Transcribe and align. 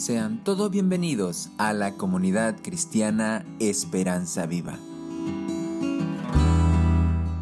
Sean 0.00 0.42
todos 0.44 0.70
bienvenidos 0.70 1.50
a 1.58 1.74
la 1.74 1.98
comunidad 1.98 2.56
cristiana 2.62 3.44
Esperanza 3.58 4.46
Viva. 4.46 4.78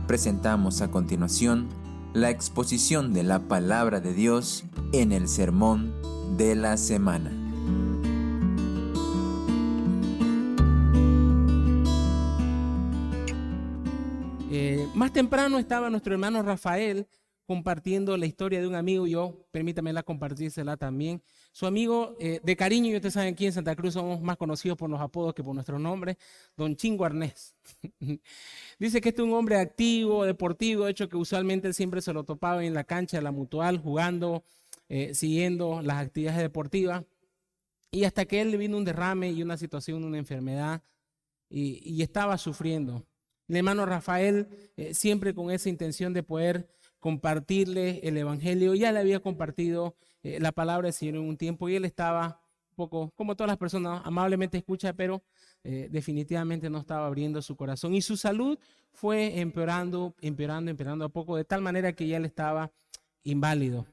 Presentamos 0.08 0.82
a 0.82 0.90
continuación 0.90 1.68
la 2.14 2.30
exposición 2.30 3.14
de 3.14 3.22
la 3.22 3.46
palabra 3.46 4.00
de 4.00 4.12
Dios 4.12 4.64
en 4.92 5.12
el 5.12 5.28
sermón 5.28 5.94
de 6.36 6.56
la 6.56 6.76
semana. 6.78 7.30
Eh, 14.50 14.84
más 14.96 15.12
temprano 15.12 15.60
estaba 15.60 15.90
nuestro 15.90 16.12
hermano 16.12 16.42
Rafael 16.42 17.06
compartiendo 17.48 18.14
la 18.18 18.26
historia 18.26 18.60
de 18.60 18.66
un 18.66 18.74
amigo, 18.74 19.06
yo 19.06 19.48
permítame 19.50 19.94
la 19.94 20.02
compartírsela 20.02 20.76
también. 20.76 21.22
Su 21.50 21.64
amigo 21.64 22.14
eh, 22.20 22.40
de 22.44 22.56
cariño, 22.56 22.90
y 22.90 22.96
ustedes 22.96 23.14
saben 23.14 23.32
aquí 23.32 23.46
en 23.46 23.54
Santa 23.54 23.74
Cruz 23.74 23.94
somos 23.94 24.20
más 24.20 24.36
conocidos 24.36 24.76
por 24.76 24.90
los 24.90 25.00
apodos 25.00 25.32
que 25.32 25.42
por 25.42 25.54
nuestros 25.54 25.80
nombres, 25.80 26.18
don 26.58 26.76
Chingo 26.76 27.06
Arnés. 27.06 27.56
Dice 28.78 29.00
que 29.00 29.08
este 29.08 29.22
es 29.22 29.26
un 29.26 29.32
hombre 29.32 29.56
activo, 29.56 30.26
deportivo, 30.26 30.84
de 30.84 30.90
hecho 30.90 31.08
que 31.08 31.16
usualmente 31.16 31.72
siempre 31.72 32.02
se 32.02 32.12
lo 32.12 32.22
topaba 32.22 32.62
en 32.62 32.74
la 32.74 32.84
cancha 32.84 33.16
de 33.16 33.22
la 33.22 33.32
mutual, 33.32 33.78
jugando, 33.78 34.44
eh, 34.90 35.14
siguiendo 35.14 35.80
las 35.80 36.04
actividades 36.04 36.42
deportivas. 36.42 37.06
Y 37.90 38.04
hasta 38.04 38.26
que 38.26 38.42
él 38.42 38.50
le 38.50 38.58
vino 38.58 38.76
un 38.76 38.84
derrame 38.84 39.30
y 39.30 39.42
una 39.42 39.56
situación, 39.56 40.04
una 40.04 40.18
enfermedad, 40.18 40.82
y, 41.48 42.02
estaba 42.02 42.36
sufriendo. 42.36 43.06
El 43.48 43.56
hermano 43.56 43.86
Rafael, 43.86 44.48
eh, 44.76 44.92
siempre 44.92 45.32
con 45.32 45.50
esa 45.50 45.70
intención 45.70 46.12
de 46.12 46.22
poder 46.22 46.68
compartirle 46.98 48.00
el 48.02 48.16
Evangelio. 48.16 48.74
Ya 48.74 48.92
le 48.92 49.00
había 49.00 49.20
compartido 49.20 49.96
eh, 50.22 50.40
la 50.40 50.52
palabra 50.52 50.86
del 50.86 50.92
Señor 50.92 51.16
en 51.16 51.22
un 51.22 51.36
tiempo 51.36 51.68
y 51.68 51.76
él 51.76 51.84
estaba 51.84 52.40
un 52.70 52.76
poco, 52.76 53.12
como 53.16 53.36
todas 53.36 53.48
las 53.48 53.58
personas, 53.58 54.02
amablemente 54.04 54.58
escucha, 54.58 54.92
pero 54.92 55.22
eh, 55.64 55.88
definitivamente 55.90 56.70
no 56.70 56.78
estaba 56.78 57.06
abriendo 57.06 57.42
su 57.42 57.56
corazón. 57.56 57.94
Y 57.94 58.02
su 58.02 58.16
salud 58.16 58.58
fue 58.92 59.40
empeorando, 59.40 60.14
empeorando, 60.20 60.70
empeorando 60.70 61.04
a 61.04 61.08
poco, 61.08 61.36
de 61.36 61.44
tal 61.44 61.60
manera 61.60 61.92
que 61.92 62.06
ya 62.06 62.16
él 62.16 62.24
estaba 62.24 62.70
inválido. 63.22 63.86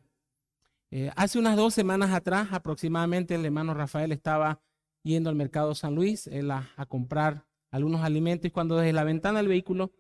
Eh, 0.92 1.12
hace 1.16 1.40
unas 1.40 1.56
dos 1.56 1.74
semanas 1.74 2.12
atrás, 2.12 2.50
aproximadamente, 2.52 3.36
el 3.36 3.46
hermano 3.46 3.74
Rafael 3.74 4.12
estaba 4.12 4.62
yendo 5.04 5.30
al 5.30 5.36
mercado 5.36 5.76
San 5.76 5.94
Luis 5.96 6.30
a, 6.78 6.86
comprar 6.86 7.46
algunos 7.70 8.02
alimentos 8.02 8.48
y 8.48 8.52
cuando 8.52 8.78
desde 8.78 8.94
la 8.94 9.04
ventana 9.04 9.40
del 9.40 9.48
vehículo 9.48 9.92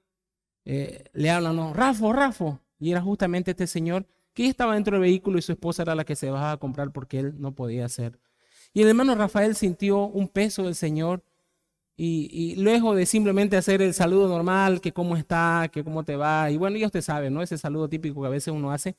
le 0.63 1.29
hablan, 1.29 1.55
no, 1.55 1.73
Rafo, 1.73 2.11
Rafo, 2.11 2.59
y 2.79 2.91
era 2.91 3.01
justamente 3.01 3.51
este 3.51 3.67
señor 3.67 4.05
que 4.33 4.47
estaba 4.47 4.75
dentro 4.75 4.95
del 4.95 5.01
vehículo 5.01 5.39
y 5.39 5.41
su 5.41 5.53
esposa 5.53 5.83
era 5.83 5.95
la 5.95 6.03
que 6.03 6.15
se 6.15 6.29
bajaba 6.29 6.51
a 6.53 6.57
comprar 6.57 6.91
porque 6.91 7.19
él 7.19 7.35
no 7.39 7.53
podía 7.55 7.85
hacer. 7.85 8.19
Y 8.73 8.81
el 8.81 8.89
hermano 8.89 9.15
Rafael 9.15 9.55
sintió 9.55 10.05
un 10.05 10.27
peso 10.27 10.63
del 10.63 10.75
Señor 10.75 11.23
y, 11.97 12.55
luego 12.57 12.93
de 12.93 13.05
simplemente 13.05 13.55
hacer 13.55 13.81
el 13.81 13.93
saludo 13.93 14.27
normal, 14.27 14.81
que 14.81 14.91
cómo 14.91 15.15
está, 15.15 15.69
que 15.71 15.81
cómo 15.81 16.03
te 16.03 16.17
va, 16.17 16.51
y 16.51 16.57
bueno, 16.57 16.75
ya 16.75 16.87
usted 16.87 17.01
sabe, 17.01 17.29
¿no? 17.29 17.41
Ese 17.41 17.57
saludo 17.57 17.87
típico 17.87 18.21
que 18.21 18.27
a 18.27 18.31
veces 18.31 18.53
uno 18.53 18.71
hace, 18.71 18.97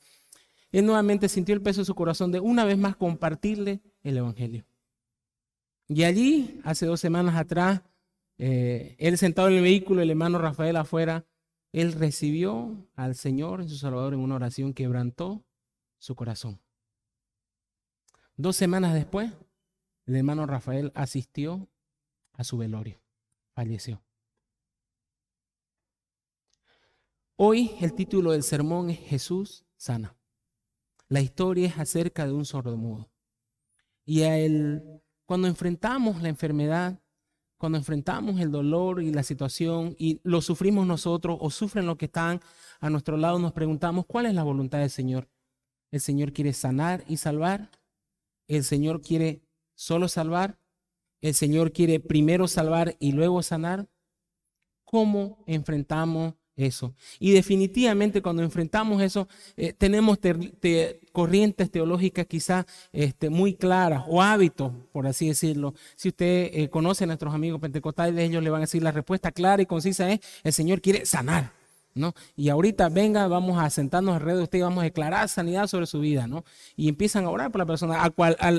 él 0.71 0.83
nuevamente 0.83 1.29
sintió 1.29 1.53
el 1.53 1.61
peso 1.61 1.81
de 1.81 1.85
su 1.85 1.93
corazón 1.93 2.31
de 2.31 2.39
una 2.39 2.65
vez 2.65 2.77
más 2.77 2.95
compartirle 2.95 3.81
el 4.01 4.17
Evangelio. 4.17 4.65
Y 5.87 6.03
allí, 6.03 6.59
hace 6.63 6.87
dos 6.87 6.99
semanas 6.99 7.35
atrás, 7.35 7.81
eh, 8.39 8.95
él 8.97 9.17
sentado 9.19 9.47
en 9.49 9.55
el 9.55 9.61
vehículo, 9.61 10.01
el 10.01 10.09
hermano 10.09 10.39
Rafael 10.39 10.75
afuera, 10.75 11.23
él 11.71 11.93
recibió 11.93 12.87
al 12.95 13.15
Señor 13.15 13.61
en 13.61 13.69
su 13.69 13.77
Salvador 13.77 14.13
en 14.13 14.19
una 14.19 14.35
oración, 14.35 14.73
quebrantó 14.73 15.45
su 15.97 16.15
corazón. 16.15 16.59
Dos 18.35 18.55
semanas 18.55 18.93
después, 18.93 19.31
el 20.05 20.15
hermano 20.15 20.45
Rafael 20.45 20.91
asistió 20.95 21.67
a 22.33 22.43
su 22.43 22.57
velorio, 22.57 23.01
falleció. 23.53 24.01
Hoy 27.35 27.75
el 27.81 27.93
título 27.93 28.31
del 28.31 28.43
sermón 28.43 28.89
es 28.89 28.99
Jesús 28.99 29.65
sana. 29.75 30.15
La 31.09 31.21
historia 31.21 31.67
es 31.67 31.77
acerca 31.77 32.25
de 32.25 32.33
un 32.33 32.45
sordomudo. 32.45 33.09
Y 34.05 34.23
a 34.23 34.37
él, 34.37 35.01
cuando 35.25 35.47
enfrentamos 35.47 36.21
la 36.21 36.29
enfermedad, 36.29 36.99
cuando 37.57 37.77
enfrentamos 37.77 38.39
el 38.39 38.51
dolor 38.51 39.01
y 39.01 39.11
la 39.11 39.23
situación 39.23 39.95
y 39.97 40.19
lo 40.23 40.41
sufrimos 40.41 40.85
nosotros 40.85 41.37
o 41.41 41.49
sufren 41.49 41.85
los 41.85 41.97
que 41.97 42.05
están 42.05 42.39
a 42.79 42.89
nuestro 42.89 43.17
lado, 43.17 43.39
nos 43.39 43.53
preguntamos, 43.53 44.05
¿cuál 44.05 44.27
es 44.27 44.33
la 44.33 44.43
voluntad 44.43 44.79
del 44.79 44.89
Señor? 44.89 45.27
¿El 45.91 45.99
Señor 45.99 46.33
quiere 46.33 46.53
sanar 46.53 47.03
y 47.07 47.17
salvar? 47.17 47.71
¿El 48.47 48.63
Señor 48.63 49.01
quiere 49.01 49.41
solo 49.75 50.07
salvar? 50.07 50.59
¿El 51.21 51.33
Señor 51.33 51.71
quiere 51.71 51.99
primero 51.99 52.47
salvar 52.47 52.95
y 52.99 53.11
luego 53.11 53.41
sanar? 53.41 53.89
¿Cómo 54.85 55.43
enfrentamos 55.47 56.35
eso. 56.57 56.93
Y 57.19 57.31
definitivamente 57.31 58.21
cuando 58.21 58.43
enfrentamos 58.43 59.01
eso, 59.01 59.27
eh, 59.55 59.73
tenemos 59.77 60.17
corrientes 61.13 61.71
teológicas 61.71 62.25
quizás 62.25 62.65
este, 62.91 63.29
muy 63.29 63.53
claras 63.53 64.03
o 64.07 64.21
hábitos, 64.21 64.73
por 64.91 65.07
así 65.07 65.27
decirlo. 65.27 65.73
Si 65.95 66.09
usted 66.09 66.49
eh, 66.51 66.69
conoce 66.69 67.05
a 67.05 67.07
nuestros 67.07 67.33
amigos 67.33 67.61
pentecostales, 67.61 68.27
ellos 68.27 68.43
le 68.43 68.49
van 68.49 68.61
a 68.61 68.65
decir 68.65 68.83
la 68.83 68.91
respuesta 68.91 69.31
clara 69.31 69.61
y 69.61 69.65
concisa 69.67 70.11
es, 70.11 70.19
el 70.43 70.51
Señor 70.51 70.81
quiere 70.81 71.05
sanar. 71.05 71.55
¿No? 71.93 72.13
Y 72.35 72.49
ahorita 72.49 72.89
venga, 72.89 73.27
vamos 73.27 73.57
a 73.57 73.67
sentarnos 73.71 74.13
alrededor 74.13 74.37
de 74.37 74.43
usted 74.43 74.59
y 74.59 74.61
vamos 74.61 74.81
a 74.81 74.83
declarar 74.83 75.27
sanidad 75.29 75.65
sobre 75.65 75.87
su 75.87 75.99
vida, 75.99 76.27
¿no? 76.27 76.45
Y 76.75 76.89
empiezan 76.89 77.25
a 77.25 77.31
orar 77.31 77.49
por 77.49 77.57
la 77.57 77.65
persona, 77.65 78.03
a, 78.03 78.11
cual, 78.11 78.37
a 78.39 78.51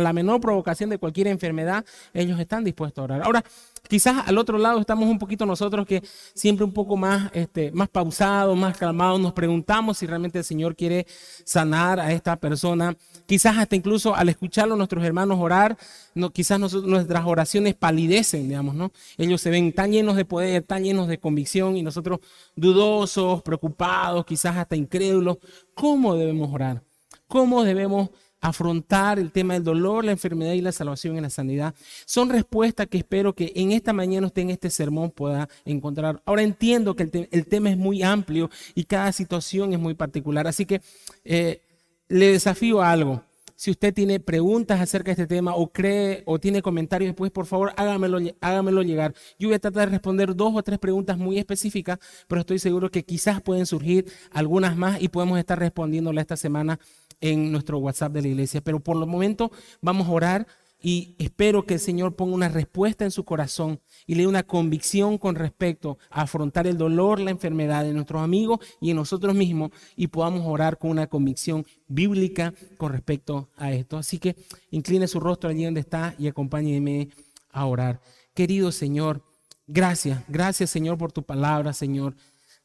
la 0.00 0.12
menor 0.12 0.40
provocación 0.40 0.90
de 0.90 0.98
cualquier 0.98 1.26
enfermedad, 1.26 1.84
ellos 2.14 2.38
están 2.38 2.62
dispuestos 2.62 3.02
a 3.02 3.04
orar. 3.06 3.22
Ahora, 3.24 3.42
Quizás 3.88 4.26
al 4.26 4.38
otro 4.38 4.58
lado 4.58 4.80
estamos 4.80 5.08
un 5.08 5.18
poquito 5.18 5.46
nosotros 5.46 5.86
que 5.86 6.02
siempre 6.34 6.64
un 6.64 6.72
poco 6.72 6.96
más, 6.96 7.30
este, 7.34 7.70
más 7.72 7.88
pausados, 7.88 8.56
más 8.56 8.76
calmados, 8.76 9.20
nos 9.20 9.32
preguntamos 9.32 9.98
si 9.98 10.06
realmente 10.06 10.38
el 10.38 10.44
Señor 10.44 10.76
quiere 10.76 11.06
sanar 11.44 12.00
a 12.00 12.12
esta 12.12 12.36
persona. 12.36 12.96
Quizás 13.26 13.56
hasta 13.58 13.76
incluso 13.76 14.14
al 14.14 14.28
escucharlo 14.28 14.76
nuestros 14.76 15.04
hermanos 15.04 15.38
orar, 15.40 15.76
no, 16.14 16.30
quizás 16.30 16.58
nuestras 16.58 17.24
oraciones 17.26 17.74
palidecen, 17.74 18.48
digamos, 18.48 18.74
¿no? 18.74 18.92
Ellos 19.18 19.40
se 19.40 19.50
ven 19.50 19.72
tan 19.72 19.92
llenos 19.92 20.16
de 20.16 20.24
poder, 20.24 20.62
tan 20.62 20.84
llenos 20.84 21.08
de 21.08 21.18
convicción 21.18 21.76
y 21.76 21.82
nosotros 21.82 22.20
dudosos, 22.54 23.42
preocupados, 23.42 24.24
quizás 24.26 24.56
hasta 24.56 24.76
incrédulos. 24.76 25.38
¿Cómo 25.74 26.14
debemos 26.14 26.52
orar? 26.52 26.82
¿Cómo 27.28 27.64
debemos 27.64 28.10
afrontar 28.46 29.18
el 29.18 29.32
tema 29.32 29.54
del 29.54 29.64
dolor, 29.64 30.04
la 30.04 30.12
enfermedad 30.12 30.52
y 30.52 30.60
la 30.60 30.70
salvación 30.70 31.16
en 31.16 31.22
la 31.22 31.30
sanidad. 31.30 31.74
Son 32.04 32.28
respuestas 32.30 32.86
que 32.86 32.98
espero 32.98 33.34
que 33.34 33.52
en 33.56 33.72
esta 33.72 33.92
mañana 33.92 34.28
usted 34.28 34.42
en 34.42 34.50
este 34.50 34.70
sermón 34.70 35.10
pueda 35.10 35.48
encontrar. 35.64 36.22
Ahora 36.24 36.42
entiendo 36.42 36.94
que 36.94 37.28
el, 37.30 37.46
tema 37.46 37.70
es 37.70 37.76
muy 37.76 38.02
amplio 38.02 38.48
y 38.74 38.84
cada 38.84 39.10
situación 39.10 39.72
es 39.72 39.80
muy 39.80 39.94
particular, 39.94 40.46
así 40.46 40.64
que 40.64 40.80
eh, 41.24 41.60
le 42.08 42.32
desafío 42.32 42.80
a 42.80 42.92
algo. 42.92 43.22
Si 43.56 43.70
usted 43.70 43.94
tiene 43.94 44.20
preguntas 44.20 44.80
acerca 44.80 45.06
de 45.06 45.12
este 45.12 45.26
tema 45.26 45.54
o 45.54 45.72
cree 45.72 46.22
o 46.26 46.38
tiene 46.38 46.60
comentarios 46.60 47.08
después, 47.08 47.30
por 47.30 47.46
favor, 47.46 47.72
hágamelo, 47.76 48.18
hágamelo 48.42 48.82
llegar. 48.82 49.14
Yo 49.38 49.48
voy 49.48 49.54
a 49.54 49.58
tratar 49.58 49.86
de 49.86 49.92
responder 49.92 50.36
dos 50.36 50.52
o 50.54 50.62
tres 50.62 50.78
preguntas 50.78 51.16
muy 51.16 51.38
específicas, 51.38 51.98
pero 52.28 52.42
estoy 52.42 52.58
seguro 52.58 52.90
que 52.90 53.04
quizás 53.04 53.40
pueden 53.40 53.64
surgir 53.64 54.12
algunas 54.30 54.76
más 54.76 55.00
y 55.00 55.08
podemos 55.08 55.38
estar 55.38 55.58
respondiéndole 55.58 56.20
esta 56.20 56.36
semana 56.36 56.78
en 57.22 57.50
nuestro 57.50 57.78
WhatsApp 57.78 58.12
de 58.12 58.22
la 58.22 58.28
iglesia. 58.28 58.60
Pero 58.60 58.78
por 58.80 58.96
el 58.98 59.06
momento 59.06 59.50
vamos 59.80 60.06
a 60.06 60.10
orar 60.10 60.46
y 60.80 61.16
espero 61.18 61.64
que 61.64 61.74
el 61.74 61.80
Señor 61.80 62.14
ponga 62.14 62.34
una 62.34 62.48
respuesta 62.48 63.04
en 63.04 63.10
su 63.10 63.24
corazón 63.24 63.80
y 64.06 64.14
le 64.14 64.22
dé 64.22 64.26
una 64.28 64.42
convicción 64.42 65.18
con 65.18 65.34
respecto 65.34 65.98
a 66.10 66.22
afrontar 66.22 66.66
el 66.66 66.76
dolor, 66.76 67.18
la 67.18 67.30
enfermedad 67.30 67.84
de 67.84 67.92
nuestros 67.92 68.22
amigos 68.22 68.60
y 68.80 68.90
en 68.90 68.96
nosotros 68.96 69.34
mismos 69.34 69.70
y 69.96 70.08
podamos 70.08 70.42
orar 70.46 70.78
con 70.78 70.90
una 70.90 71.06
convicción 71.06 71.64
bíblica 71.88 72.52
con 72.76 72.92
respecto 72.92 73.48
a 73.56 73.72
esto. 73.72 73.96
Así 73.96 74.18
que 74.18 74.36
incline 74.70 75.08
su 75.08 75.18
rostro 75.18 75.50
allí 75.50 75.64
donde 75.64 75.80
está 75.80 76.14
y 76.18 76.28
acompáñeme 76.28 77.08
a 77.50 77.64
orar. 77.66 78.00
Querido 78.34 78.70
Señor, 78.70 79.22
gracias, 79.66 80.22
gracias 80.28 80.70
Señor 80.70 80.98
por 80.98 81.10
tu 81.10 81.22
palabra, 81.22 81.72
Señor. 81.72 82.14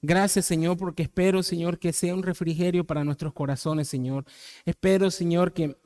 Gracias, 0.03 0.45
Señor, 0.45 0.77
porque 0.77 1.03
espero, 1.03 1.43
Señor, 1.43 1.77
que 1.77 1.93
sea 1.93 2.15
un 2.15 2.23
refrigerio 2.23 2.83
para 2.87 3.03
nuestros 3.03 3.33
corazones, 3.33 3.87
Señor. 3.87 4.25
Espero, 4.65 5.11
Señor, 5.11 5.53
que 5.53 5.77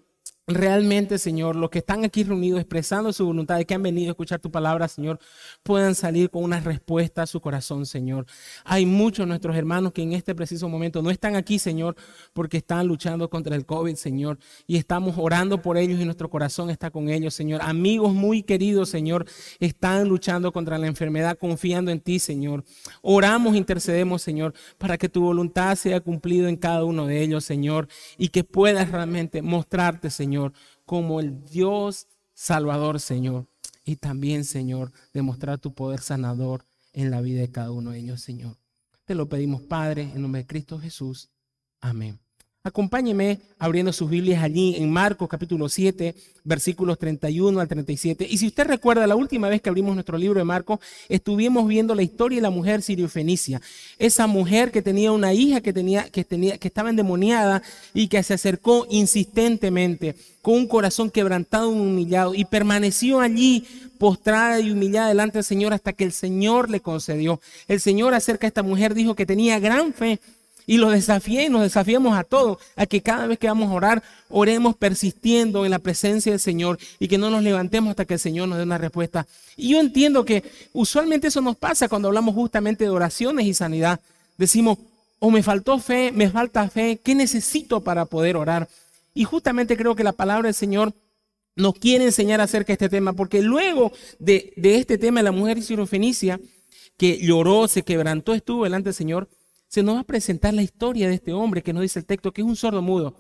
realmente, 0.48 1.18
Señor, 1.18 1.56
los 1.56 1.72
que 1.72 1.80
están 1.80 2.06
aquí 2.06 2.24
reunidos 2.24 2.60
expresando 2.60 3.12
su 3.12 3.26
voluntad 3.26 3.60
y 3.60 3.66
que 3.66 3.74
han 3.74 3.82
venido 3.82 4.10
a 4.10 4.12
escuchar 4.12 4.40
tu 4.40 4.52
palabra, 4.52 4.88
Señor, 4.88 5.20
puedan 5.64 5.96
salir 5.96 6.30
con 6.30 6.44
una 6.44 6.60
respuesta 6.60 7.24
a 7.24 7.26
su 7.26 7.42
corazón, 7.42 7.88
Señor. 7.88 8.28
Hay 8.64 8.86
muchos 8.86 9.26
de 9.26 9.30
nuestros 9.30 9.56
hermanos 9.56 9.92
que 9.92 10.04
en 10.04 10.14
este 10.14 10.36
preciso 10.36 10.70
momento 10.70 11.02
no 11.02 11.10
están 11.10 11.36
aquí, 11.36 11.58
Señor, 11.58 11.96
porque 12.34 12.58
están 12.58 12.86
luchando 12.86 13.28
contra 13.28 13.56
el 13.56 13.66
COVID, 13.66 13.96
Señor, 13.96 14.38
y 14.68 14.78
estamos 14.78 15.16
orando 15.18 15.64
por 15.64 15.78
ellos 15.78 16.00
y 16.00 16.06
nuestro 16.06 16.30
corazón 16.30 16.70
está 16.70 16.92
con 16.92 17.10
ellos, 17.10 17.34
Señor. 17.34 17.62
Amigos 17.64 18.14
muy 18.14 18.44
queridos, 18.44 18.90
Señor, 18.90 19.26
están 19.60 20.08
luchando 20.08 20.52
contra 20.52 20.78
la 20.78 20.86
enfermedad, 20.86 21.40
confiando 21.40 21.90
en 21.90 22.02
ti, 22.02 22.20
Señor. 22.20 22.64
Oramos, 23.02 23.56
intercedemos, 23.56 24.22
Señor, 24.22 24.54
para 24.78 25.00
que 25.00 25.10
tu 25.10 25.22
voluntad 25.22 25.76
sea 25.76 26.02
cumplida 26.02 26.50
en 26.50 26.56
cada 26.56 26.84
uno 26.84 27.08
de 27.08 27.24
ellos, 27.24 27.44
Señor, 27.44 27.88
y 28.16 28.28
que 28.28 28.44
puedas 28.44 28.92
realmente 28.92 29.42
mostrarte, 29.42 30.12
Señor 30.12 30.35
como 30.86 31.20
el 31.20 31.44
Dios 31.46 32.08
Salvador, 32.34 33.00
Señor. 33.00 33.48
Y 33.86 33.98
también, 33.98 34.46
Señor, 34.46 34.92
demostrar 35.14 35.60
tu 35.60 35.74
poder 35.74 36.02
sanador 36.02 36.66
en 36.94 37.12
la 37.12 37.22
vida 37.22 37.42
de 37.42 37.52
cada 37.52 37.72
uno 37.72 37.92
de 37.92 38.00
ellos, 38.00 38.22
Señor. 38.22 38.58
Te 39.06 39.16
lo 39.16 39.30
pedimos, 39.30 39.62
Padre, 39.62 40.04
en 40.04 40.22
nombre 40.22 40.42
de 40.42 40.48
Cristo 40.48 40.80
Jesús. 40.80 41.30
Amén. 41.80 42.25
Acompáñeme 42.66 43.42
abriendo 43.60 43.94
sus 43.94 44.10
Biblias 44.10 44.42
allí 44.42 44.76
en 44.78 44.92
Marcos 44.92 45.30
capítulo 45.30 45.70
7, 45.70 46.16
versículos 46.44 46.98
31 46.98 47.60
al 47.60 47.68
37. 47.68 48.26
Y 48.28 48.40
si 48.40 48.48
usted 48.48 48.66
recuerda, 48.66 49.06
la 49.06 49.16
última 49.16 49.48
vez 49.50 49.62
que 49.62 49.70
abrimos 49.70 49.94
nuestro 49.94 50.18
libro 50.18 50.40
de 50.40 50.46
Marcos, 50.46 50.80
estuvimos 51.08 51.68
viendo 51.68 51.94
la 51.94 52.02
historia 52.02 52.38
de 52.38 52.42
la 52.42 52.50
mujer 52.50 52.82
siriofenicia. 52.82 53.62
Esa 54.00 54.26
mujer 54.26 54.72
que 54.72 54.82
tenía 54.82 55.12
una 55.12 55.32
hija 55.32 55.62
que, 55.62 55.74
tenía, 55.74 56.10
que, 56.10 56.24
tenía, 56.24 56.58
que 56.58 56.68
estaba 56.68 56.90
endemoniada 56.90 57.62
y 57.94 58.08
que 58.08 58.24
se 58.24 58.34
acercó 58.34 58.88
insistentemente 58.90 60.16
con 60.42 60.56
un 60.56 60.68
corazón 60.68 61.12
quebrantado 61.12 61.72
y 61.72 61.80
humillado 61.80 62.34
y 62.34 62.46
permaneció 62.46 63.20
allí 63.20 63.64
postrada 64.00 64.60
y 64.60 64.72
humillada 64.72 65.10
delante 65.10 65.38
del 65.38 65.46
Señor 65.46 65.74
hasta 65.74 65.94
que 65.94 66.04
el 66.04 66.12
Señor 66.12 66.72
le 66.72 66.80
concedió. 66.80 67.40
El 67.68 67.80
Señor 67.80 68.16
acerca 68.16 68.42
de 68.42 68.50
esta 68.50 68.64
mujer 68.64 68.96
dijo 68.96 69.16
que 69.16 69.28
tenía 69.28 69.60
gran 69.60 69.94
fe 69.94 70.20
y 70.68 70.78
los 70.78 70.92
desafié 70.92 71.46
y 71.46 71.50
nos 71.50 71.62
desafiamos 71.62 72.18
a 72.18 72.24
todos, 72.24 72.58
a 72.76 72.86
que 72.86 73.02
cada 73.02 73.28
vez 73.28 73.40
que 73.40 73.48
vamos 73.48 73.70
a 73.70 73.74
orar, 73.74 74.04
oremos 74.30 74.76
persistiendo 74.76 75.66
en 75.66 75.72
la 75.72 75.80
presencia 75.80 76.32
del 76.32 76.40
Señor 76.40 76.78
y 77.00 77.08
que 77.08 77.18
no 77.18 77.30
nos 77.30 77.44
levantemos 77.44 77.92
hasta 77.92 78.06
que 78.06 78.16
el 78.16 78.20
Señor 78.20 78.48
nos 78.48 78.58
dé 78.58 78.64
una 78.64 78.78
respuesta. 78.78 79.28
Y 79.56 79.70
yo 79.70 79.80
entiendo 79.80 80.26
que 80.26 80.44
usualmente 80.74 81.28
eso 81.28 81.42
nos 81.42 81.58
pasa 81.58 81.88
cuando 81.88 82.08
hablamos 82.08 82.36
justamente 82.36 82.84
de 82.84 82.90
oraciones 82.90 83.46
y 83.46 83.54
sanidad. 83.54 84.00
Decimos, 84.38 84.78
o 85.20 85.32
me 85.32 85.44
faltó 85.44 85.80
fe, 85.80 86.12
me 86.12 86.30
falta 86.30 86.70
fe, 86.70 87.00
¿qué 87.04 87.16
necesito 87.16 87.82
para 87.82 88.06
poder 88.06 88.38
orar? 88.38 88.68
Y 89.14 89.24
justamente 89.24 89.78
creo 89.78 89.96
que 89.96 90.04
la 90.04 90.12
palabra 90.12 90.48
del 90.48 90.54
Señor 90.54 90.94
nos 91.56 91.76
quiere 91.76 92.06
enseñar 92.06 92.42
acerca 92.42 92.68
de 92.68 92.74
este 92.74 92.90
tema, 92.90 93.14
porque 93.14 93.42
luego 93.42 93.94
de, 94.20 94.54
este 94.58 94.98
tema 94.98 95.22
de 95.22 95.24
la 95.24 95.32
mujer 95.32 95.62
sirofenicia, 95.62 96.40
que 96.98 97.18
lloró, 97.18 97.68
se 97.68 97.84
quebrantó, 97.84 98.34
estuvo 98.34 98.66
delante 98.66 98.90
del 98.90 98.94
Señor, 98.94 99.28
se 99.76 99.84
nos 99.84 99.98
va 99.98 100.00
a 100.00 100.06
presentar 100.06 100.54
la 100.54 100.62
historia 100.62 101.10
de 101.10 101.16
este 101.16 101.34
hombre 101.34 101.62
que 101.62 101.74
nos 101.74 101.82
dice 101.82 102.00
el 102.00 102.06
texto, 102.06 102.32
que 102.32 102.40
es 102.40 102.48
un 102.48 102.56
sordo 102.56 102.82
mudo. 102.82 103.14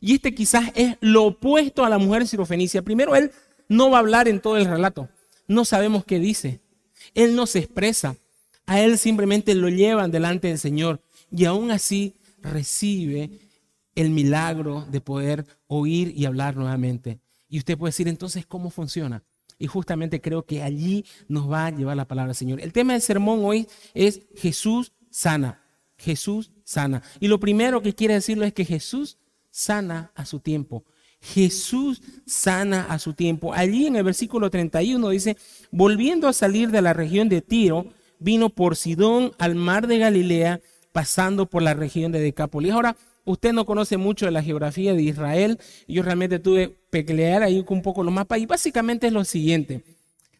Y 0.00 0.14
este 0.14 0.36
quizás 0.36 0.70
es 0.76 0.96
lo 1.00 1.24
opuesto 1.24 1.84
a 1.84 1.88
la 1.88 1.98
mujer 1.98 2.28
sirofenicia. 2.28 2.82
Primero, 2.82 3.16
él 3.16 3.32
no 3.68 3.90
va 3.90 3.96
a 3.96 4.00
hablar 4.02 4.28
en 4.28 4.40
todo 4.40 4.56
el 4.56 4.66
relato. 4.66 5.08
No 5.48 5.64
sabemos 5.64 6.04
qué 6.04 6.20
dice. 6.20 6.60
Él 7.14 7.34
no 7.34 7.46
se 7.46 7.58
expresa. 7.58 8.14
A 8.66 8.80
él 8.80 8.98
simplemente 8.98 9.52
lo 9.56 9.68
llevan 9.68 10.12
delante 10.12 10.46
del 10.46 10.60
Señor. 10.60 11.00
Y 11.32 11.44
aún 11.44 11.72
así 11.72 12.14
recibe 12.40 13.40
el 13.96 14.10
milagro 14.10 14.86
de 14.88 15.00
poder 15.00 15.44
oír 15.66 16.12
y 16.16 16.24
hablar 16.26 16.54
nuevamente. 16.54 17.18
Y 17.48 17.58
usted 17.58 17.76
puede 17.76 17.88
decir 17.88 18.06
entonces 18.06 18.46
cómo 18.46 18.70
funciona. 18.70 19.24
Y 19.58 19.66
justamente 19.66 20.20
creo 20.20 20.44
que 20.44 20.62
allí 20.62 21.04
nos 21.26 21.50
va 21.50 21.66
a 21.66 21.70
llevar 21.72 21.96
la 21.96 22.06
palabra 22.06 22.28
del 22.28 22.36
Señor. 22.36 22.60
El 22.60 22.72
tema 22.72 22.92
del 22.92 23.02
sermón 23.02 23.44
hoy 23.44 23.66
es 23.92 24.20
Jesús 24.36 24.92
sana. 25.10 25.65
Jesús 25.96 26.52
sana. 26.64 27.02
Y 27.20 27.28
lo 27.28 27.40
primero 27.40 27.82
que 27.82 27.94
quiere 27.94 28.14
decirlo 28.14 28.44
es 28.44 28.52
que 28.52 28.64
Jesús 28.64 29.18
sana 29.50 30.12
a 30.14 30.26
su 30.26 30.40
tiempo. 30.40 30.84
Jesús 31.20 32.02
sana 32.26 32.86
a 32.88 32.98
su 32.98 33.14
tiempo. 33.14 33.52
Allí 33.52 33.86
en 33.86 33.96
el 33.96 34.04
versículo 34.04 34.50
31 34.50 35.08
dice, 35.08 35.36
volviendo 35.70 36.28
a 36.28 36.32
salir 36.32 36.70
de 36.70 36.82
la 36.82 36.92
región 36.92 37.28
de 37.28 37.42
Tiro, 37.42 37.86
vino 38.18 38.50
por 38.50 38.76
Sidón 38.76 39.32
al 39.38 39.54
mar 39.54 39.86
de 39.86 39.98
Galilea, 39.98 40.60
pasando 40.92 41.46
por 41.46 41.62
la 41.62 41.74
región 41.74 42.12
de 42.12 42.20
Decápolis. 42.20 42.72
Ahora, 42.72 42.96
usted 43.24 43.52
no 43.52 43.66
conoce 43.66 43.96
mucho 43.96 44.26
de 44.26 44.32
la 44.32 44.42
geografía 44.42 44.94
de 44.94 45.02
Israel. 45.02 45.58
Yo 45.88 46.02
realmente 46.02 46.38
tuve 46.38 46.78
que 46.90 47.04
leer 47.12 47.42
ahí 47.42 47.64
un 47.68 47.82
poco 47.82 48.02
los 48.02 48.14
mapas 48.14 48.38
y 48.38 48.46
básicamente 48.46 49.08
es 49.08 49.12
lo 49.12 49.24
siguiente. 49.24 49.82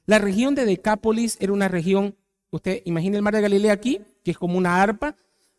La 0.07 0.19
región 0.19 0.55
de 0.55 0.65
Decápolis 0.65 1.37
era 1.41 1.53
una 1.53 1.69
región, 1.69 2.15
usted 2.51 2.81
imagina 2.85 3.17
el 3.17 3.23
mar 3.23 3.35
de 3.35 3.43
Galilea 3.43 3.73
aquí, 3.73 4.01
que 4.25 4.31
es 4.31 4.39
como 4.39 4.57
una 4.57 4.81
arpa, 4.81 5.17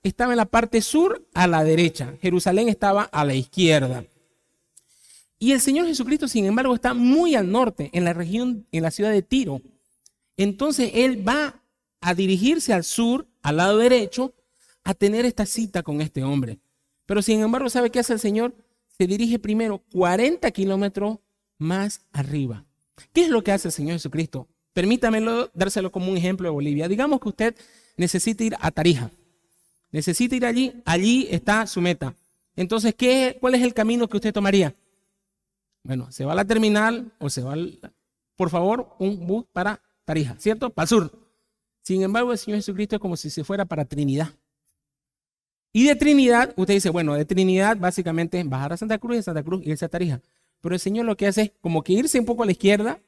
estaba 0.08 0.34
en 0.34 0.38
la 0.38 0.46
parte 0.46 0.82
sur 0.82 1.28
a 1.34 1.48
la 1.48 1.64
derecha, 1.64 2.16
Jerusalén 2.22 2.70
estaba 2.70 3.04
a 3.04 3.26
la 3.26 3.36
izquierda. 3.36 4.06
Y 5.40 5.52
el 5.52 5.62
Señor 5.62 5.86
Jesucristo, 5.86 6.28
sin 6.28 6.46
embargo, 6.46 6.74
está 6.74 6.94
muy 6.94 7.36
al 7.36 7.52
norte, 7.52 7.90
en 7.94 8.04
la 8.04 8.14
región, 8.14 8.66
en 8.72 8.84
la 8.84 8.92
ciudad 8.92 9.12
de 9.12 9.22
Tiro. 9.22 9.62
Entonces 10.36 10.92
Él 10.94 11.28
va 11.28 11.62
a 12.02 12.14
dirigirse 12.16 12.74
al 12.74 12.84
sur, 12.84 13.28
al 13.44 13.58
lado 13.58 13.78
derecho, 13.78 14.34
a 14.84 14.94
tener 14.94 15.26
esta 15.26 15.46
cita 15.46 15.84
con 15.84 16.02
este 16.02 16.24
hombre. 16.24 16.60
Pero 17.06 17.22
sin 17.22 17.42
embargo, 17.42 17.70
¿sabe 17.70 17.92
qué 17.92 18.00
hace 18.00 18.14
el 18.14 18.20
Señor? 18.20 18.56
Se 18.98 19.06
dirige 19.06 19.38
primero 19.38 19.84
40 19.92 20.50
kilómetros 20.52 21.20
más 21.58 22.02
arriba. 22.12 22.66
¿Qué 23.14 23.22
es 23.22 23.30
lo 23.30 23.44
que 23.44 23.52
hace 23.52 23.68
el 23.68 23.74
Señor 23.74 23.94
Jesucristo? 23.94 24.48
Permítamelo 24.74 25.52
dárselo 25.54 25.92
como 25.92 26.10
un 26.12 26.18
ejemplo 26.18 26.48
de 26.48 26.54
Bolivia. 26.54 26.88
Digamos 26.88 27.20
que 27.20 27.30
usted 27.30 27.56
necesita 27.96 28.44
ir 28.44 28.56
a 28.60 28.72
Tarija 28.72 29.12
necesita 29.98 30.36
ir 30.36 30.46
allí, 30.46 30.74
allí 30.86 31.28
está 31.32 31.66
su 31.66 31.82
meta. 31.82 32.14
Entonces, 32.56 32.94
¿qué, 32.94 33.38
¿cuál 33.42 33.56
es 33.56 33.64
el 33.64 33.74
camino 33.74 34.08
que 34.08 34.18
usted 34.18 34.32
tomaría? 34.32 34.76
Bueno, 35.84 36.12
se 36.12 36.24
va 36.24 36.34
a 36.34 36.36
la 36.36 36.46
terminal 36.46 37.12
o 37.18 37.32
se 37.32 37.42
va, 37.42 37.54
al, 37.54 37.80
por 38.36 38.52
favor, 38.52 38.96
un 39.00 39.26
bus 39.26 39.46
para 39.52 39.82
Tarija, 40.06 40.36
¿cierto? 40.38 40.70
Para 40.70 40.84
el 40.84 40.90
sur. 40.90 41.12
Sin 41.82 42.04
embargo, 42.04 42.32
el 42.32 42.38
Señor 42.38 42.60
Jesucristo 42.60 42.98
es 42.98 43.02
como 43.02 43.18
si 43.18 43.32
se 43.32 43.44
fuera 43.44 43.66
para 43.66 43.86
Trinidad. 43.86 44.30
Y 45.74 45.86
de 45.86 45.96
Trinidad, 45.96 46.54
usted 46.56 46.76
dice, 46.76 46.92
bueno, 46.92 47.16
de 47.16 47.26
Trinidad 47.26 47.76
básicamente 47.78 48.44
bajar 48.44 48.74
a 48.74 48.78
Santa 48.78 49.00
Cruz 49.00 49.16
de 49.16 49.24
Santa 49.24 49.42
Cruz 49.42 49.66
irse 49.66 49.86
a 49.86 49.90
Tarija. 49.90 50.22
Pero 50.62 50.76
el 50.76 50.80
Señor 50.80 51.06
lo 51.06 51.18
que 51.18 51.26
hace 51.26 51.42
es 51.42 51.52
como 51.60 51.84
que 51.84 51.94
irse 51.94 52.20
un 52.20 52.26
poco 52.26 52.44
a 52.44 52.46
la 52.46 52.52
izquierda, 52.52 53.00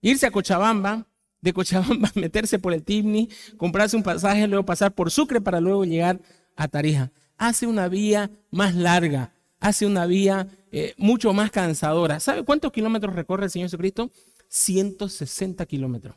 irse 0.00 0.26
a 0.26 0.32
Cochabamba, 0.32 1.06
de 1.44 1.52
Cochabamba, 1.52 2.10
meterse 2.16 2.58
por 2.58 2.72
el 2.72 2.82
Timni, 2.82 3.28
comprarse 3.58 3.96
un 3.96 4.02
pasaje, 4.02 4.48
luego 4.48 4.64
pasar 4.64 4.94
por 4.94 5.10
Sucre 5.10 5.42
para 5.42 5.60
luego 5.60 5.84
llegar 5.84 6.20
a 6.56 6.68
Tarija. 6.68 7.12
Hace 7.36 7.66
una 7.66 7.86
vía 7.88 8.30
más 8.50 8.74
larga, 8.74 9.34
hace 9.60 9.84
una 9.84 10.06
vía 10.06 10.48
eh, 10.72 10.94
mucho 10.96 11.34
más 11.34 11.50
cansadora. 11.50 12.18
¿Sabe 12.18 12.44
cuántos 12.44 12.72
kilómetros 12.72 13.14
recorre 13.14 13.44
el 13.44 13.50
Señor 13.50 13.66
Jesucristo? 13.66 14.10
160 14.48 15.66
kilómetros. 15.66 16.16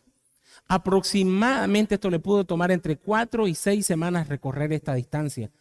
Aproximadamente 0.68 1.96
esto 1.96 2.10
le 2.10 2.20
pudo 2.20 2.46
tomar 2.46 2.72
entre 2.72 2.96
cuatro 2.98 3.48
y 3.48 3.56
seis 3.56 3.86
semanas 3.86 4.30
recorrer 4.30 4.72
esta 4.72 4.94
distancia. 4.94 5.52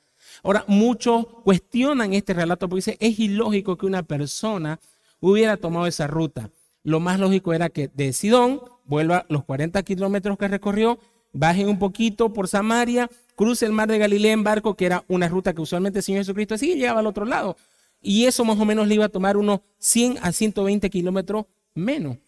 Ahora, 0.44 0.64
muchos 0.68 1.26
cuestionan 1.44 2.12
este 2.12 2.34
relato 2.34 2.68
porque 2.68 2.78
dice, 2.78 2.96
es 3.00 3.18
ilógico 3.18 3.76
que 3.76 3.86
una 3.86 4.04
persona 4.04 4.78
hubiera 5.20 5.56
tomado 5.56 5.86
esa 5.86 6.06
ruta. 6.06 6.50
Lo 6.86 7.00
más 7.00 7.18
lógico 7.18 7.52
era 7.52 7.68
que 7.68 7.88
de 7.88 8.12
Sidón 8.12 8.60
vuelva 8.84 9.26
los 9.28 9.42
40 9.42 9.82
kilómetros 9.82 10.38
que 10.38 10.46
recorrió, 10.46 11.00
baje 11.32 11.66
un 11.66 11.80
poquito 11.80 12.32
por 12.32 12.46
Samaria, 12.46 13.10
cruce 13.34 13.66
el 13.66 13.72
mar 13.72 13.88
de 13.88 13.98
Galilea 13.98 14.32
en 14.32 14.44
barco, 14.44 14.76
que 14.76 14.86
era 14.86 15.04
una 15.08 15.26
ruta 15.26 15.52
que 15.52 15.60
usualmente 15.60 15.98
el 15.98 16.04
Señor 16.04 16.20
Jesucristo 16.20 16.54
hacía 16.54 16.74
y 16.74 16.78
llegaba 16.78 17.00
al 17.00 17.08
otro 17.08 17.24
lado. 17.24 17.56
Y 18.00 18.26
eso 18.26 18.44
más 18.44 18.56
o 18.60 18.64
menos 18.64 18.86
le 18.86 18.94
iba 18.94 19.06
a 19.06 19.08
tomar 19.08 19.36
unos 19.36 19.62
100 19.78 20.18
a 20.22 20.30
120 20.30 20.88
kilómetros 20.88 21.46
menos. 21.74 22.18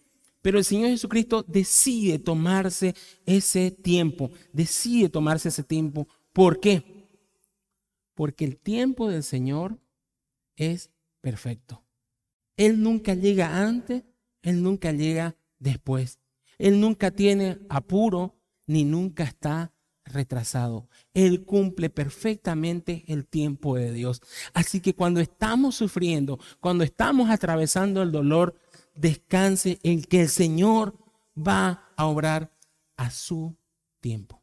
Pero 0.43 0.59
el 0.59 0.65
Señor 0.65 0.89
Jesucristo 0.89 1.45
decide 1.47 2.19
tomarse 2.19 2.97
ese 3.27 3.71
tiempo, 3.71 4.33
decide 4.53 5.09
tomarse 5.09 5.51
ese 5.51 5.63
tiempo. 5.63 6.09
¿Por 6.33 6.59
qué? 6.59 7.07
Porque 8.13 8.45
el 8.45 8.57
tiempo 8.57 9.09
del 9.09 9.23
Señor 9.23 9.79
es 10.57 10.91
perfecto. 11.21 11.85
Él 12.57 12.83
nunca 12.83 13.15
llega 13.15 13.57
antes, 13.65 14.03
Él 14.49 14.63
nunca 14.63 14.93
llega 14.93 15.37
después. 15.59 16.21
Él 16.57 16.81
nunca 16.81 17.11
tiene 17.11 17.59
apuro 17.69 18.35
ni 18.67 18.85
nunca 18.85 19.25
está 19.25 19.75
retrasado. 20.07 20.89
Él 21.13 21.45
cumple 21.45 21.91
perfectamente 21.91 23.05
el 23.09 23.27
tiempo 23.27 23.77
de 23.77 23.93
Dios. 23.93 24.23
Así 24.55 24.81
que 24.81 24.95
cuando 24.95 25.21
estamos 25.21 25.75
sufriendo, 25.75 26.39
cuando 26.61 26.83
estamos 26.83 27.29
atravesando 27.29 28.01
el 28.01 28.11
dolor, 28.11 28.55
descanse 28.95 29.81
en 29.83 30.03
que 30.03 30.23
el 30.23 30.31
Señor 30.31 30.97
va 31.37 31.91
a 31.95 32.07
obrar 32.07 32.51
a 32.97 33.11
su 33.11 33.55
tiempo. 34.01 34.43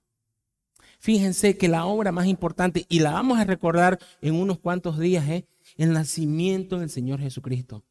Fíjense 0.99 1.57
que 1.57 1.67
la 1.67 1.85
obra 1.85 2.11
más 2.11 2.27
importante, 2.27 2.85
y 2.89 2.99
la 2.99 3.11
vamos 3.11 3.39
a 3.39 3.43
recordar 3.43 3.97
en 4.21 4.35
unos 4.35 4.59
cuantos 4.59 4.99
días, 4.99 5.27
es 5.27 5.45
el 5.77 5.93
nacimiento 5.93 6.77
del 6.77 6.91
Señor 6.91 7.19
Jesucristo 7.19 7.83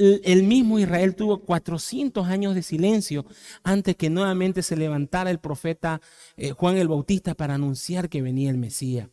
el 0.00 0.42
mismo 0.44 0.78
Israel 0.78 1.14
tuvo 1.14 1.40
400 1.40 2.26
años 2.26 2.54
de 2.54 2.62
silencio 2.62 3.26
antes 3.62 3.96
que 3.96 4.10
nuevamente 4.10 4.62
se 4.62 4.76
levantara 4.76 5.30
el 5.30 5.38
profeta 5.38 6.00
eh, 6.36 6.52
Juan 6.52 6.76
el 6.76 6.88
Bautista 6.88 7.34
para 7.34 7.54
anunciar 7.54 8.08
que 8.08 8.22
venía 8.22 8.50
el 8.50 8.58
Mesías. 8.58 9.08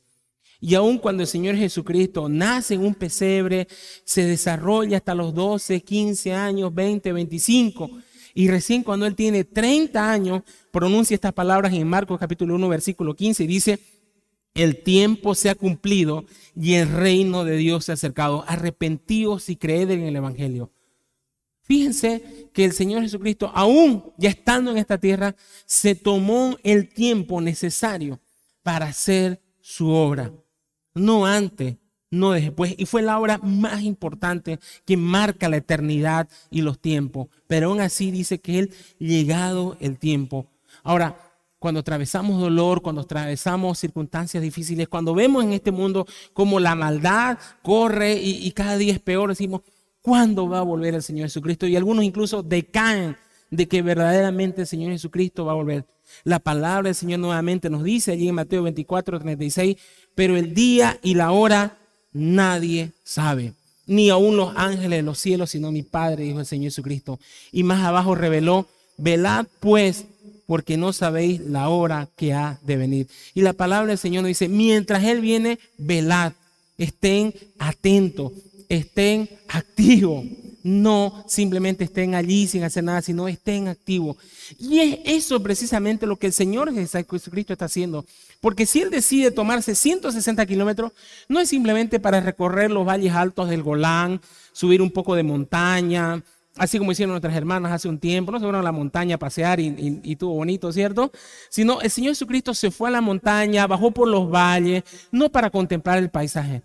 Y 0.60 0.74
aun 0.76 0.98
cuando 0.98 1.22
el 1.24 1.28
Señor 1.28 1.56
Jesucristo 1.56 2.30
nace 2.30 2.76
en 2.76 2.86
un 2.86 2.96
pesebre, 2.96 3.68
se 4.04 4.26
desarrolla 4.26 4.98
hasta 4.98 5.14
los 5.14 5.34
12, 5.34 5.82
15 5.82 6.34
años, 6.34 6.74
20, 6.74 7.14
25, 7.14 7.90
y 8.34 8.48
recién 8.48 8.84
cuando 8.84 9.06
él 9.06 9.16
tiene 9.16 9.44
30 9.44 10.12
años, 10.12 10.42
pronuncia 10.72 11.16
estas 11.16 11.34
palabras 11.34 11.74
en 11.74 11.88
Marcos 11.88 12.20
capítulo 12.20 12.56
1, 12.56 12.70
versículo 12.70 13.16
15, 13.16 13.44
y 13.44 13.48
dice, 13.48 13.80
el 14.58 14.82
tiempo 14.82 15.36
se 15.36 15.50
ha 15.50 15.56
cumplido 15.56 16.26
y 16.56 16.76
el 16.76 16.90
reino 16.90 17.46
de 17.46 17.58
Dios 17.58 17.86
se 17.86 17.92
ha 17.92 17.94
acercado. 17.94 18.44
Arrepentíos 18.48 19.50
y 19.50 19.56
creed 19.56 19.92
en 19.92 20.04
el 20.04 20.16
Evangelio. 20.16 20.72
Fíjense 21.68 22.50
que 22.54 22.64
el 22.64 22.72
Señor 22.72 23.02
Jesucristo, 23.02 23.52
aún 23.54 24.14
ya 24.18 24.30
estando 24.30 24.72
en 24.72 24.78
esta 24.78 24.98
tierra, 24.98 25.36
se 25.66 25.96
tomó 25.96 26.58
el 26.64 26.88
tiempo 26.88 27.42
necesario 27.42 28.22
para 28.64 28.88
hacer 28.88 29.42
su 29.60 29.90
obra. 29.90 30.32
No 30.96 31.26
antes, 31.26 31.76
no 32.10 32.32
después. 32.32 32.74
Y 32.78 32.86
fue 32.86 33.02
la 33.02 33.20
obra 33.20 33.38
más 33.40 33.82
importante 33.82 34.60
que 34.86 34.96
marca 34.96 35.50
la 35.50 35.58
eternidad 35.58 36.30
y 36.50 36.62
los 36.62 36.80
tiempos. 36.80 37.28
Pero 37.48 37.68
aún 37.68 37.82
así 37.82 38.12
dice 38.12 38.40
que 38.40 38.60
Él, 38.60 38.74
llegado 38.98 39.76
el 39.82 40.00
tiempo. 40.00 40.48
Ahora, 40.84 41.18
cuando 41.60 41.82
atravesamos 41.82 42.40
dolor, 42.40 42.82
cuando 42.82 43.02
atravesamos 43.02 43.78
circunstancias 43.78 44.42
difíciles, 44.42 44.88
cuando 44.88 45.14
vemos 45.14 45.44
en 45.44 45.52
este 45.52 45.72
mundo 45.72 46.06
como 46.32 46.62
la 46.62 46.76
maldad 46.76 47.38
corre 47.62 48.14
y, 48.14 48.48
y 48.48 48.52
cada 48.52 48.78
día 48.78 48.94
es 48.94 49.00
peor, 49.00 49.30
decimos, 49.30 49.64
¿Cuándo 50.08 50.48
va 50.48 50.60
a 50.60 50.64
volver 50.64 50.96
el 50.96 51.04
Señor 51.04 51.28
Jesucristo? 51.28 51.68
Y 51.68 51.76
algunos 51.76 52.06
incluso 52.06 52.42
decaen 52.42 53.18
de 53.52 53.68
que 53.68 53.82
verdaderamente 53.82 54.62
el 54.62 54.68
Señor 54.68 54.94
Jesucristo 54.94 55.44
va 55.44 55.52
a 55.52 55.56
volver. 55.56 55.84
La 56.24 56.40
palabra 56.40 56.88
del 56.88 56.96
Señor 56.96 57.20
nuevamente 57.20 57.70
nos 57.70 57.84
dice 57.84 58.14
allí 58.14 58.30
en 58.30 58.36
Mateo 58.36 58.64
24, 58.64 59.20
36, 59.20 59.76
pero 60.16 60.38
el 60.38 60.54
día 60.54 60.98
y 61.04 61.16
la 61.16 61.34
hora 61.34 61.78
nadie 62.14 62.94
sabe, 63.04 63.52
ni 63.86 64.10
aun 64.10 64.38
los 64.38 64.54
ángeles 64.56 65.00
de 65.00 65.04
los 65.04 65.20
cielos, 65.20 65.50
sino 65.50 65.74
mi 65.74 65.84
Padre, 65.84 66.24
dijo 66.24 66.40
el 66.40 66.46
Señor 66.46 66.72
Jesucristo. 66.72 67.20
Y 67.52 67.64
más 67.64 67.84
abajo 67.84 68.16
reveló, 68.16 68.66
velad 68.98 69.46
pues, 69.60 70.06
porque 70.46 70.78
no 70.78 70.94
sabéis 70.94 71.42
la 71.42 71.68
hora 71.68 72.08
que 72.16 72.32
ha 72.32 72.62
de 72.64 72.78
venir. 72.78 73.08
Y 73.34 73.42
la 73.42 73.52
palabra 73.52 73.90
del 73.90 73.98
Señor 73.98 74.22
nos 74.22 74.30
dice, 74.30 74.48
mientras 74.48 75.04
Él 75.04 75.20
viene, 75.20 75.60
velad, 75.78 76.32
estén 76.78 77.34
atentos, 77.60 78.32
estén 78.70 79.30
activos. 79.48 80.26
No 80.64 81.24
simplemente 81.28 81.86
estén 81.86 82.14
allí 82.14 82.48
sin 82.48 82.64
hacer 82.64 82.84
nada, 82.84 83.02
sino 83.02 83.28
estén 83.28 83.68
activos. 83.70 84.18
Y 84.60 84.80
es 84.80 85.00
eso 85.06 85.42
precisamente 85.42 86.06
lo 86.06 86.18
que 86.18 86.28
el 86.28 86.34
Señor 86.34 86.74
Jesucristo 86.74 87.54
está 87.54 87.66
haciendo. 87.66 88.06
Porque 88.42 88.66
si 88.66 88.82
Él 88.82 88.90
decide 88.90 89.32
tomarse 89.32 89.76
160 89.76 90.46
kilómetros, 90.46 90.92
no 91.30 91.40
es 91.40 91.50
simplemente 91.50 92.00
para 92.00 92.20
recorrer 92.20 92.70
los 92.70 92.86
valles 92.86 93.14
altos 93.14 93.50
del 93.50 93.64
Golán, 93.64 94.20
subir 94.52 94.82
un 94.82 94.92
poco 94.92 95.16
de 95.16 95.24
montaña, 95.24 96.22
así 96.58 96.78
como 96.78 96.92
hicieron 96.92 97.12
nuestras 97.12 97.36
hermanas 97.36 97.72
hace 97.72 97.88
un 97.88 98.00
tiempo, 98.00 98.32
no 98.32 98.40
se 98.40 98.44
fueron 98.44 98.62
a 98.62 98.64
la 98.64 98.72
montaña 98.72 99.16
a 99.16 99.20
pasear 99.20 99.60
y, 99.60 99.68
y, 99.68 100.02
y, 100.04 100.16
tuvo 100.16 100.36
bonito, 100.36 100.72
¿cierto? 100.72 101.12
Sino 101.50 101.82
el 101.82 101.90
Señor 101.90 102.12
Jesucristo 102.12 102.54
se 102.54 102.72
fue 102.72 102.90
a 102.90 102.92
la 102.92 103.02
montaña, 103.02 103.68
bajó 103.68 103.92
por 103.92 104.08
los 104.08 104.30
valles, 104.30 104.84
no 105.12 105.30
para 105.30 105.50
contemplar 105.50 105.98
el 105.98 106.10
paisaje, 106.10 106.64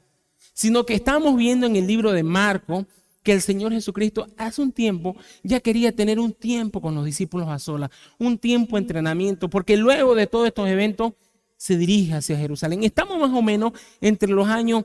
sino 0.53 0.85
que 0.87 0.95
estamos 0.95 1.37
viendo 1.37 1.67
en 1.67 1.77
el 1.77 1.87
libro 1.87 2.13
de 2.13 2.23
Marco 2.23 2.87
que 3.23 3.33
el 3.33 3.41
Señor 3.41 3.73
Jesucristo 3.73 4.27
hace 4.37 4.63
un 4.63 4.73
tiempo 4.73 5.17
ya 5.43 5.61
quería 5.61 5.93
tener 5.93 6.19
un 6.19 6.33
tiempo 6.33 6.81
con 6.81 6.95
los 6.95 7.05
discípulos 7.05 7.49
a 7.49 7.59
solas, 7.59 7.91
un 8.19 8.39
tiempo 8.39 8.77
de 8.77 8.83
entrenamiento, 8.83 9.49
porque 9.49 9.77
luego 9.77 10.15
de 10.15 10.27
todos 10.27 10.49
estos 10.49 10.69
eventos 10.69 11.13
se 11.57 11.77
dirige 11.77 12.15
hacia 12.15 12.37
Jerusalén. 12.37 12.83
Estamos 12.83 13.21
más 13.21 13.31
o 13.31 13.43
menos 13.43 13.73
entre 14.01 14.29
los 14.33 14.49
años 14.49 14.83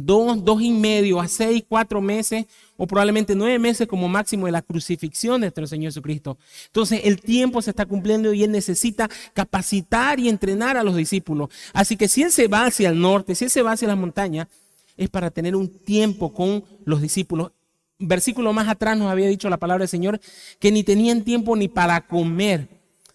dos, 0.00 0.44
dos 0.44 0.62
y 0.62 0.70
medio 0.70 1.20
a 1.20 1.28
seis, 1.28 1.64
cuatro 1.68 2.00
meses 2.00 2.46
o 2.76 2.86
probablemente 2.86 3.34
nueve 3.34 3.58
meses 3.58 3.86
como 3.86 4.08
máximo 4.08 4.46
de 4.46 4.52
la 4.52 4.62
crucifixión 4.62 5.40
de 5.40 5.46
nuestro 5.46 5.66
Señor 5.66 5.92
Jesucristo. 5.92 6.38
Entonces 6.66 7.02
el 7.04 7.20
tiempo 7.20 7.62
se 7.62 7.70
está 7.70 7.86
cumpliendo 7.86 8.32
y 8.32 8.42
Él 8.42 8.50
necesita 8.50 9.08
capacitar 9.34 10.18
y 10.18 10.28
entrenar 10.28 10.76
a 10.76 10.82
los 10.82 10.96
discípulos. 10.96 11.50
Así 11.72 11.96
que 11.96 12.08
si 12.08 12.22
Él 12.22 12.32
se 12.32 12.48
va 12.48 12.64
hacia 12.64 12.88
el 12.88 13.00
norte, 13.00 13.34
si 13.34 13.44
Él 13.44 13.50
se 13.50 13.62
va 13.62 13.72
hacia 13.72 13.88
las 13.88 13.98
montañas, 13.98 14.48
es 14.96 15.08
para 15.08 15.30
tener 15.30 15.56
un 15.56 15.68
tiempo 15.68 16.32
con 16.32 16.64
los 16.84 17.00
discípulos. 17.00 17.52
Versículo 17.98 18.52
más 18.52 18.68
atrás 18.68 18.96
nos 18.98 19.10
había 19.10 19.28
dicho 19.28 19.48
la 19.48 19.58
palabra 19.58 19.82
del 19.82 19.88
Señor 19.88 20.20
que 20.58 20.72
ni 20.72 20.82
tenían 20.82 21.22
tiempo 21.22 21.56
ni 21.56 21.68
para 21.68 22.06
comer. 22.06 22.68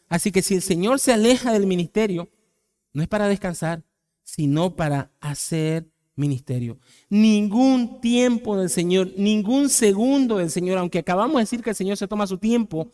Así 0.07 0.31
que 0.31 0.41
si 0.41 0.55
el 0.55 0.61
Señor 0.61 0.99
se 0.99 1.13
aleja 1.13 1.51
del 1.51 1.67
ministerio, 1.67 2.29
no 2.93 3.01
es 3.01 3.09
para 3.09 3.27
descansar, 3.27 3.83
sino 4.23 4.75
para 4.75 5.11
hacer 5.19 5.87
ministerio. 6.15 6.79
Ningún 7.09 8.01
tiempo 8.01 8.57
del 8.57 8.69
Señor, 8.69 9.11
ningún 9.17 9.69
segundo 9.69 10.37
del 10.37 10.49
Señor, 10.49 10.77
aunque 10.77 10.99
acabamos 10.99 11.35
de 11.35 11.41
decir 11.41 11.61
que 11.61 11.69
el 11.69 11.75
Señor 11.75 11.97
se 11.97 12.07
toma 12.07 12.27
su 12.27 12.37
tiempo, 12.37 12.91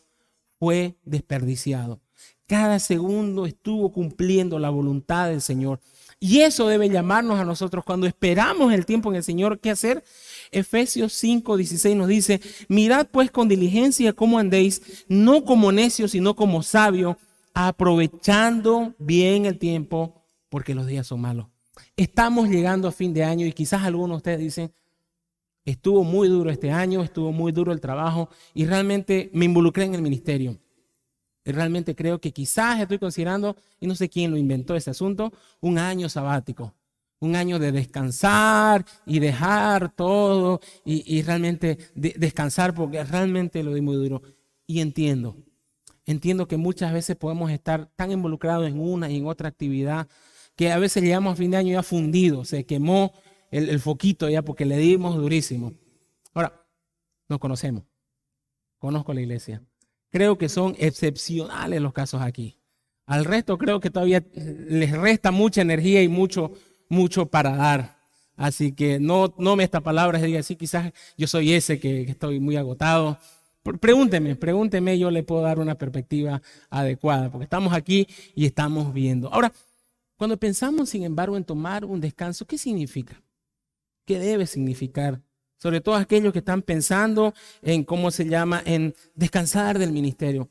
fue 0.59 0.95
desperdiciado. 1.03 2.01
Cada 2.45 2.79
segundo 2.79 3.45
estuvo 3.45 3.91
cumpliendo 3.91 4.59
la 4.59 4.69
voluntad 4.69 5.29
del 5.29 5.41
Señor. 5.41 5.79
Y 6.23 6.39
eso 6.39 6.69
debe 6.69 6.89
llamarnos 6.89 7.37
a 7.37 7.43
nosotros 7.43 7.83
cuando 7.83 8.07
esperamos 8.07 8.71
el 8.71 8.85
tiempo 8.85 9.09
en 9.09 9.17
el 9.17 9.23
Señor. 9.23 9.59
¿Qué 9.59 9.69
hacer? 9.69 10.05
Efesios 10.51 11.11
5, 11.11 11.57
16 11.57 11.97
nos 11.97 12.07
dice, 12.07 12.39
mirad 12.69 13.07
pues 13.11 13.29
con 13.29 13.49
diligencia 13.49 14.13
cómo 14.13 14.39
andéis, 14.39 15.03
no 15.09 15.43
como 15.43 15.73
necios, 15.73 16.11
sino 16.11 16.33
como 16.33 16.63
sabios, 16.63 17.17
aprovechando 17.53 18.93
bien 18.99 19.45
el 19.45 19.59
tiempo, 19.59 20.23
porque 20.47 20.73
los 20.73 20.87
días 20.87 21.07
son 21.07 21.19
malos. 21.19 21.47
Estamos 21.97 22.47
llegando 22.47 22.87
a 22.87 22.93
fin 22.93 23.13
de 23.13 23.25
año 23.25 23.45
y 23.45 23.51
quizás 23.51 23.83
algunos 23.83 24.11
de 24.11 24.17
ustedes 24.17 24.39
dicen, 24.39 24.71
estuvo 25.65 26.05
muy 26.05 26.29
duro 26.29 26.51
este 26.51 26.71
año, 26.71 27.03
estuvo 27.03 27.33
muy 27.33 27.51
duro 27.51 27.73
el 27.73 27.81
trabajo 27.81 28.29
y 28.53 28.65
realmente 28.65 29.29
me 29.33 29.43
involucré 29.43 29.83
en 29.83 29.95
el 29.95 30.01
ministerio 30.01 30.57
realmente 31.51 31.95
creo 31.95 32.19
que 32.19 32.31
quizás 32.31 32.79
estoy 32.79 32.99
considerando, 32.99 33.55
y 33.79 33.87
no 33.87 33.95
sé 33.95 34.09
quién 34.09 34.31
lo 34.31 34.37
inventó 34.37 34.75
ese 34.75 34.91
asunto, 34.91 35.33
un 35.59 35.77
año 35.77 36.09
sabático. 36.09 36.73
Un 37.19 37.35
año 37.37 37.57
de 37.57 37.71
descansar 37.71 38.85
y 39.05 39.19
dejar 39.19 39.95
todo 39.95 40.59
y, 40.83 41.21
realmente 41.21 41.77
descansar 41.95 42.73
porque 42.73 43.01
realmente 43.03 43.63
lo 43.63 43.73
di 43.73 43.79
muy 43.79 43.95
duro. 43.95 44.21
Y 44.67 44.81
entiendo, 44.81 45.37
entiendo 46.05 46.49
que 46.49 46.57
muchas 46.57 46.91
veces 46.91 47.15
podemos 47.15 47.49
estar 47.49 47.89
tan 47.95 48.11
involucrados 48.11 48.67
en 48.67 48.77
una 48.77 49.09
y 49.09 49.17
en 49.17 49.27
otra 49.27 49.47
actividad 49.47 50.09
que 50.57 50.71
a 50.73 50.77
veces 50.77 51.01
llegamos 51.01 51.33
a 51.33 51.35
fin 51.37 51.51
de 51.51 51.57
año 51.57 51.71
ya 51.71 51.83
fundido, 51.83 52.43
se 52.43 52.65
quemó 52.65 53.13
el, 53.51 53.69
el 53.69 53.79
foquito 53.79 54.29
ya 54.29 54.41
porque 54.41 54.65
le 54.65 54.77
dimos 54.77 55.15
durísimo. 55.15 55.71
Ahora, 56.33 56.65
nos 57.29 57.39
conocemos, 57.39 57.83
conozco 58.79 59.13
la 59.13 59.21
iglesia. 59.21 59.63
Creo 60.13 60.37
que 60.37 60.47
son 60.47 60.75
excepcionales 60.77 61.81
los 61.81 61.91
casos 61.91 62.21
aquí. 62.21 62.55
Al 63.07 63.25
resto 63.25 63.57
creo 63.57 63.79
que 63.79 63.89
todavía 63.89 64.23
les 64.35 64.91
resta 64.91 65.31
mucha 65.31 65.63
energía 65.63 66.03
y 66.03 66.07
mucho, 66.07 66.51
mucho 66.87 67.25
para 67.25 67.55
dar. 67.55 67.97
Así 68.35 68.73
que 68.73 68.99
no, 68.99 69.33
no 69.39 69.55
me 69.55 69.63
esta 69.63 69.81
palabra 69.81 70.19
diga 70.19 70.39
así, 70.39 70.55
quizás 70.55 70.93
yo 71.17 71.25
soy 71.25 71.53
ese 71.53 71.79
que, 71.79 72.05
que 72.05 72.11
estoy 72.11 72.39
muy 72.39 72.57
agotado. 72.57 73.17
Pregúnteme, 73.81 74.35
pregúnteme, 74.35 74.99
yo 74.99 75.09
le 75.09 75.23
puedo 75.23 75.41
dar 75.41 75.57
una 75.57 75.79
perspectiva 75.79 76.43
adecuada, 76.69 77.31
porque 77.31 77.45
estamos 77.45 77.73
aquí 77.73 78.07
y 78.35 78.45
estamos 78.45 78.93
viendo. 78.93 79.33
Ahora, 79.33 79.51
cuando 80.15 80.37
pensamos, 80.37 80.89
sin 80.89 81.05
embargo, 81.05 81.37
en 81.37 81.43
tomar 81.43 81.85
un 81.85 81.99
descanso, 81.99 82.45
¿qué 82.45 82.59
significa? 82.59 83.19
¿Qué 84.05 84.19
debe 84.19 84.45
significar 84.45 85.21
sobre 85.63 85.79
todo 85.79 85.95
aquellos 85.95 86.33
que 86.33 86.39
están 86.39 86.61
pensando 86.61 87.33
en 87.61 87.85
cómo 87.85 88.11
se 88.11 88.25
llama, 88.25 88.61
en 88.65 88.93
descansar 89.15 89.79
del 89.79 89.93
ministerio. 89.93 90.49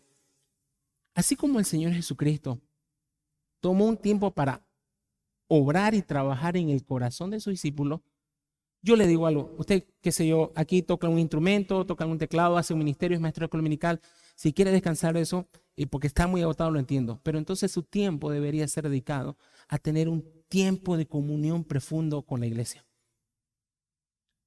Así 1.15 1.37
como 1.37 1.59
el 1.59 1.67
Señor 1.67 1.93
Jesucristo 1.93 2.59
tomó 3.61 3.85
un 3.85 3.99
tiempo 3.99 4.31
para 4.31 4.65
obrar 5.49 5.93
y 5.93 6.01
trabajar 6.01 6.57
en 6.57 6.71
el 6.71 6.83
corazón 6.83 7.29
de 7.29 7.41
sus 7.41 7.51
discípulos, 7.51 8.01
yo 8.81 8.97
le 8.97 9.07
digo 9.07 9.27
algo, 9.27 9.55
usted, 9.59 9.85
qué 10.01 10.13
sé 10.13 10.27
yo, 10.27 10.51
aquí 10.55 10.81
toca 10.81 11.11
un 11.11 11.19
instrumento, 11.19 11.85
toca 11.85 12.07
un 12.07 12.17
teclado, 12.17 12.57
hace 12.57 12.73
un 12.73 12.79
ministerio, 12.79 13.15
es 13.15 13.21
maestro 13.21 13.49
dominical, 13.49 14.01
si 14.35 14.55
quiere 14.55 14.71
descansar 14.71 15.13
de 15.13 15.21
eso, 15.21 15.47
y 15.77 15.85
porque 15.85 16.07
está 16.07 16.27
muy 16.27 16.41
agotado, 16.41 16.71
lo 16.71 16.79
entiendo, 16.79 17.21
pero 17.23 17.37
entonces 17.37 17.71
su 17.71 17.83
tiempo 17.83 18.31
debería 18.31 18.67
ser 18.67 18.89
dedicado 18.89 19.37
a 19.69 19.77
tener 19.77 20.09
un 20.09 20.25
tiempo 20.49 20.97
de 20.97 21.05
comunión 21.05 21.65
profundo 21.65 22.23
con 22.23 22.41
la 22.41 22.47
iglesia. 22.47 22.83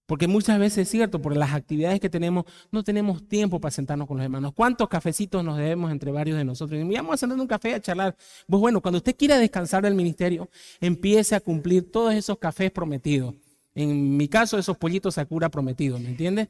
Porque 0.06 0.28
muchas 0.28 0.60
veces 0.60 0.80
es 0.80 0.90
cierto, 0.90 1.20
por 1.22 1.36
las 1.36 1.54
actividades 1.54 2.00
que 2.00 2.10
tenemos, 2.10 2.46
no 2.72 2.84
tenemos 2.84 3.28
tiempo 3.28 3.60
para 3.60 3.72
sentarnos 3.72 4.08
con 4.08 4.18
los 4.18 4.24
hermanos. 4.24 4.54
¿Cuántos 4.54 4.88
cafecitos 4.88 5.44
nos 5.44 5.58
debemos 5.58 5.92
entre 5.92 6.12
varios 6.12 6.38
de 6.38 6.46
nosotros? 6.46 6.80
Y 6.80 6.84
vamos 6.84 7.16
a 7.16 7.18
sentar 7.18 7.40
un 7.40 7.48
café 7.48 7.74
a 7.74 7.82
charlar. 7.82 8.16
Pues 8.48 8.60
bueno, 8.60 8.82
cuando 8.82 8.98
usted 8.98 9.16
quiera 9.16 9.40
descansar 9.40 9.84
del 9.84 9.96
ministerio, 9.96 10.50
empiece 10.80 11.36
a 11.36 11.40
cumplir 11.40 11.92
todos 11.92 12.14
esos 12.14 12.38
cafés 12.38 12.72
prometidos. 12.72 13.34
En 13.74 14.16
mi 14.16 14.28
caso, 14.28 14.58
esos 14.58 14.78
pollitos 14.78 15.16
Sakura 15.16 15.50
prometidos, 15.50 16.00
¿me 16.00 16.10
entiende? 16.10 16.50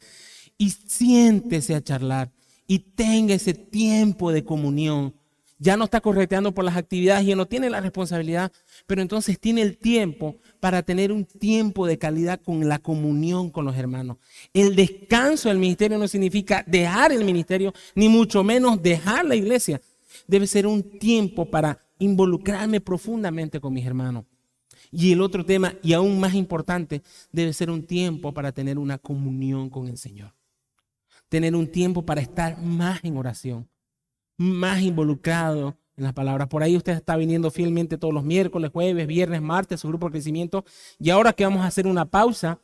Y 0.57 0.69
siéntese 0.69 1.75
a 1.75 1.81
charlar 1.81 2.31
y 2.67 2.79
tenga 2.79 3.33
ese 3.33 3.53
tiempo 3.53 4.31
de 4.31 4.43
comunión 4.43 5.15
ya 5.57 5.77
no 5.77 5.85
está 5.85 6.01
correteando 6.01 6.53
por 6.53 6.65
las 6.65 6.75
actividades, 6.75 7.25
ya 7.25 7.35
no 7.35 7.45
tiene 7.45 7.69
la 7.69 7.81
responsabilidad, 7.81 8.51
pero 8.85 9.01
entonces 9.01 9.39
tiene 9.39 9.61
el 9.61 9.77
tiempo 9.77 10.37
para 10.59 10.83
tener 10.83 11.11
un 11.11 11.25
tiempo 11.25 11.87
de 11.87 11.97
calidad 11.97 12.41
con 12.41 12.67
la 12.67 12.79
comunión 12.79 13.49
con 13.49 13.65
los 13.65 13.75
hermanos. 13.75 14.17
El 14.53 14.75
descanso 14.75 15.49
del 15.49 15.59
ministerio 15.59 15.97
no 15.97 16.07
significa 16.07 16.63
dejar 16.67 17.11
el 17.11 17.23
ministerio, 17.23 17.73
ni 17.95 18.09
mucho 18.09 18.43
menos 18.43 18.81
dejar 18.81 19.25
la 19.25 19.35
iglesia. 19.35 19.81
Debe 20.27 20.47
ser 20.47 20.67
un 20.67 20.97
tiempo 20.99 21.49
para 21.49 21.79
involucrarme 21.99 22.81
profundamente 22.81 23.59
con 23.59 23.73
mis 23.73 23.85
hermanos. 23.85 24.25
Y 24.91 25.11
el 25.11 25.21
otro 25.21 25.45
tema, 25.45 25.73
y 25.83 25.93
aún 25.93 26.19
más 26.19 26.33
importante, 26.33 27.01
debe 27.31 27.53
ser 27.53 27.69
un 27.69 27.85
tiempo 27.85 28.33
para 28.33 28.51
tener 28.51 28.77
una 28.77 28.97
comunión 28.97 29.69
con 29.69 29.87
el 29.87 29.97
Señor. 29.97 30.33
tener 31.27 31.55
un 31.55 31.67
tiempo 31.67 32.05
para 32.05 32.21
estar 32.21 32.61
más 32.61 33.03
en 33.03 33.17
oración, 33.17 33.67
más 34.37 34.81
involucrado 34.81 35.77
en 35.97 36.03
las 36.03 36.13
palabras. 36.13 36.47
Por 36.47 36.63
ahí 36.63 36.75
usted 36.75 36.93
está 36.93 37.15
viniendo 37.15 37.51
fielmente 37.51 37.97
todos 37.97 38.13
los 38.13 38.23
miércoles, 38.23 38.71
jueves, 38.71 39.07
viernes, 39.07 39.41
martes, 39.41 39.79
su 39.79 39.87
grupo 39.87 40.07
de 40.07 40.13
crecimiento. 40.13 40.65
Y 40.99 41.09
ahora 41.09 41.33
que 41.33 41.43
vamos 41.43 41.61
a 41.61 41.67
hacer 41.67 41.87
una 41.87 42.05
pausa, 42.05 42.59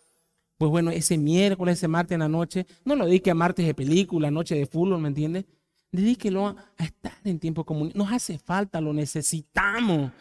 pues 0.58 0.70
bueno, 0.70 0.92
ese 0.92 1.18
miércoles, 1.18 1.78
ese 1.78 1.88
martes 1.88 2.14
en 2.16 2.20
la 2.20 2.30
noche, 2.30 2.66
no 2.86 2.96
lo 2.96 3.06
dedique 3.06 3.32
a 3.32 3.36
martes 3.36 3.66
de 3.66 3.74
película, 3.74 4.30
noche 4.30 4.56
de 4.56 4.66
fútbol, 4.66 5.00
¿me 5.00 5.08
entiende? 5.08 5.46
Dedíquelo 5.92 6.48
a, 6.48 6.56
estar 6.78 7.14
en 7.24 7.40
tiempo 7.40 7.66
común. 7.66 7.92
Nos 7.96 8.12
hace 8.12 8.38
falta, 8.38 8.80
lo 8.80 8.94
necesitamos. 8.94 10.12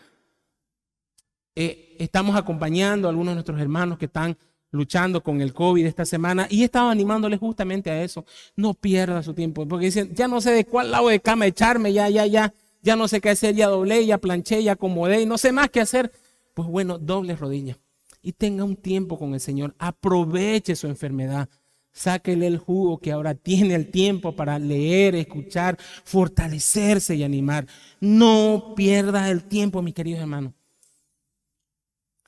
Eh, 1.55 1.97
estamos 1.99 2.37
acompañando 2.37 3.07
a 3.07 3.11
algunos 3.11 3.33
de 3.33 3.35
nuestros 3.35 3.61
hermanos 3.61 3.99
que 3.99 4.07
están 4.07 4.37
luchando 4.71 5.23
con 5.23 5.41
el 5.41 5.53
COVID 5.53 5.85
esta 5.85 6.05
semana 6.05 6.47
y 6.51 6.63
he 6.63 6.65
estado 6.65 6.91
animándoles 6.91 7.39
justamente 7.41 7.91
a 7.91 8.03
eso. 8.03 8.25
No 8.57 8.75
pierda 8.75 9.23
su 9.23 9.35
tiempo, 9.35 9.67
porque 9.67 9.87
dicen, 9.87 10.15
ya 10.15 10.29
no 10.29 10.41
sé 10.41 10.53
de 10.53 10.65
cuál 10.65 10.91
lado 10.91 11.09
de 11.09 11.21
cama 11.21 11.47
echarme, 11.47 11.93
ya, 11.93 12.09
ya, 12.09 12.27
ya, 12.27 12.55
ya 12.83 12.97
no 12.97 13.09
sé 13.09 13.21
qué 13.21 13.31
hacer, 13.31 13.55
ya 13.55 13.69
doblé, 13.69 14.07
ya 14.07 14.19
planché, 14.19 14.63
ya 14.63 14.73
acomodé 14.73 15.23
y 15.23 15.27
no 15.27 15.39
sé 15.39 15.53
más 15.53 15.71
qué 15.71 15.81
hacer. 15.81 16.13
Pues 16.55 16.69
bueno, 16.69 16.99
doble 16.99 17.37
rodilla 17.37 17.79
y 18.23 18.33
tenga 18.33 18.65
un 18.65 18.77
tiempo 18.77 19.19
con 19.19 19.35
el 19.35 19.41
Señor. 19.41 19.75
Aproveche 19.79 20.77
su 20.77 20.87
enfermedad. 20.87 21.49
Sáquele 21.93 22.47
el 22.47 22.59
jugo 22.59 22.99
que 22.99 23.11
ahora 23.11 23.35
tiene 23.35 23.75
el 23.75 23.91
tiempo 23.91 24.37
para 24.37 24.59
leer, 24.59 25.17
escuchar, 25.17 25.77
fortalecerse 26.05 27.17
y 27.17 27.25
animar. 27.25 27.67
No 27.99 28.75
pierda 28.77 29.31
el 29.31 29.45
tiempo, 29.45 29.83
mis 29.83 29.95
queridos 29.95 30.21
hermanos. 30.21 30.53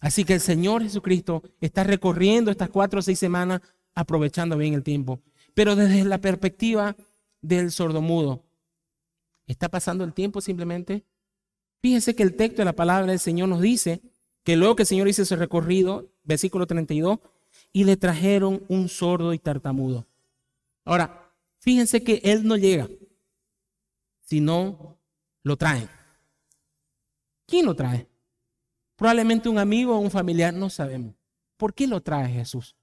Así 0.03 0.25
que 0.25 0.35
el 0.35 0.41
Señor 0.41 0.83
Jesucristo 0.83 1.45
está 1.61 1.85
recorriendo 1.85 2.51
estas 2.51 2.69
cuatro 2.71 2.99
o 2.99 3.03
seis 3.03 3.21
semanas 3.21 3.61
aprovechando 3.95 4.57
bien 4.57 4.75
el 4.75 4.83
tiempo. 4.83 5.21
Pero 5.55 5.77
desde 5.77 6.05
la 6.05 6.19
perspectiva 6.19 6.97
del 7.41 7.71
sordomudo, 7.71 8.43
¿está 9.47 9.69
pasando 9.69 10.03
el 10.03 10.13
tiempo 10.13 10.41
simplemente? 10.41 11.05
Fíjense 11.81 12.17
que 12.17 12.25
el 12.25 12.35
texto 12.35 12.63
de 12.63 12.65
la 12.65 12.73
palabra 12.73 13.13
del 13.13 13.21
Señor 13.21 13.49
nos 13.49 13.61
dice 13.61 14.03
que 14.43 14.57
luego 14.57 14.75
que 14.75 14.83
el 14.83 14.89
Señor 14.89 15.07
hizo 15.07 15.23
ese 15.23 15.37
recorrido, 15.37 16.11
versículo 16.25 16.67
32, 16.67 17.21
y 17.73 17.85
le 17.85 17.97
trajeron 17.97 18.65
un 18.67 18.89
sordo 18.89 19.33
y 19.33 19.39
tartamudo. 19.39 20.09
Ahora, 20.85 21.33
fíjense 21.61 22.03
que 22.03 22.21
él 22.25 22.45
no 22.45 22.57
llega, 22.57 22.89
sino 24.23 24.99
lo 25.45 25.57
traen. 25.57 25.89
¿Quién 27.47 27.67
lo 27.67 27.77
trae? 27.77 28.09
Probablemente 29.03 29.49
un 29.49 29.59
amigo 29.59 29.97
o 29.97 29.99
un 29.99 30.13
familiar, 30.13 30.55
no 30.55 30.71
sabemos. 30.71 31.17
¿Por 31.57 31.75
qué 31.75 31.89
lo 31.89 32.01
trae 32.03 32.33
Jesús? 32.33 32.77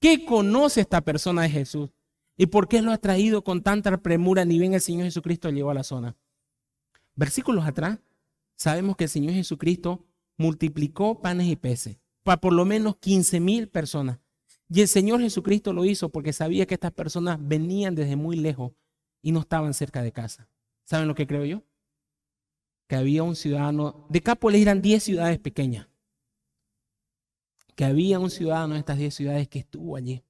¿Qué 0.00 0.24
conoce 0.24 0.80
esta 0.80 1.02
persona 1.02 1.42
de 1.42 1.50
Jesús? 1.50 1.90
¿Y 2.38 2.46
por 2.46 2.68
qué 2.68 2.80
lo 2.80 2.90
ha 2.90 2.96
traído 2.96 3.44
con 3.44 3.62
tanta 3.62 3.94
premura 3.98 4.46
ni 4.46 4.58
bien 4.58 4.72
el 4.72 4.80
Señor 4.80 5.04
Jesucristo 5.04 5.50
llegó 5.50 5.70
a 5.70 5.74
la 5.74 5.82
zona? 5.82 6.16
Versículos 7.14 7.66
atrás, 7.66 7.98
sabemos 8.56 8.96
que 8.96 9.04
el 9.04 9.10
Señor 9.10 9.34
Jesucristo 9.34 10.06
multiplicó 10.38 11.20
panes 11.20 11.48
y 11.48 11.56
peces 11.56 11.98
para 12.22 12.40
por 12.40 12.54
lo 12.54 12.64
menos 12.64 12.96
15 12.96 13.38
mil 13.40 13.68
personas. 13.68 14.20
Y 14.70 14.80
el 14.80 14.88
Señor 14.88 15.20
Jesucristo 15.20 15.74
lo 15.74 15.84
hizo 15.84 16.08
porque 16.08 16.32
sabía 16.32 16.64
que 16.64 16.72
estas 16.72 16.92
personas 16.92 17.36
venían 17.38 17.94
desde 17.94 18.16
muy 18.16 18.36
lejos 18.36 18.72
y 19.20 19.32
no 19.32 19.40
estaban 19.40 19.74
cerca 19.74 20.02
de 20.02 20.12
casa. 20.12 20.48
¿Saben 20.86 21.08
lo 21.08 21.14
que 21.14 21.26
creo 21.26 21.44
yo? 21.44 21.62
Que 22.92 22.96
había 22.96 23.22
un 23.22 23.36
ciudadano, 23.36 24.04
de 24.10 24.20
Cápoles 24.20 24.60
eran 24.60 24.82
10 24.82 25.02
ciudades 25.02 25.38
pequeñas, 25.38 25.88
que 27.74 27.86
había 27.86 28.18
un 28.18 28.28
ciudadano 28.28 28.74
en 28.74 28.80
estas 28.80 28.98
10 28.98 29.14
ciudades 29.14 29.48
que 29.48 29.60
estuvo 29.60 29.96
allí. 29.96 30.22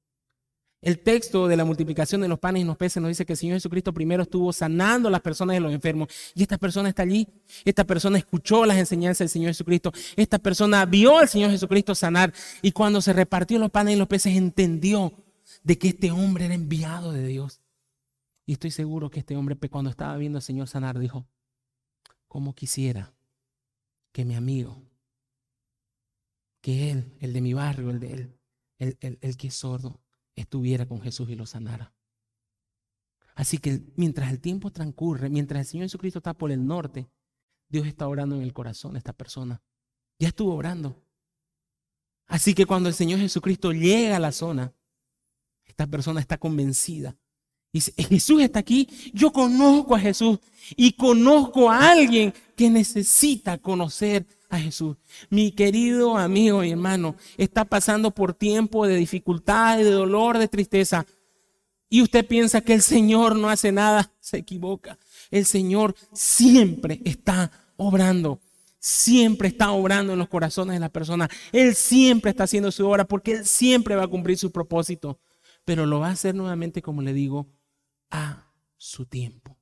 El 0.81 1.00
texto 1.00 1.49
de 1.49 1.57
la 1.57 1.64
multiplicación 1.64 2.21
de 2.21 2.28
los 2.28 2.38
panes 2.38 2.62
y 2.62 2.64
los 2.64 2.77
peces 2.77 3.03
nos 3.03 3.09
dice 3.09 3.27
que 3.27 3.33
el 3.33 3.37
Señor 3.37 3.57
Jesucristo 3.57 3.92
primero 3.92 4.22
estuvo 4.22 4.53
sanando 4.53 5.09
a 5.09 5.11
las 5.11 5.22
personas 5.22 5.55
de 5.55 5.61
los 5.61 5.72
enfermos. 5.72 6.07
Y 6.37 6.42
esta 6.42 6.57
persona 6.57 6.88
está 6.88 7.03
allí. 7.03 7.27
Esta 7.64 7.83
persona 7.83 8.16
escuchó 8.16 8.64
las 8.64 8.77
enseñanzas 8.77 9.18
del 9.18 9.29
Señor 9.31 9.48
Jesucristo. 9.48 9.90
Esta 10.14 10.38
persona 10.38 10.87
vio 10.87 11.18
al 11.18 11.29
Señor 11.29 11.51
Jesucristo 11.51 11.96
sanar. 11.96 12.33
Y 12.62 12.70
cuando 12.70 13.01
se 13.01 13.12
repartió 13.12 13.59
los 13.59 13.72
panes 13.72 13.96
y 13.96 13.98
los 13.98 14.07
peces, 14.07 14.37
entendió 14.37 15.12
de 15.64 15.79
que 15.79 15.88
este 15.88 16.12
hombre 16.12 16.44
era 16.44 16.55
enviado 16.55 17.11
de 17.11 17.27
Dios. 17.27 17.61
Y 18.46 18.53
estoy 18.53 18.70
seguro 18.70 19.11
que 19.11 19.18
este 19.18 19.37
hombre, 19.37 19.57
cuando 19.68 19.90
estaba 19.90 20.16
viendo 20.16 20.38
al 20.38 20.42
Señor 20.42 20.68
sanar, 20.68 21.01
dijo, 21.01 21.27
¿cómo 22.33 22.55
quisiera 22.55 23.14
que 24.11 24.25
mi 24.25 24.35
amigo, 24.35 24.83
que 26.62 26.90
él, 26.90 27.14
el 27.21 27.35
de 27.35 27.42
mi 27.42 27.53
barrio, 27.53 27.90
el 27.90 28.01
de 28.01 28.12
él, 28.14 28.40
el, 28.79 28.97
el, 29.03 29.18
el 29.21 29.37
que 29.37 29.49
es 29.49 29.55
sordo, 29.55 30.01
estuviera 30.35 30.88
con 30.88 31.03
Jesús 31.03 31.29
y 31.29 31.35
lo 31.35 31.45
sanara. 31.45 31.95
Así 33.35 33.59
que 33.59 33.83
mientras 33.97 34.31
el 34.31 34.40
tiempo 34.40 34.73
transcurre, 34.73 35.29
mientras 35.29 35.61
el 35.61 35.66
Señor 35.66 35.85
Jesucristo 35.85 36.21
está 36.21 36.33
por 36.33 36.51
el 36.51 36.64
norte, 36.64 37.07
Dios 37.68 37.87
está 37.87 38.09
orando 38.09 38.37
en 38.37 38.40
el 38.40 38.55
corazón 38.55 38.92
de 38.92 38.99
esta 39.01 39.12
persona. 39.12 39.62
Ya 40.18 40.29
estuvo 40.29 40.55
orando. 40.55 41.05
Así 42.29 42.55
que 42.55 42.64
cuando 42.64 42.88
el 42.88 42.95
Señor 42.95 43.21
Jesucristo 43.21 43.73
llega 43.73 44.16
a 44.16 44.21
la 44.21 44.33
zona, 44.33 44.75
esta 45.66 45.87
persona 45.87 46.18
está 46.18 46.38
convencida. 46.38 47.14
Dice, 47.72 47.92
Jesús 47.96 48.42
está 48.42 48.58
aquí, 48.58 48.88
yo 49.14 49.32
conozco 49.32 49.94
a 49.94 50.00
Jesús 50.00 50.38
y 50.76 50.92
conozco 50.92 51.70
a 51.70 51.90
alguien 51.90 52.35
que 52.54 52.68
necesita 52.68 53.56
conocer 53.56 54.26
a 54.50 54.58
Jesús. 54.58 54.96
Mi 55.30 55.52
querido 55.52 56.18
amigo 56.18 56.62
y 56.62 56.70
hermano, 56.70 57.16
está 57.38 57.64
pasando 57.64 58.11
por 58.11 58.35
tiempo 58.35 58.87
de 58.87 58.96
dificultad, 58.96 59.78
de 59.78 59.90
dolor, 59.90 60.37
de 60.37 60.48
tristeza. 60.48 61.06
Y 61.88 62.02
usted 62.02 62.26
piensa 62.26 62.61
que 62.61 62.74
el 62.74 62.82
Señor 62.82 63.37
no 63.37 63.48
hace 63.48 63.72
nada, 63.72 64.12
se 64.20 64.38
equivoca. 64.38 64.98
El 65.30 65.46
Señor 65.46 65.94
siempre 66.12 67.00
está 67.04 67.50
obrando. 67.76 68.40
Siempre 68.78 69.48
está 69.48 69.70
obrando 69.70 70.12
en 70.12 70.18
los 70.18 70.28
corazones 70.28 70.74
de 70.74 70.80
las 70.80 70.90
personas. 70.90 71.30
Él 71.52 71.74
siempre 71.74 72.30
está 72.30 72.44
haciendo 72.44 72.70
su 72.72 72.87
obra 72.87 73.06
porque 73.06 73.32
Él 73.32 73.46
siempre 73.46 73.94
va 73.94 74.04
a 74.04 74.08
cumplir 74.08 74.37
su 74.37 74.50
propósito. 74.50 75.20
Pero 75.64 75.87
lo 75.87 76.00
va 76.00 76.08
a 76.08 76.12
hacer 76.12 76.35
nuevamente, 76.35 76.82
como 76.82 77.00
le 77.00 77.12
digo, 77.12 77.46
a 78.12 78.46
su 78.77 79.07
tiempo. 79.07 79.57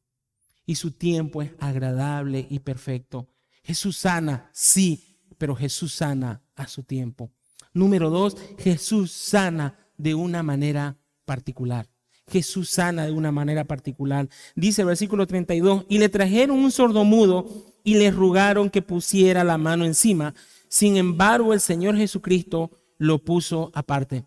Y 0.67 0.75
su 0.75 0.91
tiempo 0.91 1.41
es 1.41 1.53
agradable 1.59 2.47
y 2.51 2.59
perfecto. 2.59 3.29
Jesús 3.63 3.97
sana, 3.97 4.51
sí, 4.53 5.17
pero 5.39 5.57
Jesús 5.57 5.95
sana 5.95 6.43
a 6.55 6.69
su 6.69 6.83
tiempo. 6.83 7.31
Número 7.73 8.11
dos, 8.11 8.37
Jesús 8.59 9.13
sana 9.13 9.79
de 9.97 10.15
una 10.15 10.43
manera 10.43 10.99
particular. 11.25 11.89
Jesús 12.31 12.71
sana 12.71 13.07
de 13.07 13.13
una 13.13 13.33
manera 13.33 13.65
particular. 13.65 14.29
Dice 14.55 14.83
el 14.83 14.89
versículo 14.89 15.27
32, 15.27 15.87
y 15.89 15.99
le 15.99 16.09
trajeron 16.09 16.59
un 16.59 16.71
sordomudo 16.71 17.47
y 17.83 17.95
le 17.95 18.11
rogaron 18.11 18.71
que 18.71 18.83
pusiera 18.83 19.45
la 19.45 19.59
mano 19.59 19.85
encima. 19.85 20.35
Sin 20.69 20.97
embargo, 20.97 21.53
el 21.53 21.61
Señor 21.61 21.97
Jesucristo 21.97 22.71
lo 22.99 23.19
puso 23.19 23.71
aparte. 23.75 24.27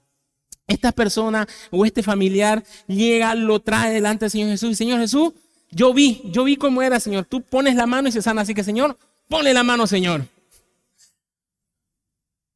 Esta 0.68 0.92
persona 0.92 1.48
o 1.72 1.86
este 1.86 2.04
familiar 2.04 2.64
llega, 2.88 3.36
lo 3.36 3.60
trae 3.60 3.94
delante 3.94 4.26
del 4.26 4.32
Señor 4.32 4.50
Jesús 4.50 4.72
y 4.72 4.76
Señor 4.76 5.00
Jesús, 5.00 5.34
yo 5.72 5.94
vi, 5.94 6.22
yo 6.26 6.44
vi 6.44 6.56
cómo 6.56 6.82
era, 6.82 7.00
Señor. 7.00 7.26
Tú 7.26 7.42
pones 7.42 7.76
la 7.76 7.88
mano 7.88 8.08
y 8.08 8.12
se 8.12 8.22
sana. 8.22 8.42
Así 8.42 8.54
que, 8.54 8.64
Señor, 8.64 8.98
Ponle 9.28 9.54
la 9.54 9.64
mano, 9.64 9.88
Señor. 9.88 10.28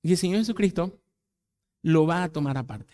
Y 0.03 0.11
el 0.11 0.17
Señor 0.17 0.39
Jesucristo 0.39 0.99
lo 1.81 2.05
va 2.05 2.23
a 2.23 2.29
tomar 2.29 2.57
aparte. 2.57 2.93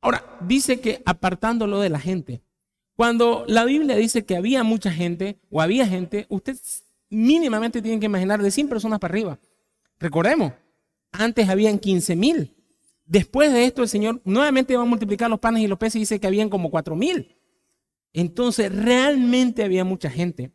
Ahora, 0.00 0.38
dice 0.42 0.80
que 0.80 1.02
apartándolo 1.06 1.80
de 1.80 1.88
la 1.88 1.98
gente. 1.98 2.42
Cuando 2.96 3.44
la 3.48 3.64
Biblia 3.64 3.96
dice 3.96 4.24
que 4.24 4.36
había 4.36 4.62
mucha 4.62 4.92
gente 4.92 5.38
o 5.50 5.60
había 5.60 5.86
gente, 5.86 6.26
usted 6.28 6.56
mínimamente 7.08 7.82
tiene 7.82 7.98
que 7.98 8.06
imaginar 8.06 8.42
de 8.42 8.50
100 8.50 8.68
personas 8.68 9.00
para 9.00 9.12
arriba. 9.12 9.38
Recordemos, 9.98 10.52
antes 11.10 11.48
habían 11.48 11.78
15 11.78 12.16
mil. 12.16 12.53
Después 13.06 13.52
de 13.52 13.66
esto, 13.66 13.82
el 13.82 13.88
Señor 13.88 14.20
nuevamente 14.24 14.76
va 14.76 14.82
a 14.82 14.86
multiplicar 14.86 15.28
los 15.28 15.40
panes 15.40 15.62
y 15.62 15.66
los 15.66 15.78
peces 15.78 15.96
y 15.96 16.00
dice 16.00 16.20
que 16.20 16.26
habían 16.26 16.48
como 16.48 16.70
4 16.70 16.96
mil. 16.96 17.36
Entonces, 18.12 18.74
realmente 18.74 19.62
había 19.62 19.84
mucha 19.84 20.08
gente. 20.08 20.52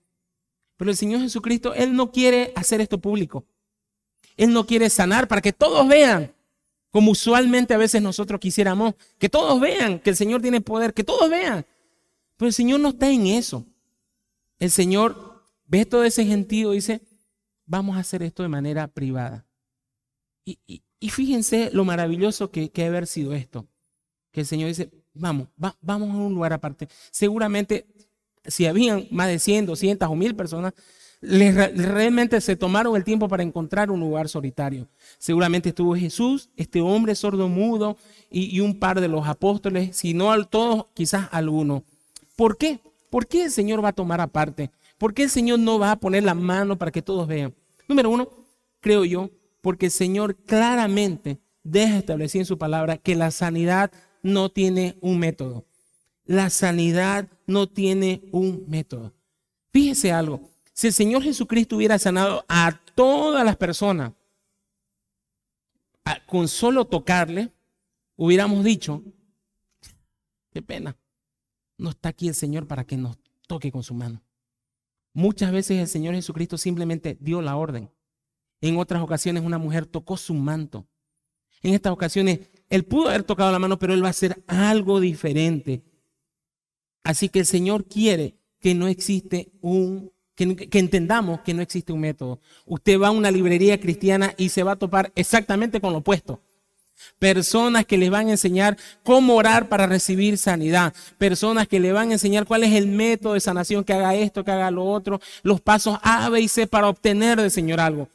Pero 0.78 0.92
el 0.92 0.98
Señor 0.98 1.22
Jesucristo, 1.22 1.74
Él 1.74 1.96
no 1.96 2.12
quiere 2.12 2.54
hacer 2.56 2.82
esto 2.82 3.00
público. 3.00 3.46
Él 4.38 4.54
no 4.54 4.66
quiere 4.66 4.90
sanar 4.90 5.28
para 5.28 5.42
que 5.42 5.52
todos 5.52 5.86
vean, 5.88 6.34
como 6.90 7.12
usualmente 7.12 7.74
a 7.74 7.78
veces 7.78 8.02
nosotros 8.02 8.40
quisiéramos, 8.40 8.96
que 9.18 9.28
todos 9.28 9.60
vean 9.60 10.00
que 10.00 10.12
el 10.12 10.16
Señor 10.16 10.42
tiene 10.42 10.62
poder, 10.62 10.94
que 10.94 11.04
todos 11.04 11.30
vean. 11.30 11.66
Pero 12.38 12.48
el 12.48 12.54
Señor 12.54 12.80
no 12.80 12.90
está 12.90 13.10
en 13.12 13.28
eso. 13.28 13.66
El 14.58 14.72
Señor 14.72 15.44
ve 15.66 15.86
todo 15.86 16.06
ese 16.06 16.24
sentido 16.24 16.72
y 16.72 16.78
dice, 16.78 17.02
vamos 17.66 17.98
a 17.98 18.00
hacer 18.00 18.24
esto 18.24 18.44
de 18.44 18.50
manera 18.50 18.88
privada. 18.88 19.46
Y, 20.46 20.82
fíjense 21.08 21.70
lo 21.72 21.86
maravilloso 21.86 22.52
que, 22.52 22.70
que 22.70 22.84
haber 22.84 23.08
sido 23.08 23.34
esto. 23.34 23.66
Que 24.32 24.42
el 24.42 24.46
Señor 24.46 24.68
dice, 24.68 24.92
vamos, 25.14 25.48
vamos 25.56 26.10
a 26.10 26.18
un 26.18 26.34
lugar 26.34 26.52
aparte. 26.52 26.90
Seguramente 27.12 27.88
si 28.46 28.66
habían 28.66 29.08
más 29.12 29.28
de 29.28 29.40
100, 29.40 29.66
200 29.66 30.10
o 30.10 30.16
1000 30.16 30.36
personas, 30.36 30.74
realmente 31.22 32.40
se 32.40 32.56
tomaron 32.56 32.96
el 32.96 33.04
tiempo 33.04 33.28
para 33.28 33.44
encontrar 33.44 33.92
un 33.92 34.00
lugar 34.00 34.30
solitario. 34.30 34.88
Seguramente 35.18 35.70
estuvo 35.70 35.96
Jesús, 35.96 36.50
este 36.56 36.82
hombre 36.82 37.16
sordo 37.16 37.50
mudo 37.50 37.98
y, 38.30 38.56
y 38.56 38.62
un 38.62 38.80
par 38.80 39.02
de 39.02 39.08
los 39.08 39.28
apóstoles, 39.28 39.96
si 39.96 40.14
no 40.14 40.32
al 40.32 40.48
todos, 40.48 40.86
quizás 40.94 41.28
alguno. 41.32 41.84
¿Por 42.36 42.58
qué? 42.58 42.80
¿Por 43.10 43.28
qué 43.28 43.46
el 43.46 43.52
Señor 43.52 43.84
va 43.84 43.90
a 43.90 43.94
tomar 43.94 44.22
aparte? 44.22 44.72
¿Por 44.98 45.14
qué 45.14 45.24
el 45.24 45.30
Señor 45.30 45.60
no 45.60 45.80
va 45.80 45.92
a 45.92 46.00
poner 46.00 46.24
la 46.24 46.34
mano 46.34 46.78
para 46.78 46.92
que 46.92 47.02
todos 47.02 47.28
vean? 47.28 47.54
Número 47.88 48.10
uno, 48.10 48.30
creo 48.80 49.04
yo, 49.04 49.30
porque 49.62 49.88
el 49.88 49.91
Señor 49.91 50.36
claramente 50.36 51.39
deja 51.63 51.98
establecido 51.98 52.41
en 52.41 52.45
su 52.45 52.58
palabra 52.58 52.98
que 52.98 53.15
la 53.15 53.32
sanidad 53.32 53.91
no 54.24 54.50
tiene 54.50 54.98
un 55.02 55.19
método. 55.19 55.65
La 56.26 56.50
sanidad 56.50 57.28
no 57.48 57.67
tiene 57.67 58.22
un 58.32 58.65
método. 58.67 59.13
Fíjese 59.72 60.12
algo, 60.12 60.50
si 60.74 60.88
el 60.88 60.93
Señor 60.93 61.24
Jesucristo 61.24 61.76
hubiera 61.76 62.00
sanado 62.00 62.45
a 62.48 62.80
todas 62.95 63.43
las 63.45 63.58
personas 63.58 64.13
con 66.26 66.48
solo 66.48 66.86
tocarle, 66.86 67.52
hubiéramos 68.15 68.63
dicho, 68.63 69.04
qué 70.52 70.62
pena, 70.62 70.98
no 71.78 71.91
está 71.91 72.10
aquí 72.10 72.28
el 72.28 72.36
Señor 72.36 72.67
para 72.67 72.86
que 72.86 72.98
nos 72.98 73.17
toque 73.48 73.72
con 73.72 73.84
su 73.84 73.93
mano. 73.93 74.22
Muchas 75.13 75.52
veces 75.52 75.80
el 75.80 75.88
Señor 75.88 76.13
Jesucristo 76.15 76.58
simplemente 76.58 77.17
dio 77.19 77.41
la 77.41 77.56
orden. 77.56 77.89
En 78.62 78.78
otras 78.78 79.02
ocasiones 79.02 79.43
una 79.43 79.58
mujer 79.58 79.86
tocó 79.86 80.17
su 80.17 80.34
manto. 80.34 80.86
En 81.62 81.74
estas 81.74 81.93
ocasiones 81.93 82.39
él 82.69 82.86
pudo 82.86 83.10
haber 83.10 83.24
tocado 83.24 83.52
la 83.52 83.60
mano, 83.60 83.80
pero 83.80 83.93
él 83.93 84.04
va 84.04 84.08
a 84.08 84.12
hacer 84.12 84.43
algo 84.48 85.00
diferente. 85.00 85.84
Así 87.04 87.30
que 87.30 87.39
el 87.39 87.45
Señor 87.45 87.86
quiere 87.86 88.36
que 88.60 88.76
no 88.76 88.88
existe 88.88 89.52
un 89.62 90.12
que, 90.45 90.80
entendamos 90.80 91.41
que 91.41 91.54
no 91.54 91.62
existe 91.62 91.91
un 91.91 92.00
método. 92.00 92.39
Usted 92.65 93.00
va 93.00 93.08
a 93.08 93.12
una 93.12 93.32
librería 93.32 93.80
cristiana 93.80 94.34
y 94.38 94.50
se 94.50 94.63
va 94.63 94.74
a 94.74 94.76
topar 94.78 95.12
exactamente 95.15 95.82
con 95.82 95.91
lo 95.91 96.00
opuesto. 96.00 96.41
Personas 97.17 97.86
que 97.86 97.98
les 97.98 98.10
van 98.10 98.28
a 98.28 98.32
enseñar 98.32 98.78
cómo 99.04 99.36
orar 99.36 99.67
para 99.67 99.88
recibir 99.88 100.38
sanidad. 100.38 100.93
Personas 101.17 101.67
que 101.67 101.80
le 101.80 101.91
van 101.91 102.10
a 102.10 102.13
enseñar 102.13 102.45
cuál 102.45 102.63
es 102.63 102.74
el 102.74 102.88
método 102.88 103.34
de 103.34 103.39
sanación, 103.39 103.84
que 103.84 103.93
haga 103.93 104.15
esto, 104.15 104.43
que 104.43 104.52
haga 104.52 104.72
lo 104.72 104.86
otro, 104.86 105.19
los 105.43 105.60
pasos 105.62 105.98
A, 106.04 106.30
B 106.30 106.41
y 106.41 106.48
C 106.48 106.67
para 106.67 106.89
obtener 106.89 107.39
del 107.39 107.52
Señor 107.52 107.80
algo. 107.80 108.08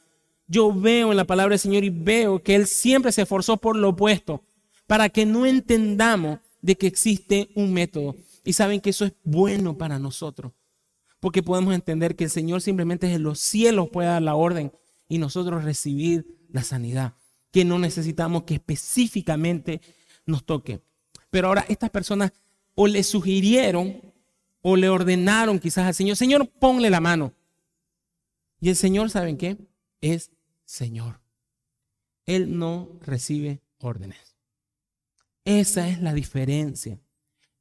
Yo 0.46 0.72
veo 0.72 1.10
en 1.10 1.16
la 1.16 1.26
palabra 1.26 1.52
del 1.52 1.58
Señor 1.58 1.84
y 1.84 1.90
veo 1.90 2.42
que 2.42 2.54
Él 2.54 2.66
siempre 2.66 3.12
se 3.12 3.22
esforzó 3.22 3.56
por 3.56 3.76
lo 3.76 3.90
opuesto, 3.90 4.44
para 4.86 5.08
que 5.08 5.24
no 5.26 5.46
entendamos 5.46 6.40
de 6.60 6.76
que 6.76 6.86
existe 6.86 7.50
un 7.54 7.72
método. 7.72 8.16
Y 8.44 8.52
saben 8.52 8.80
que 8.80 8.90
eso 8.90 9.04
es 9.04 9.14
bueno 9.24 9.78
para 9.78 9.98
nosotros 9.98 10.52
porque 11.24 11.42
podemos 11.42 11.74
entender 11.74 12.16
que 12.16 12.24
el 12.24 12.30
Señor 12.30 12.60
simplemente 12.60 13.10
en 13.10 13.22
los 13.22 13.38
cielos 13.38 13.88
puede 13.90 14.08
dar 14.08 14.20
la 14.20 14.34
orden 14.34 14.70
y 15.08 15.16
nosotros 15.16 15.64
recibir 15.64 16.26
la 16.50 16.62
sanidad, 16.62 17.14
que 17.50 17.64
no 17.64 17.78
necesitamos 17.78 18.42
que 18.42 18.56
específicamente 18.56 19.80
nos 20.26 20.44
toque. 20.44 20.82
Pero 21.30 21.48
ahora 21.48 21.64
estas 21.66 21.88
personas 21.88 22.30
o 22.74 22.86
le 22.86 23.02
sugirieron 23.02 24.02
o 24.60 24.76
le 24.76 24.90
ordenaron 24.90 25.58
quizás 25.58 25.86
al 25.86 25.94
Señor, 25.94 26.16
Señor, 26.16 26.46
ponle 26.46 26.90
la 26.90 27.00
mano. 27.00 27.32
Y 28.60 28.68
el 28.68 28.76
Señor, 28.76 29.08
¿saben 29.08 29.38
qué? 29.38 29.56
Es 30.02 30.30
Señor. 30.64 31.20
Él 32.26 32.58
no 32.58 32.88
recibe 33.00 33.60
órdenes. 33.78 34.36
Esa 35.44 35.88
es 35.88 36.00
la 36.00 36.14
diferencia. 36.14 36.98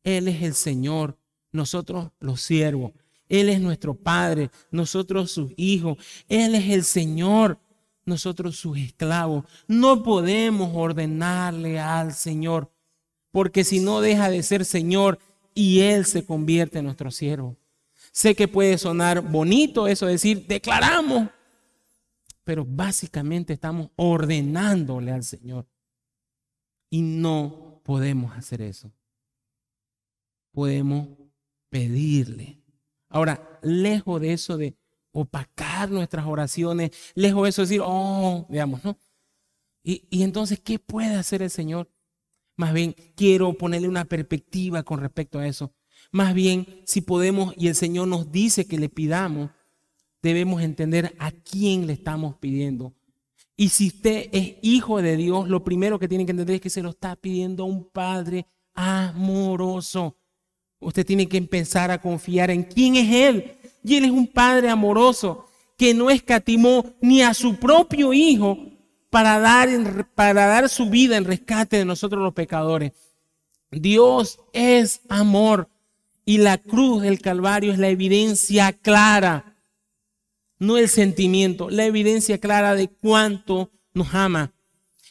Él 0.03 0.27
es 0.27 0.41
el 0.41 0.53
Señor, 0.53 1.17
nosotros 1.51 2.11
los 2.19 2.41
siervos. 2.41 2.91
Él 3.27 3.49
es 3.49 3.59
nuestro 3.59 3.95
Padre, 3.95 4.49
nosotros 4.71 5.31
sus 5.31 5.51
hijos. 5.57 5.97
Él 6.27 6.55
es 6.55 6.69
el 6.69 6.83
Señor, 6.83 7.59
nosotros 8.05 8.57
sus 8.57 8.77
esclavos. 8.77 9.45
No 9.67 10.03
podemos 10.03 10.71
ordenarle 10.73 11.79
al 11.79 12.13
Señor, 12.13 12.71
porque 13.31 13.63
si 13.63 13.79
no 13.79 14.01
deja 14.01 14.29
de 14.29 14.43
ser 14.43 14.65
Señor 14.65 15.19
y 15.53 15.81
Él 15.81 16.05
se 16.05 16.25
convierte 16.25 16.79
en 16.79 16.85
nuestro 16.85 17.11
siervo. 17.11 17.57
Sé 18.11 18.35
que 18.35 18.47
puede 18.47 18.77
sonar 18.77 19.21
bonito 19.21 19.87
eso, 19.87 20.05
decir, 20.05 20.45
declaramos, 20.45 21.29
pero 22.43 22.65
básicamente 22.65 23.53
estamos 23.53 23.89
ordenándole 23.95 25.11
al 25.11 25.23
Señor. 25.23 25.67
Y 26.89 27.01
no 27.01 27.81
podemos 27.83 28.35
hacer 28.37 28.61
eso. 28.61 28.93
Podemos 30.51 31.07
pedirle. 31.69 32.61
Ahora, 33.09 33.59
lejos 33.63 34.21
de 34.21 34.33
eso 34.33 34.57
de 34.57 34.75
opacar 35.11 35.89
nuestras 35.89 36.25
oraciones, 36.25 36.91
lejos 37.15 37.43
de 37.43 37.49
eso 37.49 37.61
de 37.61 37.67
decir, 37.67 37.81
oh, 37.83 38.45
veamos, 38.49 38.83
¿no? 38.83 38.97
Y, 39.83 40.07
y 40.09 40.23
entonces, 40.23 40.59
¿qué 40.59 40.79
puede 40.79 41.15
hacer 41.15 41.41
el 41.41 41.49
Señor? 41.49 41.89
Más 42.55 42.73
bien, 42.73 42.95
quiero 43.15 43.53
ponerle 43.53 43.87
una 43.87 44.05
perspectiva 44.05 44.83
con 44.83 44.99
respecto 44.99 45.39
a 45.39 45.47
eso. 45.47 45.73
Más 46.11 46.33
bien, 46.33 46.81
si 46.85 47.01
podemos 47.01 47.53
y 47.57 47.67
el 47.67 47.75
Señor 47.75 48.07
nos 48.07 48.31
dice 48.31 48.67
que 48.67 48.77
le 48.77 48.89
pidamos, 48.89 49.49
debemos 50.23 50.63
entender 50.63 51.13
a 51.19 51.31
quién 51.31 51.85
le 51.85 51.93
estamos 51.93 52.35
pidiendo. 52.37 52.93
Y 53.55 53.69
si 53.69 53.87
usted 53.87 54.29
es 54.31 54.55
hijo 54.63 55.01
de 55.01 55.15
Dios, 55.15 55.47
lo 55.47 55.63
primero 55.63 55.99
que 55.99 56.07
tiene 56.07 56.25
que 56.25 56.31
entender 56.31 56.55
es 56.55 56.61
que 56.61 56.71
se 56.71 56.81
lo 56.81 56.89
está 56.89 57.15
pidiendo 57.15 57.63
a 57.63 57.67
un 57.67 57.83
Padre 57.83 58.47
amoroso. 58.73 60.17
Usted 60.79 61.05
tiene 61.05 61.27
que 61.27 61.37
empezar 61.37 61.91
a 61.91 62.01
confiar 62.01 62.49
en 62.49 62.63
quién 62.63 62.95
es 62.95 63.13
Él. 63.13 63.57
Y 63.83 63.95
Él 63.95 64.05
es 64.05 64.11
un 64.11 64.25
Padre 64.25 64.69
amoroso 64.69 65.45
que 65.77 65.93
no 65.93 66.09
escatimó 66.09 66.85
ni 67.01 67.21
a 67.21 67.33
su 67.33 67.57
propio 67.57 68.13
Hijo 68.13 68.57
para 69.09 69.39
dar, 69.39 70.07
para 70.15 70.47
dar 70.47 70.69
su 70.69 70.89
vida 70.89 71.17
en 71.17 71.25
rescate 71.25 71.77
de 71.77 71.85
nosotros 71.85 72.23
los 72.23 72.33
pecadores. 72.33 72.93
Dios 73.69 74.39
es 74.53 75.01
amor 75.09 75.69
y 76.25 76.37
la 76.37 76.57
cruz 76.57 77.01
del 77.03 77.19
Calvario 77.19 77.71
es 77.73 77.79
la 77.79 77.89
evidencia 77.89 78.71
clara, 78.73 79.52
no 80.59 80.77
el 80.77 80.89
sentimiento, 80.89 81.69
la 81.69 81.85
evidencia 81.85 82.37
clara 82.37 82.75
de 82.75 82.87
cuánto 82.87 83.71
nos 83.93 84.13
ama. 84.13 84.53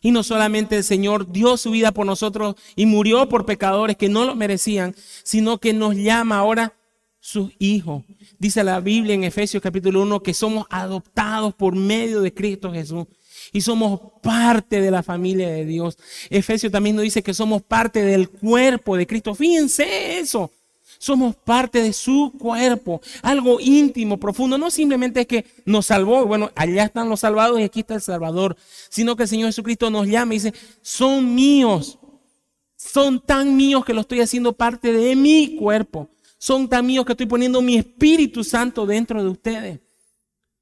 Y 0.01 0.11
no 0.11 0.23
solamente 0.23 0.77
el 0.77 0.85
Señor 0.85 1.31
dio 1.31 1.57
su 1.57 1.71
vida 1.71 1.93
por 1.93 2.07
nosotros 2.07 2.57
y 2.75 2.87
murió 2.87 3.29
por 3.29 3.47
pecadores 3.47 3.97
que 3.97 4.09
no 4.09 4.25
lo 4.25 4.35
merecían, 4.35 4.97
sino 5.23 5.59
que 5.59 5.73
nos 5.73 5.95
llama 5.95 6.39
ahora 6.39 6.75
sus 7.21 7.53
hijos. 7.61 8.03
Dice 8.39 8.65
la 8.65 8.81
Biblia 8.81 9.15
en 9.15 9.23
Efesios 9.23 9.63
capítulo 9.63 10.03
1 10.03 10.23
que 10.25 10.35
somos 10.35 10.67
adoptados 10.71 11.55
por 11.55 11.77
medio 11.77 12.21
de 12.21 12.35
Cristo 12.35 12.73
Jesús 12.73 13.07
y 13.53 13.61
somos 13.61 14.01
parte 14.23 14.81
de 14.81 14.91
la 14.91 15.05
familia 15.05 15.49
de 15.49 15.65
Dios. 15.65 15.97
Efesios 16.31 16.73
también 16.73 16.97
nos 16.97 17.05
dice 17.05 17.23
que 17.23 17.33
somos 17.33 17.63
parte 17.63 18.05
del 18.05 18.29
cuerpo 18.29 18.97
de 18.97 19.07
Cristo. 19.07 19.37
Fíjense 19.37 20.19
eso. 20.19 20.51
Somos 21.03 21.35
parte 21.35 21.83
de 21.83 21.93
su 21.93 22.33
cuerpo, 22.39 23.01
algo 23.23 23.59
íntimo, 23.59 24.19
profundo. 24.19 24.57
No 24.57 24.71
simplemente 24.71 25.23
es 25.23 25.27
que 25.27 25.45
nos 25.65 25.87
salvó, 25.87 26.25
bueno, 26.27 26.53
allá 26.55 26.85
están 26.85 27.09
los 27.09 27.19
salvados 27.19 27.59
y 27.59 27.65
aquí 27.65 27.81
está 27.81 27.97
el 27.97 28.01
Salvador, 28.01 28.57
sino 28.89 29.17
que 29.17 29.25
el 29.25 29.29
Señor 29.29 29.49
Jesucristo 29.49 29.91
nos 29.91 30.07
llama 30.07 30.35
y 30.35 30.37
dice, 30.37 30.55
son 30.81 31.35
míos, 31.35 31.99
son 32.77 33.19
tan 33.19 33.57
míos 33.57 33.85
que 33.85 33.95
lo 33.95 34.03
estoy 34.03 34.21
haciendo 34.21 34.53
parte 34.53 34.93
de 34.93 35.17
mi 35.17 35.57
cuerpo, 35.57 36.09
son 36.39 36.69
tan 36.69 36.87
míos 36.87 37.05
que 37.05 37.15
estoy 37.15 37.27
poniendo 37.27 37.61
mi 37.61 37.79
Espíritu 37.79 38.45
Santo 38.45 38.87
dentro 38.87 39.25
de 39.25 39.29
ustedes. 39.29 39.81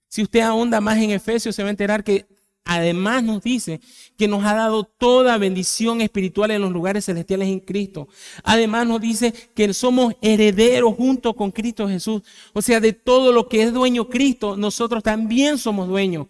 Si 0.09 0.23
usted 0.23 0.41
ahonda 0.41 0.81
más 0.81 0.97
en 0.97 1.11
Efesios, 1.11 1.55
se 1.55 1.63
va 1.63 1.69
a 1.69 1.73
enterar 1.73 2.03
que 2.03 2.25
Además 2.65 3.25
nos 3.25 3.43
dice 3.43 3.81
que 4.17 4.29
nos 4.29 4.45
ha 4.45 4.55
dado 4.55 4.85
toda 4.85 5.39
bendición 5.39 6.01
espiritual 6.01 6.51
en 6.51 6.63
los 6.63 6.71
lugares 6.71 7.07
celestiales 7.07 7.49
en 7.49 7.61
Cristo. 7.61 8.09
Además 8.45 8.87
nos 8.87 9.01
dice 9.01 9.33
que 9.55 9.73
somos 9.75 10.15
herederos 10.21 10.95
junto 10.95 11.35
con 11.35 11.51
Cristo 11.51 11.89
Jesús. 11.89 12.23
O 12.53 12.63
sea, 12.63 12.81
de 12.81 12.93
todo 12.93 13.33
lo 13.33 13.49
que 13.49 13.63
es 13.63 13.73
dueño 13.73 14.09
Cristo, 14.09 14.57
nosotros 14.57 15.03
también 15.03 15.59
somos 15.59 15.89
dueños. 15.89 16.29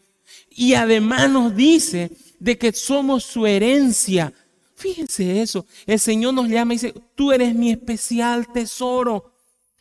Y 0.50 0.74
además 0.74 1.28
nos 1.30 1.54
dice 1.54 2.10
de 2.38 2.56
que 2.56 2.72
somos 2.72 3.24
su 3.24 3.46
herencia. 3.46 4.32
Fíjense 4.76 5.42
eso. 5.42 5.66
El 5.86 6.00
Señor 6.00 6.32
nos 6.32 6.48
llama 6.48 6.72
y 6.72 6.76
dice, 6.76 6.94
tú 7.14 7.32
eres 7.32 7.54
mi 7.54 7.70
especial 7.70 8.50
tesoro. 8.50 9.34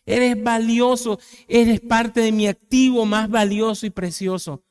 Eres 0.06 0.42
valioso. 0.42 1.20
Eres 1.48 1.80
parte 1.80 2.20
de 2.20 2.32
mi 2.32 2.48
activo 2.48 3.06
más 3.06 3.30
valioso 3.30 3.86
y 3.86 3.92
precioso. 3.92 4.64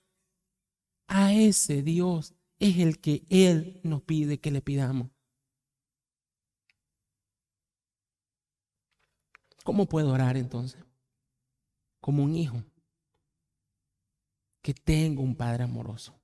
A 1.09 1.33
ese 1.33 1.83
Dios 1.83 2.35
es 2.59 2.79
el 2.79 3.01
que 3.01 3.25
Él 3.31 3.81
nos 3.83 4.03
pide 4.03 4.39
que 4.39 4.51
le 4.51 4.61
pidamos. 4.61 5.11
¿Cómo 9.65 9.87
puedo 9.87 10.13
orar 10.13 10.37
entonces? 10.37 10.83
Como 12.01 12.23
un 12.23 12.35
hijo 12.35 12.63
que 14.63 14.75
tengo 14.75 15.23
un 15.23 15.37
padre 15.37 15.65
amoroso 15.65 16.21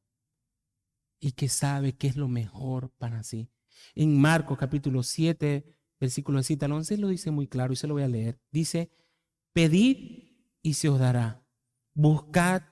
y 1.18 1.33
que 1.33 1.49
sabe 1.49 1.97
qué 1.97 2.09
es 2.09 2.16
lo 2.16 2.29
mejor 2.29 2.90
para 2.99 3.23
sí. 3.23 3.49
En 3.94 4.20
Marcos 4.20 4.59
capítulo 4.59 5.03
7, 5.03 5.64
versículo 5.99 6.42
7 6.42 6.64
al 6.66 6.73
11 6.73 6.99
lo 6.99 7.09
dice 7.09 7.31
muy 7.31 7.49
claro 7.49 7.73
y 7.73 7.77
se 7.77 7.87
lo 7.87 7.94
voy 7.94 8.03
a 8.03 8.09
leer. 8.09 8.38
Dice, 8.51 8.90
pedid 9.53 10.25
y 10.62 10.75
se 10.75 10.88
os 10.88 10.99
dará. 10.99 11.42
buscad 11.94 12.62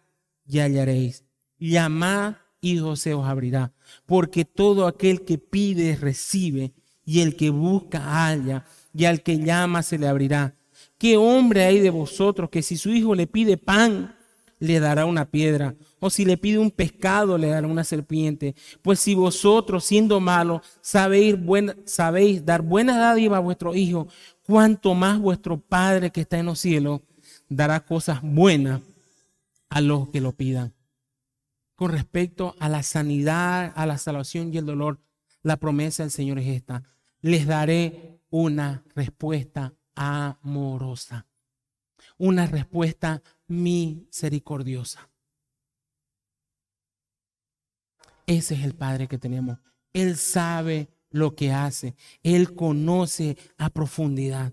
y 0.44 0.58
hallaréis, 0.58 1.24
llamad 1.70 2.34
y 2.60 2.78
José 2.78 3.14
os 3.14 3.26
abrirá, 3.26 3.72
porque 4.06 4.44
todo 4.44 4.86
aquel 4.86 5.22
que 5.22 5.38
pide 5.38 5.96
recibe, 5.96 6.72
y 7.04 7.20
el 7.20 7.36
que 7.36 7.50
busca 7.50 7.98
halla, 7.98 8.64
y 8.94 9.04
al 9.04 9.22
que 9.22 9.38
llama 9.38 9.82
se 9.82 9.98
le 9.98 10.06
abrirá. 10.06 10.54
¿Qué 10.98 11.16
hombre 11.16 11.64
hay 11.64 11.80
de 11.80 11.90
vosotros 11.90 12.48
que 12.50 12.62
si 12.62 12.76
su 12.76 12.90
hijo 12.90 13.14
le 13.14 13.26
pide 13.26 13.56
pan, 13.56 14.14
le 14.60 14.78
dará 14.78 15.04
una 15.04 15.28
piedra? 15.28 15.74
O 15.98 16.10
si 16.10 16.24
le 16.24 16.36
pide 16.36 16.58
un 16.58 16.70
pescado, 16.70 17.36
le 17.36 17.48
dará 17.48 17.66
una 17.66 17.82
serpiente. 17.82 18.54
Pues 18.82 19.00
si 19.00 19.14
vosotros, 19.14 19.84
siendo 19.84 20.20
malos, 20.20 20.62
sabéis, 20.80 21.36
sabéis 21.86 22.44
dar 22.44 22.62
buena 22.62 22.96
dádiva 22.96 23.38
a 23.38 23.40
vuestro 23.40 23.74
hijo, 23.74 24.06
cuanto 24.44 24.94
más 24.94 25.18
vuestro 25.18 25.60
Padre 25.60 26.10
que 26.10 26.20
está 26.20 26.38
en 26.38 26.46
los 26.46 26.60
cielos 26.60 27.00
dará 27.48 27.84
cosas 27.84 28.20
buenas 28.22 28.80
a 29.68 29.80
los 29.80 30.08
que 30.10 30.20
lo 30.20 30.32
pidan. 30.32 30.72
Con 31.82 31.90
respecto 31.90 32.54
a 32.60 32.68
la 32.68 32.84
sanidad, 32.84 33.72
a 33.74 33.86
la 33.86 33.98
salvación 33.98 34.54
y 34.54 34.58
el 34.58 34.66
dolor, 34.66 35.00
la 35.42 35.56
promesa 35.56 36.04
del 36.04 36.12
Señor 36.12 36.38
es 36.38 36.46
esta. 36.46 36.84
Les 37.22 37.44
daré 37.44 38.20
una 38.30 38.84
respuesta 38.94 39.74
amorosa, 39.96 41.26
una 42.18 42.46
respuesta 42.46 43.20
misericordiosa. 43.48 45.10
Ese 48.28 48.54
es 48.54 48.62
el 48.62 48.76
Padre 48.76 49.08
que 49.08 49.18
tenemos. 49.18 49.58
Él 49.92 50.16
sabe 50.16 50.88
lo 51.10 51.34
que 51.34 51.50
hace. 51.50 51.96
Él 52.22 52.54
conoce 52.54 53.36
a 53.58 53.70
profundidad. 53.70 54.52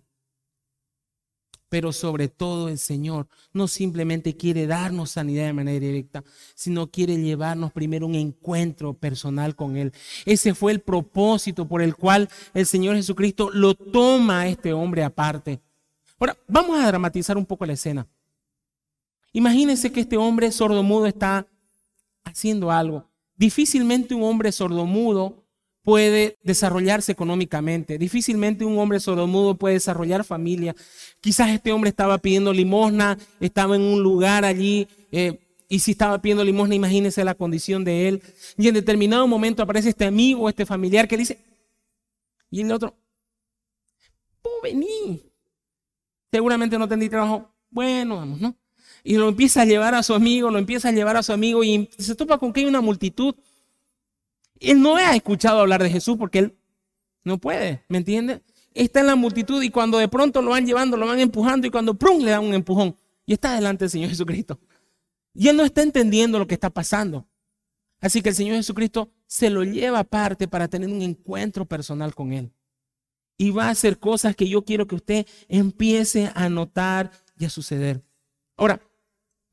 Pero 1.70 1.94
sobre 1.94 2.28
todo 2.28 2.68
el 2.68 2.80
Señor 2.80 3.28
no 3.54 3.68
simplemente 3.68 4.36
quiere 4.36 4.68
darnos 4.68 5.12
sanidad 5.12 5.46
de 5.46 5.54
manera 5.54 5.80
directa, 5.80 6.24
sino 6.56 6.88
quiere 6.88 7.16
llevarnos 7.16 7.72
primero 7.72 8.08
un 8.08 8.16
encuentro 8.16 8.94
personal 8.94 9.56
con 9.56 9.78
Él. 9.78 9.94
Ese 10.26 10.56
fue 10.56 10.72
el 10.72 10.82
propósito 10.82 11.68
por 11.68 11.82
el 11.82 11.96
cual 11.96 12.28
el 12.54 12.66
Señor 12.66 12.96
Jesucristo 12.96 13.52
lo 13.54 13.76
toma 13.76 14.42
a 14.42 14.48
este 14.48 14.74
hombre 14.74 15.04
aparte. 15.04 15.62
Ahora, 16.20 16.38
vamos 16.48 16.78
a 16.80 16.88
dramatizar 16.88 17.38
un 17.38 17.46
poco 17.46 17.66
la 17.66 17.74
escena. 17.74 18.08
Imagínense 19.32 19.92
que 19.92 20.02
este 20.02 20.18
hombre 20.18 20.52
sordomudo 20.52 21.06
está 21.06 21.48
haciendo 22.24 22.72
algo. 22.72 23.06
Difícilmente 23.36 24.16
un 24.16 24.24
hombre 24.24 24.52
sordomudo 24.52 25.39
puede 25.90 26.38
desarrollarse 26.44 27.12
económicamente. 27.12 27.98
Difícilmente 27.98 28.64
un 28.64 28.78
hombre 28.78 29.00
sordomudo 29.00 29.56
puede 29.56 29.74
desarrollar 29.74 30.24
familia. 30.24 30.76
Quizás 31.20 31.50
este 31.50 31.72
hombre 31.72 31.90
estaba 31.90 32.20
pidiendo 32.20 32.54
limosna, 32.54 33.18
estaba 33.40 33.76
en 33.76 33.82
un 33.82 34.04
lugar 34.04 34.46
allí, 34.46 34.88
eh, 35.12 35.40
y 35.68 35.80
si 35.80 35.90
estaba 35.90 36.22
pidiendo 36.22 36.44
limosna, 36.44 36.76
imagínense 36.76 37.24
la 37.24 37.34
condición 37.34 37.84
de 37.84 38.08
él. 38.08 38.22
Y 38.56 38.68
en 38.68 38.76
determinado 38.76 39.26
momento 39.26 39.64
aparece 39.64 39.90
este 39.90 40.06
amigo, 40.06 40.48
este 40.48 40.64
familiar 40.64 41.08
que 41.08 41.18
dice, 41.18 41.40
y 42.52 42.62
el 42.62 42.72
otro, 42.72 42.96
¡Tú 44.44 44.50
vení! 44.62 45.24
Seguramente 46.32 46.78
no 46.78 46.88
tendrí 46.88 47.10
trabajo. 47.10 47.52
Bueno, 47.72 48.18
vamos, 48.18 48.40
¿no? 48.40 48.56
Y 49.04 49.16
lo 49.18 49.28
empieza 49.28 49.64
a 49.64 49.66
llevar 49.66 49.96
a 49.96 50.04
su 50.04 50.14
amigo, 50.14 50.52
lo 50.52 50.60
empieza 50.60 50.90
a 50.90 50.92
llevar 50.92 51.18
a 51.18 51.24
su 51.24 51.34
amigo 51.34 51.64
y 51.64 51.90
se 51.98 52.14
topa 52.14 52.38
con 52.38 52.54
que 52.54 52.60
hay 52.60 52.68
una 52.68 52.80
multitud 52.80 53.34
él 54.60 54.82
no 54.82 54.96
ha 54.96 55.16
escuchado 55.16 55.60
hablar 55.60 55.82
de 55.84 55.90
Jesús 55.90 56.18
porque 56.18 56.40
él 56.40 56.58
no 57.24 57.38
puede, 57.38 57.84
¿me 57.88 57.98
entiende? 57.98 58.42
Está 58.74 59.00
en 59.02 59.08
la 59.08 59.16
multitud 59.16 59.62
y 59.62 59.70
cuando 59.70 59.98
de 59.98 60.08
pronto 60.08 60.42
lo 60.42 60.52
van 60.52 60.66
llevando, 60.66 60.98
lo 60.98 61.08
van 61.08 61.20
empujando 61.20 61.68
y 61.68 61.70
cuando 61.72 61.94
¡prum! 61.94 62.22
le 62.22 62.32
dan 62.32 62.46
un 62.46 62.54
empujón 62.54 62.96
y 63.26 63.34
está 63.34 63.56
delante 63.56 63.86
del 63.86 63.90
Señor 63.90 64.10
Jesucristo. 64.10 64.60
Y 65.34 65.48
él 65.48 65.58
no 65.58 65.64
está 65.64 65.82
entendiendo 65.82 66.40
lo 66.40 66.48
que 66.48 66.56
está 66.56 66.70
pasando. 66.70 67.28
Así 68.02 68.22
que 68.22 68.30
el 68.30 68.36
Señor 68.36 68.56
Jesucristo 68.56 69.12
se 69.28 69.50
lo 69.50 69.64
lleva 69.64 70.00
aparte 70.00 70.48
para 70.48 70.68
tener 70.68 70.90
un 70.90 71.02
encuentro 71.02 71.66
personal 71.66 72.16
con 72.16 72.34
él. 72.34 72.52
Y 73.38 73.52
va 73.52 73.66
a 73.66 73.72
hacer 73.72 74.00
cosas 74.00 74.36
que 74.36 74.50
yo 74.50 74.66
quiero 74.66 74.88
que 74.88 74.96
usted 74.96 75.28
empiece 75.48 76.32
a 76.36 76.50
notar 76.50 77.12
y 77.38 77.46
a 77.46 77.50
suceder. 77.50 78.04
Ahora, 78.58 78.82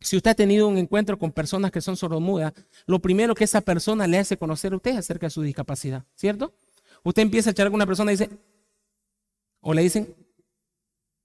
si 0.07 0.17
usted 0.17 0.31
ha 0.31 0.35
tenido 0.35 0.69
un 0.69 0.79
encuentro 0.79 1.19
con 1.19 1.33
personas 1.33 1.73
que 1.73 1.81
son 1.81 1.97
sordomudas, 1.97 2.53
lo 2.87 3.01
primero 3.01 3.35
que 3.35 3.43
esa 3.43 3.61
persona 3.61 4.07
le 4.07 4.19
hace 4.19 4.37
conocer 4.37 4.73
a 4.73 4.77
usted 4.77 4.93
es 4.93 4.99
acerca 4.99 5.27
de 5.27 5.31
su 5.31 5.43
discapacidad, 5.43 6.05
¿cierto? 6.15 6.55
Usted 7.03 7.23
empieza 7.23 7.51
a 7.51 7.53
echar 7.53 7.67
con 7.67 7.75
una 7.75 7.87
persona 7.87 8.13
y 8.13 8.17
dice, 8.17 8.31
o 9.59 9.75
le 9.75 9.83
dicen, 9.83 10.15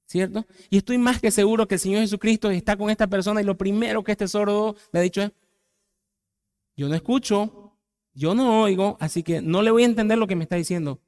¿cierto? 0.08 0.48
Y 0.72 0.78
estoy 0.78 0.98
más 0.98 1.22
que 1.22 1.30
seguro 1.30 1.68
que 1.68 1.76
el 1.76 1.80
Señor 1.80 2.02
Jesucristo 2.02 2.50
está 2.50 2.76
con 2.76 2.90
esta 2.90 3.06
persona 3.06 3.40
y 3.40 3.44
lo 3.44 3.56
primero 3.56 4.04
que 4.04 4.14
este 4.14 4.28
sordo 4.28 4.76
le 4.92 5.00
ha 5.00 5.04
dicho 5.04 5.22
es, 5.22 5.32
yo 6.76 6.90
no 6.90 6.96
escucho, 6.96 7.78
yo 8.16 8.34
no 8.34 8.64
oigo, 8.64 8.98
así 9.00 9.22
que 9.22 9.44
no 9.44 9.62
le 9.62 9.70
voy 9.70 9.84
a 9.84 9.86
entender 9.86 10.18
lo 10.18 10.26
que 10.26 10.36
me 10.36 10.44
está 10.44 10.56
diciendo. 10.56 11.00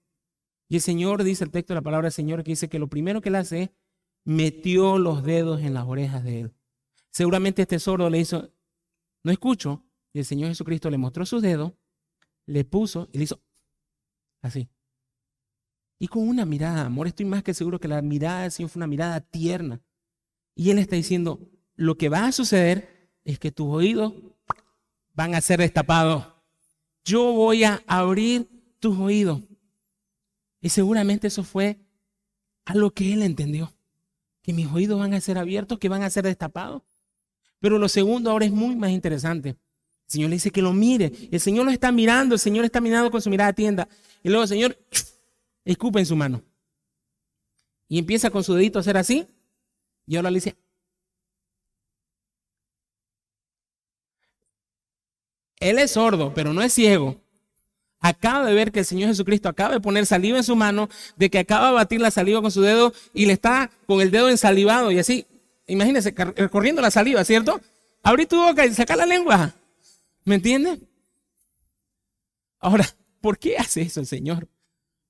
Y 0.69 0.75
el 0.75 0.81
Señor 0.81 1.23
dice 1.23 1.43
el 1.43 1.49
texto 1.49 1.73
de 1.73 1.79
la 1.79 1.83
palabra 1.83 2.05
del 2.05 2.13
Señor 2.13 2.43
que 2.43 2.51
dice 2.51 2.69
que 2.69 2.77
lo 2.77 2.88
primero 2.88 3.19
que 3.19 3.31
le 3.31 3.39
hace 3.39 3.62
es 3.63 3.69
metió 4.25 4.99
los 4.99 5.23
dedos 5.23 5.62
en 5.62 5.73
las 5.73 5.86
orejas 5.86 6.23
de 6.23 6.41
él. 6.41 6.53
Seguramente 7.13 7.62
este 7.62 7.78
sordo 7.78 8.10
le 8.10 8.19
hizo, 8.19 8.52
no 9.23 9.32
escucho, 9.32 9.84
y 10.13 10.19
el 10.19 10.26
Señor 10.26 10.49
Jesucristo 10.49 10.89
le 10.89 10.97
mostró 10.97 11.28
sus 11.28 11.43
dedos, 11.43 11.71
le 12.47 12.65
puso 12.65 13.08
y 13.13 13.19
le 13.19 13.26
hizo 13.26 13.39
así. 14.41 14.67
Y 15.99 16.08
con 16.08 16.28
una 16.28 16.43
mirada, 16.43 16.88
amor, 16.88 17.06
estoy 17.06 17.28
más 17.28 17.43
que 17.43 17.54
seguro 17.54 17.80
que 17.80 17.88
la 17.88 18.02
mirada 18.02 18.41
del 18.41 18.52
Señor 18.52 18.71
fue 18.71 18.80
una 18.80 18.88
mirada 18.88 19.21
tierna. 19.21 19.80
Y 20.56 20.71
Él 20.71 20.80
está 20.80 20.95
diciendo, 20.95 21.39
lo 21.76 21.99
que 21.99 22.10
va 22.10 22.26
a 22.26 22.32
suceder 22.32 23.12
es 23.23 23.38
que 23.38 23.52
tus 23.52 23.67
oídos 23.67 24.13
van 25.13 25.36
a 25.36 25.41
ser 25.41 25.60
destapados. 25.60 26.26
Yo 27.06 27.32
voy 27.32 27.63
a 27.63 27.84
abrir 27.86 28.49
tus 28.80 28.97
oídos. 28.97 29.39
Y 30.62 30.69
seguramente 30.69 31.28
eso 31.28 31.43
fue 31.43 31.80
a 32.65 32.73
lo 32.73 32.91
que 32.91 33.13
Él 33.13 33.21
entendió. 33.21 33.71
Que 34.41 34.52
mis 34.52 34.67
oídos 34.67 34.99
van 34.99 35.13
a 35.13 35.21
ser 35.21 35.38
abiertos, 35.38 35.78
que 35.78 35.89
van 35.89 36.02
a 36.02 36.10
ser 36.10 36.26
destapados. 36.26 36.82
Pero 37.63 37.80
lo 37.80 37.88
segundo 37.88 38.30
ahora 38.30 38.43
es 38.43 38.52
muy 38.52 38.76
más 38.76 38.91
interesante. 38.91 39.52
El 39.52 39.58
Señor 40.06 40.30
le 40.32 40.36
dice 40.36 40.52
que 40.52 40.62
lo 40.62 40.73
mire. 40.73 41.13
El 41.32 41.39
Señor 41.39 41.63
lo 41.63 41.71
está 41.71 41.93
mirando, 41.93 42.36
el 42.36 42.39
Señor 42.39 42.65
está 42.65 42.82
mirando 42.82 43.10
con 43.10 43.21
su 43.21 43.30
mirada 43.30 43.54
tienda. 43.54 43.88
Y 44.21 44.28
luego 44.28 44.43
el 44.43 44.49
Señor 44.49 44.78
escupe 45.63 45.99
en 45.99 46.06
su 46.06 46.17
mano. 46.17 46.43
Y 47.88 47.99
empieza 47.99 48.30
con 48.32 48.43
su 48.43 48.54
dedito 48.54 48.80
a 48.80 48.82
hacer 48.82 48.97
así. 48.97 49.26
Y 50.06 50.17
ahora 50.17 50.30
le 50.30 50.39
dice, 50.39 50.58
Él 55.62 55.80
es 55.80 55.91
sordo, 55.91 56.34
pero 56.34 56.52
no 56.52 56.62
es 56.62 56.73
ciego. 56.73 57.21
Acaba 58.02 58.45
de 58.45 58.54
ver 58.54 58.73
que 58.73 58.80
el 58.80 58.86
Señor 58.86 59.08
Jesucristo 59.08 59.47
acaba 59.47 59.76
de 59.76 59.80
poner 59.80 60.06
saliva 60.06 60.36
en 60.36 60.43
su 60.43 60.58
mano, 60.58 60.89
de 61.15 61.30
que 61.30 61.39
acaba 61.39 61.67
de 61.67 61.76
batir 61.76 62.02
la 62.02 62.12
saliva 62.12 62.41
con 62.41 62.52
su 62.52 62.60
dedo 62.60 62.91
y 63.13 63.26
le 63.26 63.32
está 63.32 63.71
con 63.88 64.02
el 64.02 64.12
dedo 64.12 64.28
ensalivado 64.28 64.91
y 64.91 64.99
así 64.99 65.28
imagínese, 65.67 66.13
corriendo 66.49 66.82
la 66.82 66.91
saliva, 66.91 67.23
¿cierto? 67.23 67.60
Abrí 68.02 68.26
tu 68.26 68.38
boca 68.38 68.65
y 68.65 68.73
saca 68.73 68.95
la 68.95 69.06
lengua. 69.06 69.54
¿Me 70.26 70.36
entiende? 70.36 70.80
Ahora, 72.60 72.86
¿por 73.21 73.38
qué 73.38 73.58
hace 73.58 73.82
eso 73.82 73.99
el 73.99 74.08
Señor? 74.08 74.47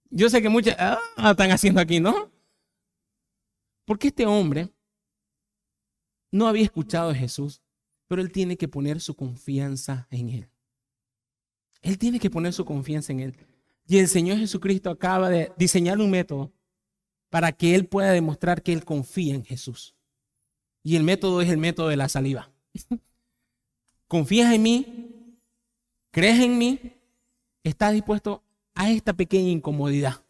Yo 0.09 0.29
sé 0.29 0.41
que 0.41 0.49
muchas 0.49 0.75
ah, 0.79 0.99
están 1.31 1.51
haciendo 1.51 1.81
aquí, 1.81 1.99
¿no? 1.99 2.31
Porque 3.85 4.07
este 4.07 4.25
hombre 4.25 4.69
no 6.31 6.47
había 6.47 6.63
escuchado 6.63 7.11
a 7.11 7.15
Jesús, 7.15 7.61
pero 8.07 8.21
él 8.21 8.31
tiene 8.31 8.57
que 8.57 8.67
poner 8.67 9.01
su 9.01 9.15
confianza 9.15 10.07
en 10.09 10.29
él. 10.29 10.49
Él 11.81 11.97
tiene 11.97 12.19
que 12.19 12.29
poner 12.29 12.53
su 12.53 12.63
confianza 12.63 13.11
en 13.11 13.19
él. 13.19 13.37
Y 13.85 13.97
el 13.97 14.07
Señor 14.07 14.37
Jesucristo 14.37 14.89
acaba 14.89 15.29
de 15.29 15.51
diseñar 15.57 15.99
un 15.99 16.09
método 16.09 16.53
para 17.29 17.51
que 17.51 17.75
él 17.75 17.87
pueda 17.87 18.11
demostrar 18.11 18.61
que 18.61 18.71
él 18.71 18.85
confía 18.85 19.35
en 19.35 19.43
Jesús. 19.43 19.95
Y 20.83 20.97
el 20.97 21.03
método 21.03 21.41
es 21.41 21.49
el 21.49 21.57
método 21.57 21.87
de 21.87 21.97
la 21.97 22.09
saliva. 22.09 22.51
¿Confías 24.07 24.53
en 24.53 24.61
mí? 24.61 25.39
¿Crees 26.11 26.39
en 26.41 26.57
mí? 26.57 26.79
¿Estás 27.63 27.93
dispuesto 27.93 28.43
a 28.75 28.91
esta 28.91 29.13
pequeña 29.13 29.49
incomodidad? 29.49 30.21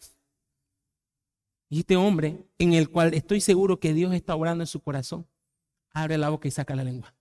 Y 1.70 1.80
este 1.80 1.98
hombre, 1.98 2.46
en 2.60 2.74
el 2.74 2.90
cual 2.90 3.16
estoy 3.16 3.42
seguro 3.42 3.80
que 3.80 3.94
Dios 3.94 4.14
está 4.14 4.36
obrando 4.36 4.64
en 4.64 4.68
su 4.68 4.80
corazón, 4.80 5.28
abre 5.90 6.20
la 6.20 6.30
boca 6.30 6.48
y 6.48 6.52
saca 6.52 6.76
la 6.76 6.84
lengua. 6.84 7.16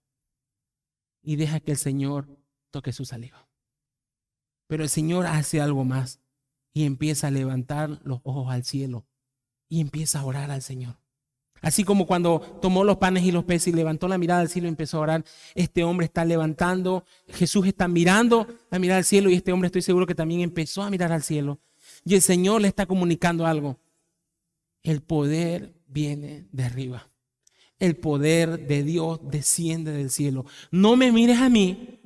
Y 1.23 1.37
deja 1.37 1.61
que 1.61 1.71
el 1.71 1.79
Señor 1.79 2.29
toque 2.71 2.92
su 2.92 3.07
saliva. 3.07 3.49
Pero 4.66 4.83
el 4.83 4.90
Señor 4.90 5.27
hace 5.27 5.61
algo 5.61 5.85
más 5.85 6.21
y 6.75 6.85
empieza 6.85 7.29
a 7.29 7.31
levantar 7.31 8.01
los 8.05 8.21
ojos 8.25 8.53
al 8.53 8.64
cielo 8.64 9.07
y 9.68 9.81
empieza 9.81 10.21
a 10.21 10.25
orar 10.25 10.51
al 10.51 10.62
Señor. 10.62 11.02
Así 11.62 11.85
como 11.85 12.07
cuando 12.07 12.40
tomó 12.61 12.83
los 12.83 12.98
panes 12.98 13.22
y 13.22 13.31
los 13.31 13.44
peces 13.44 13.68
y 13.68 13.77
levantó 13.77 14.09
la 14.09 14.18
mirada 14.18 14.40
al 14.40 14.48
cielo 14.48 14.66
y 14.66 14.70
empezó 14.70 14.98
a 14.98 15.01
orar, 15.01 15.25
este 15.55 15.85
hombre 15.85 16.07
está 16.07 16.25
levantando, 16.25 17.05
Jesús 17.29 17.66
está 17.68 17.87
mirando 17.87 18.48
la 18.68 18.81
mirada 18.81 18.98
al 18.98 19.05
cielo 19.05 19.31
y 19.31 19.35
este 19.35 19.53
hombre 19.53 19.68
estoy 19.68 19.83
seguro 19.83 20.05
que 20.05 20.14
también 20.16 20.40
empezó 20.40 20.83
a 20.83 20.90
mirar 20.90 21.12
al 21.12 21.22
cielo. 21.22 21.61
Y 22.05 22.16
el 22.16 22.22
Señor 22.22 22.61
le 22.61 22.68
está 22.68 22.85
comunicando 22.85 23.46
algo. 23.46 23.79
El 24.83 25.03
poder 25.03 25.72
viene 25.87 26.46
de 26.51 26.64
arriba. 26.64 27.09
el 27.79 27.96
poder 27.96 28.68
de 28.68 28.85
Dios 28.85 29.18
desciende 29.25 29.90
del 29.90 30.11
cielo. 30.11 30.46
No 30.70 30.94
me 30.94 31.11
mires 31.11 31.38
a 31.38 31.48
mí, 31.48 32.02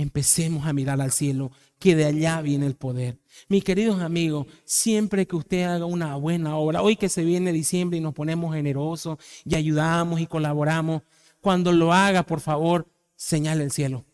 empecemos 0.00 0.66
a 0.66 0.72
mirar 0.72 1.00
al 1.00 1.12
cielo, 1.12 1.50
que 1.78 1.96
de 1.96 2.04
allá 2.04 2.40
viene 2.42 2.66
el 2.66 2.74
poder. 2.74 3.18
Mis 3.48 3.64
queridos 3.64 4.00
amigos, 4.00 4.46
siempre 4.64 5.26
que 5.26 5.36
usted 5.36 5.62
haga 5.64 5.84
una 5.84 6.16
buena 6.16 6.56
obra, 6.56 6.82
hoy 6.82 6.96
que 6.96 7.08
se 7.08 7.24
viene 7.24 7.52
diciembre 7.52 7.98
y 7.98 8.00
nos 8.00 8.14
ponemos 8.14 8.54
generosos 8.54 9.18
y 9.44 9.54
ayudamos 9.54 10.20
y 10.20 10.26
colaboramos, 10.26 11.02
cuando 11.40 11.72
lo 11.72 11.92
haga, 11.92 12.24
por 12.24 12.40
favor, 12.40 12.86
señale 13.16 13.64
el 13.64 13.70
cielo. 13.70 14.04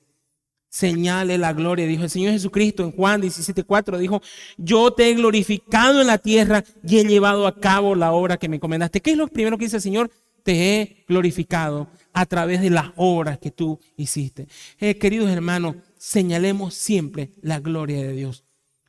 Señale 0.68 1.38
la 1.38 1.52
gloria. 1.52 1.86
Dijo 1.86 2.02
el 2.02 2.10
Señor 2.10 2.32
Jesucristo 2.32 2.82
en 2.82 2.92
Juan 2.92 3.22
17:4, 3.22 3.98
dijo, 3.98 4.20
yo 4.58 4.92
te 4.92 5.08
he 5.08 5.14
glorificado 5.14 6.02
en 6.02 6.06
la 6.06 6.18
tierra 6.18 6.64
y 6.86 6.98
he 6.98 7.04
llevado 7.04 7.46
a 7.46 7.58
cabo 7.58 7.94
la 7.94 8.12
obra 8.12 8.36
que 8.36 8.48
me 8.48 8.56
encomendaste. 8.56 9.00
¿Qué 9.00 9.12
es 9.12 9.16
lo 9.16 9.26
primero 9.26 9.56
que 9.56 9.64
dice 9.64 9.76
el 9.76 9.82
Señor? 9.82 10.10
Te 10.46 10.80
he 10.80 11.04
glorificado 11.08 11.88
a 12.12 12.24
través 12.24 12.60
de 12.60 12.70
las 12.70 12.92
obras 12.94 13.40
que 13.40 13.50
tú 13.50 13.80
hiciste. 13.96 14.46
Eh, 14.78 14.96
queridos 14.96 15.28
hermanos, 15.28 15.74
señalemos 15.98 16.74
siempre 16.74 17.32
la 17.42 17.58
gloria 17.58 18.00
de 18.00 18.12
Dios. 18.12 18.44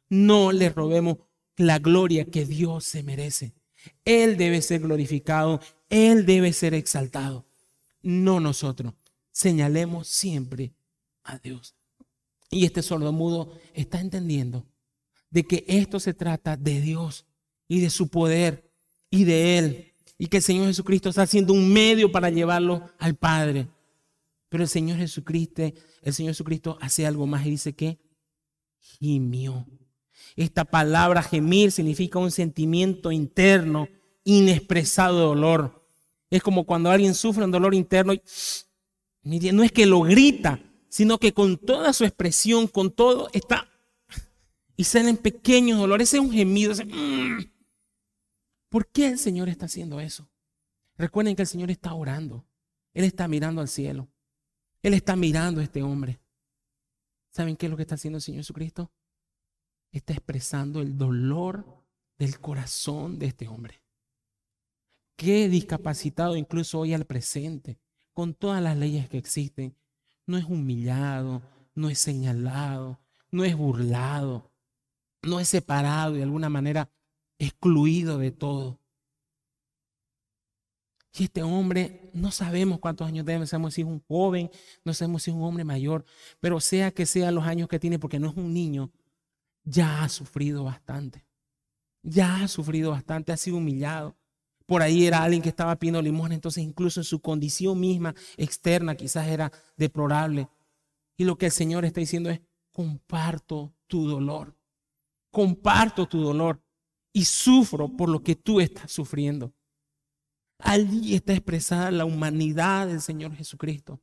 No 0.07 0.51
le 0.51 0.69
robemos 0.69 1.17
la 1.55 1.79
gloria 1.79 2.25
que 2.25 2.45
Dios 2.45 2.83
se 2.83 3.01
merece. 3.01 3.55
Él 4.05 4.37
debe 4.37 4.61
ser 4.61 4.81
glorificado, 4.81 5.59
Él 5.89 6.27
debe 6.27 6.53
ser 6.53 6.75
exaltado, 6.75 7.47
no 8.03 8.39
nosotros. 8.39 8.93
Señalemos 9.31 10.07
siempre 10.07 10.75
a 11.23 11.39
Dios. 11.39 11.73
Y 12.51 12.65
este 12.65 12.83
sordomudo 12.83 13.51
está 13.73 13.99
entendiendo 13.99 14.63
de 15.31 15.43
que 15.43 15.65
esto 15.67 15.99
se 15.99 16.13
trata 16.13 16.55
de 16.55 16.81
Dios 16.81 17.25
y 17.67 17.79
de 17.79 17.89
su 17.89 18.09
poder 18.09 18.69
y 19.09 19.23
de 19.23 19.57
Él. 19.57 19.93
Y 20.17 20.27
que 20.27 20.37
el 20.37 20.43
Señor 20.43 20.67
Jesucristo 20.67 21.09
está 21.09 21.23
haciendo 21.23 21.53
un 21.53 21.71
medio 21.71 22.11
para 22.11 22.29
llevarlo 22.29 22.89
al 22.97 23.15
Padre. 23.15 23.67
Pero 24.49 24.63
el 24.63 24.69
Señor 24.69 24.97
Jesucristo, 24.97 25.63
el 26.01 26.13
Señor 26.13 26.31
Jesucristo 26.31 26.77
hace 26.81 27.05
algo 27.05 27.27
más 27.27 27.45
y 27.45 27.51
dice 27.51 27.73
que 27.73 27.99
gimió. 28.79 29.65
Esta 30.35 30.65
palabra 30.65 31.21
gemir 31.21 31.71
significa 31.71 32.19
un 32.19 32.31
sentimiento 32.31 33.11
interno 33.11 33.87
inexpresado 34.23 35.17
de 35.17 35.25
dolor. 35.25 35.87
Es 36.29 36.43
como 36.43 36.65
cuando 36.65 36.91
alguien 36.91 37.13
sufre 37.13 37.43
un 37.43 37.51
dolor 37.51 37.73
interno 37.73 38.13
y 38.13 38.21
no 39.53 39.63
es 39.63 39.71
que 39.71 39.85
lo 39.85 40.01
grita, 40.01 40.59
sino 40.89 41.17
que 41.17 41.33
con 41.33 41.57
toda 41.57 41.93
su 41.93 42.03
expresión, 42.03 42.67
con 42.67 42.91
todo, 42.91 43.29
está 43.33 43.69
y 44.77 44.83
salen 44.83 45.17
pequeños 45.17 45.79
dolores. 45.79 46.09
Ese 46.09 46.17
es 46.17 46.23
un 46.23 46.31
gemido. 46.31 46.73
Mm". 46.73 47.39
¿Por 48.77 48.91
qué 48.91 49.07
el 49.07 49.17
Señor 49.17 49.49
está 49.49 49.65
haciendo 49.65 49.99
eso? 49.99 50.29
Recuerden 50.99 51.35
que 51.35 51.41
el 51.41 51.47
Señor 51.47 51.71
está 51.71 51.95
orando. 51.95 52.45
Él 52.93 53.05
está 53.05 53.27
mirando 53.27 53.59
al 53.59 53.69
cielo. 53.69 54.07
Él 54.83 54.93
está 54.93 55.15
mirando 55.15 55.61
a 55.61 55.63
este 55.63 55.81
hombre. 55.81 56.19
¿Saben 57.31 57.57
qué 57.57 57.65
es 57.65 57.71
lo 57.71 57.75
que 57.75 57.81
está 57.81 57.95
haciendo 57.95 58.17
el 58.17 58.21
Señor 58.21 58.41
Jesucristo? 58.41 58.91
Está 59.91 60.13
expresando 60.13 60.79
el 60.79 60.95
dolor 60.95 61.65
del 62.19 62.39
corazón 62.39 63.17
de 63.17 63.25
este 63.25 63.47
hombre. 63.47 63.81
Qué 65.15 65.49
discapacitado 65.49 66.35
incluso 66.35 66.77
hoy 66.77 66.93
al 66.93 67.05
presente, 67.05 67.79
con 68.13 68.35
todas 68.35 68.61
las 68.61 68.77
leyes 68.77 69.09
que 69.09 69.17
existen, 69.17 69.75
no 70.27 70.37
es 70.37 70.45
humillado, 70.45 71.41
no 71.73 71.89
es 71.89 71.97
señalado, 71.97 72.99
no 73.31 73.43
es 73.43 73.57
burlado, 73.57 74.51
no 75.23 75.39
es 75.39 75.47
separado 75.47 76.13
de 76.13 76.21
alguna 76.21 76.49
manera 76.49 76.91
excluido 77.39 78.17
de 78.17 78.31
todo. 78.31 78.79
Y 81.19 81.23
este 81.23 81.41
hombre, 81.41 82.11
no 82.13 82.31
sabemos 82.31 82.79
cuántos 82.79 83.07
años 83.07 83.25
tiene, 83.25 83.39
no 83.39 83.47
sabemos 83.47 83.73
si 83.73 83.81
es 83.81 83.87
un 83.87 84.03
joven, 84.07 84.51
no 84.83 84.93
sabemos 84.93 85.23
si 85.23 85.31
es 85.31 85.35
un 85.35 85.43
hombre 85.43 85.63
mayor, 85.63 86.05
pero 86.39 86.59
sea 86.59 86.91
que 86.91 87.07
sean 87.07 87.33
los 87.33 87.45
años 87.45 87.67
que 87.67 87.79
tiene, 87.79 87.97
porque 87.97 88.19
no 88.19 88.29
es 88.29 88.37
un 88.37 88.53
niño, 88.53 88.91
ya 89.63 90.03
ha 90.03 90.09
sufrido 90.09 90.63
bastante. 90.63 91.25
Ya 92.03 92.43
ha 92.43 92.47
sufrido 92.47 92.91
bastante, 92.91 93.31
ha 93.31 93.37
sido 93.37 93.57
humillado. 93.57 94.15
Por 94.67 94.81
ahí 94.81 95.07
era 95.07 95.23
alguien 95.23 95.41
que 95.41 95.49
estaba 95.49 95.75
pidiendo 95.77 96.01
limosna, 96.01 96.35
entonces 96.35 96.63
incluso 96.63 96.99
en 96.99 97.05
su 97.05 97.19
condición 97.19 97.79
misma 97.79 98.13
externa 98.35 98.95
quizás 98.95 99.27
era 99.27 99.51
deplorable. 99.75 100.49
Y 101.17 101.23
lo 101.23 101.37
que 101.37 101.47
el 101.47 101.51
Señor 101.51 101.83
está 101.83 101.99
diciendo 101.99 102.29
es, 102.29 102.41
comparto 102.71 103.73
tu 103.87 104.07
dolor, 104.07 104.55
comparto 105.31 106.07
tu 106.07 106.21
dolor 106.21 106.61
y 107.17 107.25
sufro 107.25 107.89
por 107.89 108.09
lo 108.09 108.21
que 108.21 108.35
tú 108.35 108.61
estás 108.61 108.91
sufriendo. 108.91 109.51
Allí 110.59 111.15
está 111.15 111.33
expresada 111.33 111.89
la 111.89 112.05
humanidad 112.05 112.85
del 112.85 113.01
Señor 113.01 113.35
Jesucristo. 113.35 113.99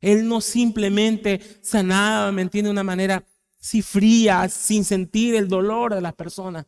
Él 0.00 0.26
no 0.26 0.40
simplemente 0.40 1.40
sanaba, 1.62 2.32
¿me 2.32 2.42
entiende? 2.42 2.66
De 2.66 2.72
una 2.72 2.82
manera 2.82 3.24
así 3.60 3.82
fría, 3.82 4.48
sin 4.48 4.84
sentir 4.84 5.36
el 5.36 5.46
dolor 5.46 5.94
de 5.94 6.00
las 6.00 6.12
personas. 6.14 6.66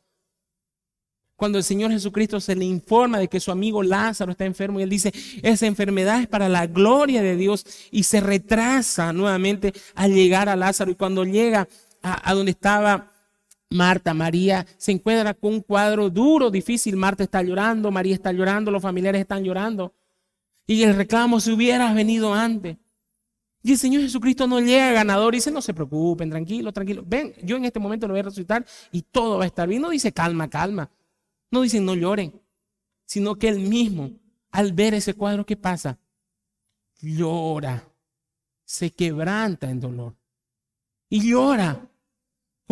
Cuando 1.34 1.58
el 1.58 1.64
Señor 1.64 1.90
Jesucristo 1.90 2.38
se 2.38 2.54
le 2.54 2.64
informa 2.64 3.18
de 3.18 3.26
que 3.26 3.40
su 3.40 3.50
amigo 3.50 3.82
Lázaro 3.82 4.30
está 4.30 4.44
enfermo 4.44 4.78
y 4.78 4.84
él 4.84 4.88
dice, 4.88 5.12
esa 5.42 5.66
enfermedad 5.66 6.20
es 6.20 6.28
para 6.28 6.48
la 6.48 6.68
gloria 6.68 7.22
de 7.22 7.34
Dios 7.34 7.66
y 7.90 8.04
se 8.04 8.20
retrasa 8.20 9.12
nuevamente 9.12 9.72
al 9.96 10.14
llegar 10.14 10.48
a 10.48 10.54
Lázaro 10.54 10.92
y 10.92 10.94
cuando 10.94 11.24
llega 11.24 11.66
a 12.02 12.34
donde 12.34 12.52
estaba 12.52 13.11
Marta, 13.72 14.14
María 14.14 14.66
se 14.76 14.92
encuentra 14.92 15.34
con 15.34 15.54
un 15.54 15.60
cuadro 15.60 16.10
duro, 16.10 16.50
difícil. 16.50 16.96
Marta 16.96 17.24
está 17.24 17.42
llorando, 17.42 17.90
María 17.90 18.14
está 18.14 18.32
llorando, 18.32 18.70
los 18.70 18.82
familiares 18.82 19.20
están 19.20 19.42
llorando. 19.42 19.94
Y 20.66 20.82
el 20.82 20.94
reclamo, 20.94 21.40
si 21.40 21.52
hubieras 21.52 21.94
venido 21.94 22.32
antes. 22.34 22.76
Y 23.62 23.72
el 23.72 23.78
Señor 23.78 24.02
Jesucristo 24.02 24.46
no 24.46 24.60
llega 24.60 24.92
ganador 24.92 25.34
y 25.34 25.38
dice, 25.38 25.50
no 25.50 25.62
se 25.62 25.72
preocupen, 25.72 26.30
tranquilo, 26.30 26.72
tranquilo. 26.72 27.04
Ven, 27.06 27.32
yo 27.42 27.56
en 27.56 27.64
este 27.64 27.78
momento 27.78 28.06
lo 28.06 28.14
voy 28.14 28.20
a 28.20 28.24
resucitar 28.24 28.66
y 28.90 29.02
todo 29.02 29.38
va 29.38 29.44
a 29.44 29.46
estar 29.46 29.68
bien. 29.68 29.82
No 29.82 29.90
dice 29.90 30.12
calma, 30.12 30.50
calma. 30.50 30.90
No 31.50 31.62
dice 31.62 31.80
no 31.80 31.94
lloren, 31.94 32.40
sino 33.04 33.36
que 33.36 33.48
él 33.48 33.60
mismo, 33.60 34.10
al 34.50 34.72
ver 34.72 34.94
ese 34.94 35.14
cuadro, 35.14 35.46
¿qué 35.46 35.56
pasa? 35.56 35.98
Llora, 37.00 37.84
se 38.64 38.90
quebranta 38.90 39.70
en 39.70 39.80
dolor. 39.80 40.16
Y 41.08 41.28
llora 41.28 41.91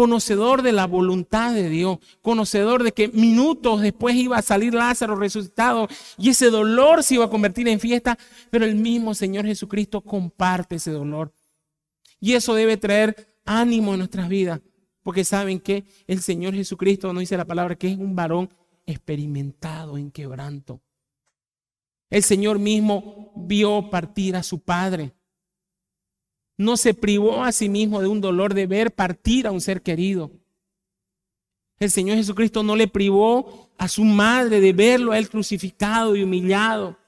conocedor 0.00 0.62
de 0.62 0.72
la 0.72 0.86
voluntad 0.86 1.52
de 1.52 1.68
Dios, 1.68 1.98
conocedor 2.22 2.84
de 2.84 2.92
que 2.92 3.08
minutos 3.08 3.82
después 3.82 4.16
iba 4.16 4.38
a 4.38 4.42
salir 4.42 4.72
Lázaro 4.72 5.14
resucitado 5.14 5.88
y 6.16 6.30
ese 6.30 6.48
dolor 6.48 7.02
se 7.02 7.16
iba 7.16 7.26
a 7.26 7.28
convertir 7.28 7.68
en 7.68 7.78
fiesta, 7.78 8.16
pero 8.48 8.64
el 8.64 8.76
mismo 8.76 9.12
Señor 9.12 9.44
Jesucristo 9.44 10.00
comparte 10.00 10.76
ese 10.76 10.90
dolor. 10.90 11.34
Y 12.18 12.32
eso 12.32 12.54
debe 12.54 12.78
traer 12.78 13.36
ánimo 13.44 13.92
en 13.92 13.98
nuestras 13.98 14.30
vidas, 14.30 14.62
porque 15.02 15.22
saben 15.22 15.60
que 15.60 15.84
el 16.06 16.22
Señor 16.22 16.54
Jesucristo, 16.54 17.12
no 17.12 17.20
dice 17.20 17.36
la 17.36 17.44
palabra, 17.44 17.76
que 17.76 17.88
es 17.88 17.98
un 17.98 18.16
varón 18.16 18.48
experimentado 18.86 19.98
en 19.98 20.10
quebranto. 20.10 20.80
El 22.08 22.22
Señor 22.22 22.58
mismo 22.58 23.34
vio 23.36 23.90
partir 23.90 24.34
a 24.34 24.42
su 24.42 24.60
Padre 24.60 25.12
no 26.60 26.76
se 26.76 26.92
privó 26.92 27.42
a 27.42 27.52
sí 27.52 27.70
mismo 27.70 28.02
de 28.02 28.06
un 28.06 28.20
dolor 28.20 28.52
de 28.52 28.66
ver 28.66 28.94
partir 28.94 29.46
a 29.46 29.50
un 29.50 29.62
ser 29.62 29.80
querido. 29.80 30.30
El 31.78 31.90
Señor 31.90 32.18
Jesucristo 32.18 32.62
no 32.62 32.76
le 32.76 32.86
privó 32.86 33.70
a 33.78 33.88
su 33.88 34.04
madre 34.04 34.60
de 34.60 34.74
verlo 34.74 35.12
a 35.12 35.18
él 35.18 35.30
crucificado 35.30 36.14
y 36.16 36.22
humillado. 36.22 36.98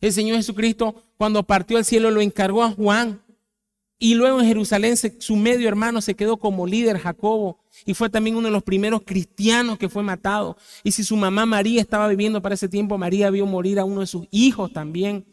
El 0.00 0.14
Señor 0.14 0.38
Jesucristo 0.38 0.94
cuando 1.18 1.42
partió 1.42 1.76
al 1.76 1.84
cielo 1.84 2.10
lo 2.10 2.22
encargó 2.22 2.62
a 2.62 2.70
Juan. 2.70 3.20
Y 3.98 4.14
luego 4.14 4.40
en 4.40 4.46
Jerusalén 4.46 4.96
su 4.96 5.36
medio 5.36 5.68
hermano 5.68 6.00
se 6.00 6.14
quedó 6.14 6.38
como 6.38 6.66
líder, 6.66 6.98
Jacobo, 6.98 7.58
y 7.84 7.92
fue 7.92 8.08
también 8.08 8.36
uno 8.36 8.46
de 8.46 8.52
los 8.52 8.62
primeros 8.62 9.02
cristianos 9.04 9.76
que 9.76 9.90
fue 9.90 10.02
matado. 10.02 10.56
Y 10.84 10.92
si 10.92 11.04
su 11.04 11.16
mamá 11.16 11.44
María 11.44 11.82
estaba 11.82 12.08
viviendo 12.08 12.40
para 12.40 12.54
ese 12.54 12.70
tiempo, 12.70 12.96
María 12.96 13.28
vio 13.28 13.44
morir 13.44 13.78
a 13.78 13.84
uno 13.84 14.00
de 14.00 14.06
sus 14.06 14.26
hijos 14.30 14.72
también. 14.72 15.26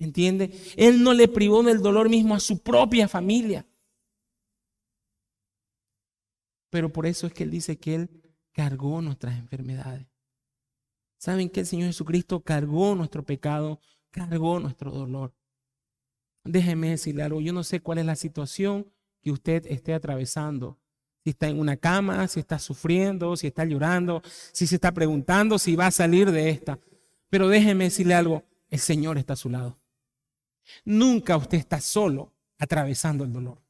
¿Entiende? 0.00 0.50
Él 0.76 1.02
no 1.02 1.12
le 1.12 1.28
privó 1.28 1.62
del 1.62 1.82
dolor 1.82 2.08
mismo 2.08 2.34
a 2.34 2.40
su 2.40 2.62
propia 2.62 3.06
familia. 3.06 3.66
Pero 6.70 6.90
por 6.90 7.06
eso 7.06 7.26
es 7.26 7.34
que 7.34 7.44
Él 7.44 7.50
dice 7.50 7.78
que 7.78 7.94
Él 7.94 8.10
cargó 8.52 9.02
nuestras 9.02 9.38
enfermedades. 9.38 10.06
¿Saben 11.18 11.50
que 11.50 11.60
el 11.60 11.66
Señor 11.66 11.88
Jesucristo 11.88 12.40
cargó 12.40 12.94
nuestro 12.94 13.24
pecado, 13.24 13.80
cargó 14.10 14.58
nuestro 14.58 14.90
dolor? 14.90 15.34
Déjeme 16.44 16.88
decirle 16.90 17.22
algo, 17.22 17.42
yo 17.42 17.52
no 17.52 17.62
sé 17.62 17.80
cuál 17.80 17.98
es 17.98 18.06
la 18.06 18.16
situación 18.16 18.90
que 19.20 19.30
usted 19.30 19.66
esté 19.66 19.92
atravesando. 19.92 20.78
Si 21.22 21.30
está 21.30 21.48
en 21.48 21.58
una 21.58 21.76
cama, 21.76 22.26
si 22.26 22.40
está 22.40 22.58
sufriendo, 22.58 23.36
si 23.36 23.48
está 23.48 23.66
llorando, 23.66 24.22
si 24.52 24.66
se 24.66 24.76
está 24.76 24.92
preguntando 24.92 25.58
si 25.58 25.76
va 25.76 25.88
a 25.88 25.90
salir 25.90 26.30
de 26.30 26.48
esta. 26.48 26.78
Pero 27.28 27.48
déjeme 27.48 27.84
decirle 27.84 28.14
algo, 28.14 28.44
el 28.70 28.78
Señor 28.78 29.18
está 29.18 29.34
a 29.34 29.36
su 29.36 29.50
lado. 29.50 29.79
Nunca 30.84 31.36
usted 31.36 31.58
está 31.58 31.80
solo 31.80 32.32
atravesando 32.58 33.24
el 33.24 33.32
dolor. 33.32 33.62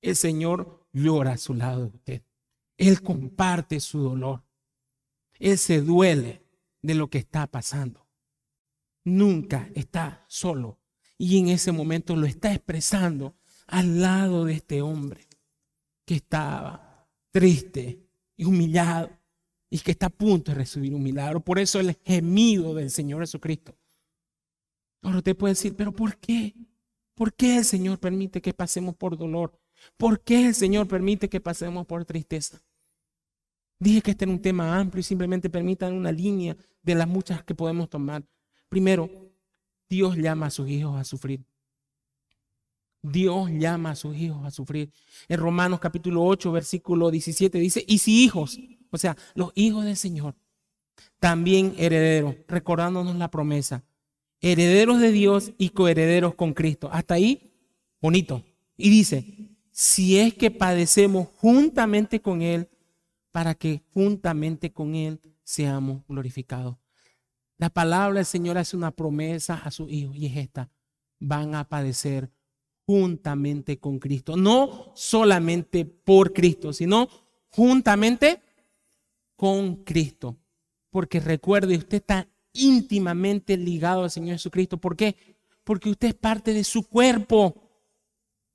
El 0.00 0.16
Señor 0.16 0.86
llora 0.92 1.32
a 1.32 1.38
su 1.38 1.54
lado 1.54 1.88
de 1.88 1.96
usted. 1.96 2.22
Él 2.76 3.02
comparte 3.02 3.80
su 3.80 4.00
dolor. 4.00 4.42
Él 5.38 5.58
se 5.58 5.80
duele 5.80 6.42
de 6.82 6.94
lo 6.94 7.08
que 7.08 7.18
está 7.18 7.46
pasando. 7.46 8.06
nunca 9.04 9.70
está 9.74 10.24
solo. 10.26 10.80
Y 11.16 11.38
en 11.38 11.48
ese 11.48 11.70
momento 11.70 12.16
lo 12.16 12.26
está 12.26 12.52
expresando 12.52 13.36
al 13.66 14.00
lado 14.00 14.44
de 14.44 14.54
este 14.54 14.82
hombre 14.82 15.28
que 16.04 16.16
estaba 16.16 17.08
triste 17.30 18.00
y 18.36 18.44
humillado 18.44 19.10
y 19.70 19.78
que 19.78 19.92
está 19.92 20.06
a 20.06 20.10
punto 20.10 20.50
de 20.50 20.58
recibir 20.58 20.94
un 20.94 21.02
milagro. 21.02 21.40
Por 21.40 21.58
eso 21.58 21.80
el 21.80 21.96
gemido 22.04 22.74
del 22.74 22.90
Señor 22.90 23.20
Jesucristo. 23.20 23.76
Ahora 25.06 25.18
usted 25.18 25.36
puede 25.36 25.52
decir, 25.52 25.76
pero 25.76 25.92
¿por 25.92 26.16
qué? 26.16 26.52
¿Por 27.14 27.32
qué 27.32 27.58
el 27.58 27.64
Señor 27.64 28.00
permite 28.00 28.42
que 28.42 28.52
pasemos 28.52 28.96
por 28.96 29.16
dolor? 29.16 29.56
¿Por 29.96 30.20
qué 30.20 30.48
el 30.48 30.54
Señor 30.56 30.88
permite 30.88 31.28
que 31.28 31.40
pasemos 31.40 31.86
por 31.86 32.04
tristeza? 32.04 32.60
Dije 33.78 34.02
que 34.02 34.10
este 34.10 34.24
era 34.24 34.32
un 34.32 34.42
tema 34.42 34.76
amplio 34.76 34.98
y 34.98 35.04
simplemente 35.04 35.48
permitan 35.48 35.92
una 35.92 36.10
línea 36.10 36.56
de 36.82 36.94
las 36.96 37.06
muchas 37.06 37.44
que 37.44 37.54
podemos 37.54 37.88
tomar. 37.88 38.24
Primero, 38.68 39.08
Dios 39.88 40.16
llama 40.16 40.46
a 40.46 40.50
sus 40.50 40.68
hijos 40.68 40.98
a 40.98 41.04
sufrir. 41.04 41.46
Dios 43.00 43.48
llama 43.52 43.90
a 43.90 43.94
sus 43.94 44.16
hijos 44.16 44.44
a 44.44 44.50
sufrir. 44.50 44.90
En 45.28 45.38
Romanos 45.38 45.78
capítulo 45.78 46.24
8, 46.24 46.50
versículo 46.50 47.12
17 47.12 47.60
dice, 47.60 47.84
y 47.86 47.98
si 47.98 48.24
hijos, 48.24 48.58
o 48.90 48.98
sea, 48.98 49.16
los 49.36 49.52
hijos 49.54 49.84
del 49.84 49.96
Señor, 49.96 50.34
también 51.20 51.76
herederos, 51.78 52.34
recordándonos 52.48 53.14
la 53.14 53.30
promesa, 53.30 53.84
herederos 54.40 55.00
de 55.00 55.12
Dios 55.12 55.52
y 55.58 55.70
coherederos 55.70 56.34
con 56.34 56.54
Cristo. 56.54 56.88
Hasta 56.92 57.14
ahí, 57.14 57.52
bonito. 58.00 58.44
Y 58.76 58.90
dice, 58.90 59.56
si 59.70 60.18
es 60.18 60.34
que 60.34 60.50
padecemos 60.50 61.28
juntamente 61.36 62.20
con 62.20 62.42
Él, 62.42 62.68
para 63.30 63.54
que 63.54 63.82
juntamente 63.92 64.72
con 64.72 64.94
Él 64.94 65.20
seamos 65.44 66.02
glorificados. 66.08 66.76
La 67.58 67.70
palabra 67.70 68.16
del 68.16 68.24
Señor 68.24 68.58
hace 68.58 68.76
una 68.76 68.90
promesa 68.90 69.54
a 69.54 69.70
sus 69.70 69.90
hijos 69.90 70.16
y 70.16 70.26
es 70.26 70.36
esta. 70.36 70.70
Van 71.18 71.54
a 71.54 71.68
padecer 71.68 72.30
juntamente 72.86 73.78
con 73.78 73.98
Cristo. 73.98 74.36
No 74.36 74.92
solamente 74.94 75.84
por 75.84 76.32
Cristo, 76.32 76.72
sino 76.72 77.08
juntamente 77.48 78.42
con 79.36 79.84
Cristo. 79.84 80.38
Porque 80.90 81.20
recuerde, 81.20 81.76
usted 81.76 81.98
está 81.98 82.28
íntimamente 82.56 83.56
ligado 83.56 84.04
al 84.04 84.10
Señor 84.10 84.36
Jesucristo. 84.36 84.78
¿Por 84.78 84.96
qué? 84.96 85.16
Porque 85.64 85.90
usted 85.90 86.08
es 86.08 86.14
parte 86.14 86.52
de 86.52 86.64
su 86.64 86.88
cuerpo. 86.88 87.62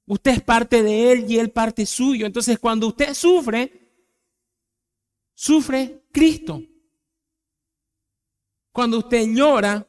Usted 0.05 0.31
es 0.31 0.41
parte 0.41 0.83
de 0.83 1.11
Él 1.11 1.25
y 1.29 1.37
Él 1.37 1.51
parte 1.51 1.85
suyo. 1.85 2.25
Entonces 2.25 2.59
cuando 2.59 2.87
usted 2.87 3.13
sufre, 3.13 3.93
sufre 5.33 6.03
Cristo. 6.11 6.61
Cuando 8.71 8.99
usted 8.99 9.27
llora, 9.27 9.87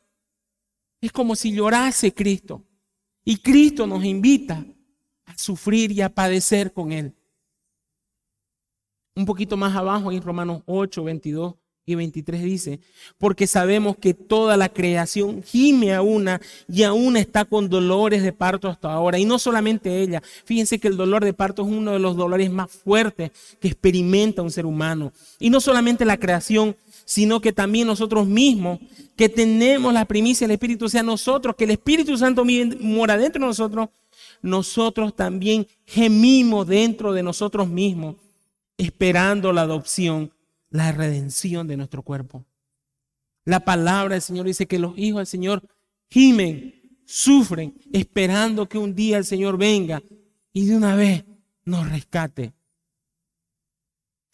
es 1.00 1.12
como 1.12 1.36
si 1.36 1.52
llorase 1.52 2.12
Cristo. 2.12 2.64
Y 3.24 3.36
Cristo 3.36 3.86
nos 3.86 4.04
invita 4.04 4.64
a 5.24 5.38
sufrir 5.38 5.92
y 5.92 6.00
a 6.00 6.12
padecer 6.12 6.72
con 6.72 6.92
Él. 6.92 7.14
Un 9.14 9.26
poquito 9.26 9.56
más 9.56 9.76
abajo, 9.76 10.10
en 10.10 10.22
Romanos 10.22 10.62
8, 10.66 11.04
22 11.04 11.61
y 11.84 11.96
23 11.96 12.42
dice, 12.44 12.80
porque 13.18 13.48
sabemos 13.48 13.96
que 13.96 14.14
toda 14.14 14.56
la 14.56 14.68
creación 14.68 15.42
gime 15.42 15.92
a 15.92 16.00
una 16.00 16.40
y 16.68 16.84
aún 16.84 17.16
está 17.16 17.44
con 17.44 17.68
dolores 17.68 18.22
de 18.22 18.32
parto 18.32 18.68
hasta 18.68 18.92
ahora. 18.92 19.18
Y 19.18 19.24
no 19.24 19.38
solamente 19.40 20.00
ella, 20.00 20.22
fíjense 20.44 20.78
que 20.78 20.86
el 20.86 20.96
dolor 20.96 21.24
de 21.24 21.32
parto 21.32 21.62
es 21.62 21.68
uno 21.68 21.92
de 21.92 21.98
los 21.98 22.16
dolores 22.16 22.50
más 22.52 22.70
fuertes 22.70 23.32
que 23.60 23.66
experimenta 23.66 24.42
un 24.42 24.52
ser 24.52 24.64
humano. 24.64 25.12
Y 25.40 25.50
no 25.50 25.60
solamente 25.60 26.04
la 26.04 26.18
creación, 26.18 26.76
sino 27.04 27.40
que 27.40 27.52
también 27.52 27.88
nosotros 27.88 28.28
mismos, 28.28 28.78
que 29.16 29.28
tenemos 29.28 29.92
la 29.92 30.04
primicia 30.04 30.46
del 30.46 30.54
Espíritu, 30.54 30.84
o 30.84 30.88
sea, 30.88 31.02
nosotros, 31.02 31.56
que 31.56 31.64
el 31.64 31.72
Espíritu 31.72 32.16
Santo 32.16 32.44
mora 32.78 33.16
dentro 33.16 33.40
de 33.42 33.48
nosotros, 33.48 33.88
nosotros 34.40 35.16
también 35.16 35.66
gemimos 35.84 36.68
dentro 36.68 37.12
de 37.12 37.24
nosotros 37.24 37.68
mismos, 37.68 38.16
esperando 38.78 39.52
la 39.52 39.62
adopción 39.62 40.30
la 40.72 40.90
redención 40.90 41.68
de 41.68 41.76
nuestro 41.76 42.02
cuerpo. 42.02 42.44
La 43.44 43.60
palabra 43.60 44.14
del 44.14 44.22
Señor 44.22 44.46
dice 44.46 44.66
que 44.66 44.78
los 44.78 44.96
hijos 44.96 45.18
del 45.18 45.26
Señor 45.26 45.68
gimen, 46.10 46.98
sufren, 47.04 47.78
esperando 47.92 48.68
que 48.68 48.78
un 48.78 48.94
día 48.94 49.18
el 49.18 49.24
Señor 49.24 49.58
venga 49.58 50.02
y 50.52 50.66
de 50.66 50.76
una 50.76 50.96
vez 50.96 51.24
nos 51.64 51.88
rescate. 51.90 52.54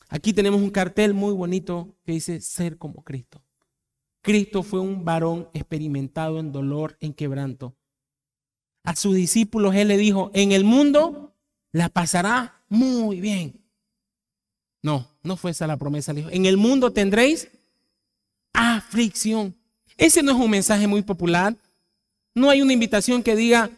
Aquí 0.09 0.33
tenemos 0.33 0.63
un 0.63 0.71
cartel 0.71 1.13
muy 1.13 1.33
bonito 1.33 1.97
que 2.05 2.13
dice 2.13 2.41
ser 2.41 2.79
como 2.79 3.03
Cristo. 3.03 3.43
Cristo 4.23 4.63
fue 4.63 4.81
un 4.81 5.05
varón 5.05 5.49
experimentado 5.55 6.39
en 6.39 6.53
dolor, 6.53 6.97
en 7.01 7.15
quebranto. 7.15 7.77
A 8.85 8.95
sus 8.95 9.15
discípulos 9.15 9.75
él 9.75 9.89
le 9.89 9.97
dijo, 9.97 10.31
en 10.35 10.53
el 10.53 10.65
mundo 10.65 11.35
la 11.73 11.89
pasará 11.89 12.63
muy 12.69 13.21
bien. 13.21 13.65
No, 14.83 15.09
no 15.29 15.37
fue 15.37 15.53
esa 15.53 15.69
la 15.69 15.77
promesa. 15.77 16.13
Le 16.13 16.23
dijo, 16.23 16.31
en 16.33 16.47
el 16.47 16.57
mundo 16.57 16.93
tendréis 16.93 17.49
aflicción. 18.53 19.55
Ese 19.97 20.23
no 20.23 20.33
es 20.33 20.39
un 20.39 20.51
mensaje 20.51 20.89
muy 20.89 21.03
popular. 21.03 21.55
No 22.35 22.51
hay 22.51 22.63
una 22.63 22.73
invitación 22.73 23.23
que 23.23 23.37
diga, 23.37 23.71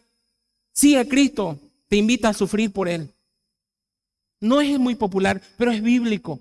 sí 0.73 0.97
a 0.97 1.07
Cristo, 1.07 1.59
te 1.89 1.97
invita 1.97 2.31
a 2.31 2.35
sufrir 2.35 2.73
por 2.73 2.89
Él. 2.89 3.11
No 4.41 4.61
es 4.63 4.79
muy 4.79 4.95
popular, 4.95 5.43
pero 5.59 5.71
es 5.71 5.83
bíblico. 5.83 6.41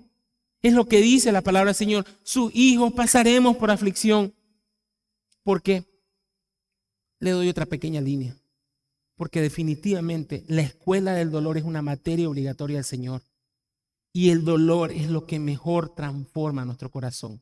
Es 0.62 0.72
lo 0.72 0.86
que 0.86 1.00
dice 1.00 1.32
la 1.32 1.42
palabra 1.42 1.70
del 1.70 1.74
Señor. 1.74 2.06
Sus 2.22 2.54
hijos 2.54 2.92
pasaremos 2.92 3.56
por 3.56 3.70
aflicción. 3.70 4.32
¿Por 5.42 5.60
qué? 5.62 5.84
Le 7.18 7.30
doy 7.32 7.48
otra 7.48 7.66
pequeña 7.66 8.00
línea. 8.00 8.34
Porque 9.16 9.42
definitivamente 9.42 10.44
la 10.48 10.62
escuela 10.62 11.12
del 11.12 11.30
dolor 11.30 11.58
es 11.58 11.64
una 11.64 11.82
materia 11.82 12.28
obligatoria 12.28 12.76
del 12.76 12.84
Señor. 12.84 13.22
Y 14.12 14.30
el 14.30 14.44
dolor 14.44 14.92
es 14.92 15.08
lo 15.08 15.26
que 15.26 15.38
mejor 15.38 15.94
transforma 15.94 16.64
nuestro 16.64 16.90
corazón. 16.90 17.40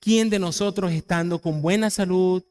¿Quién 0.00 0.30
de 0.30 0.38
nosotros 0.38 0.92
estando 0.92 1.38
con 1.40 1.62
buena 1.62 1.90
salud, 1.90 2.44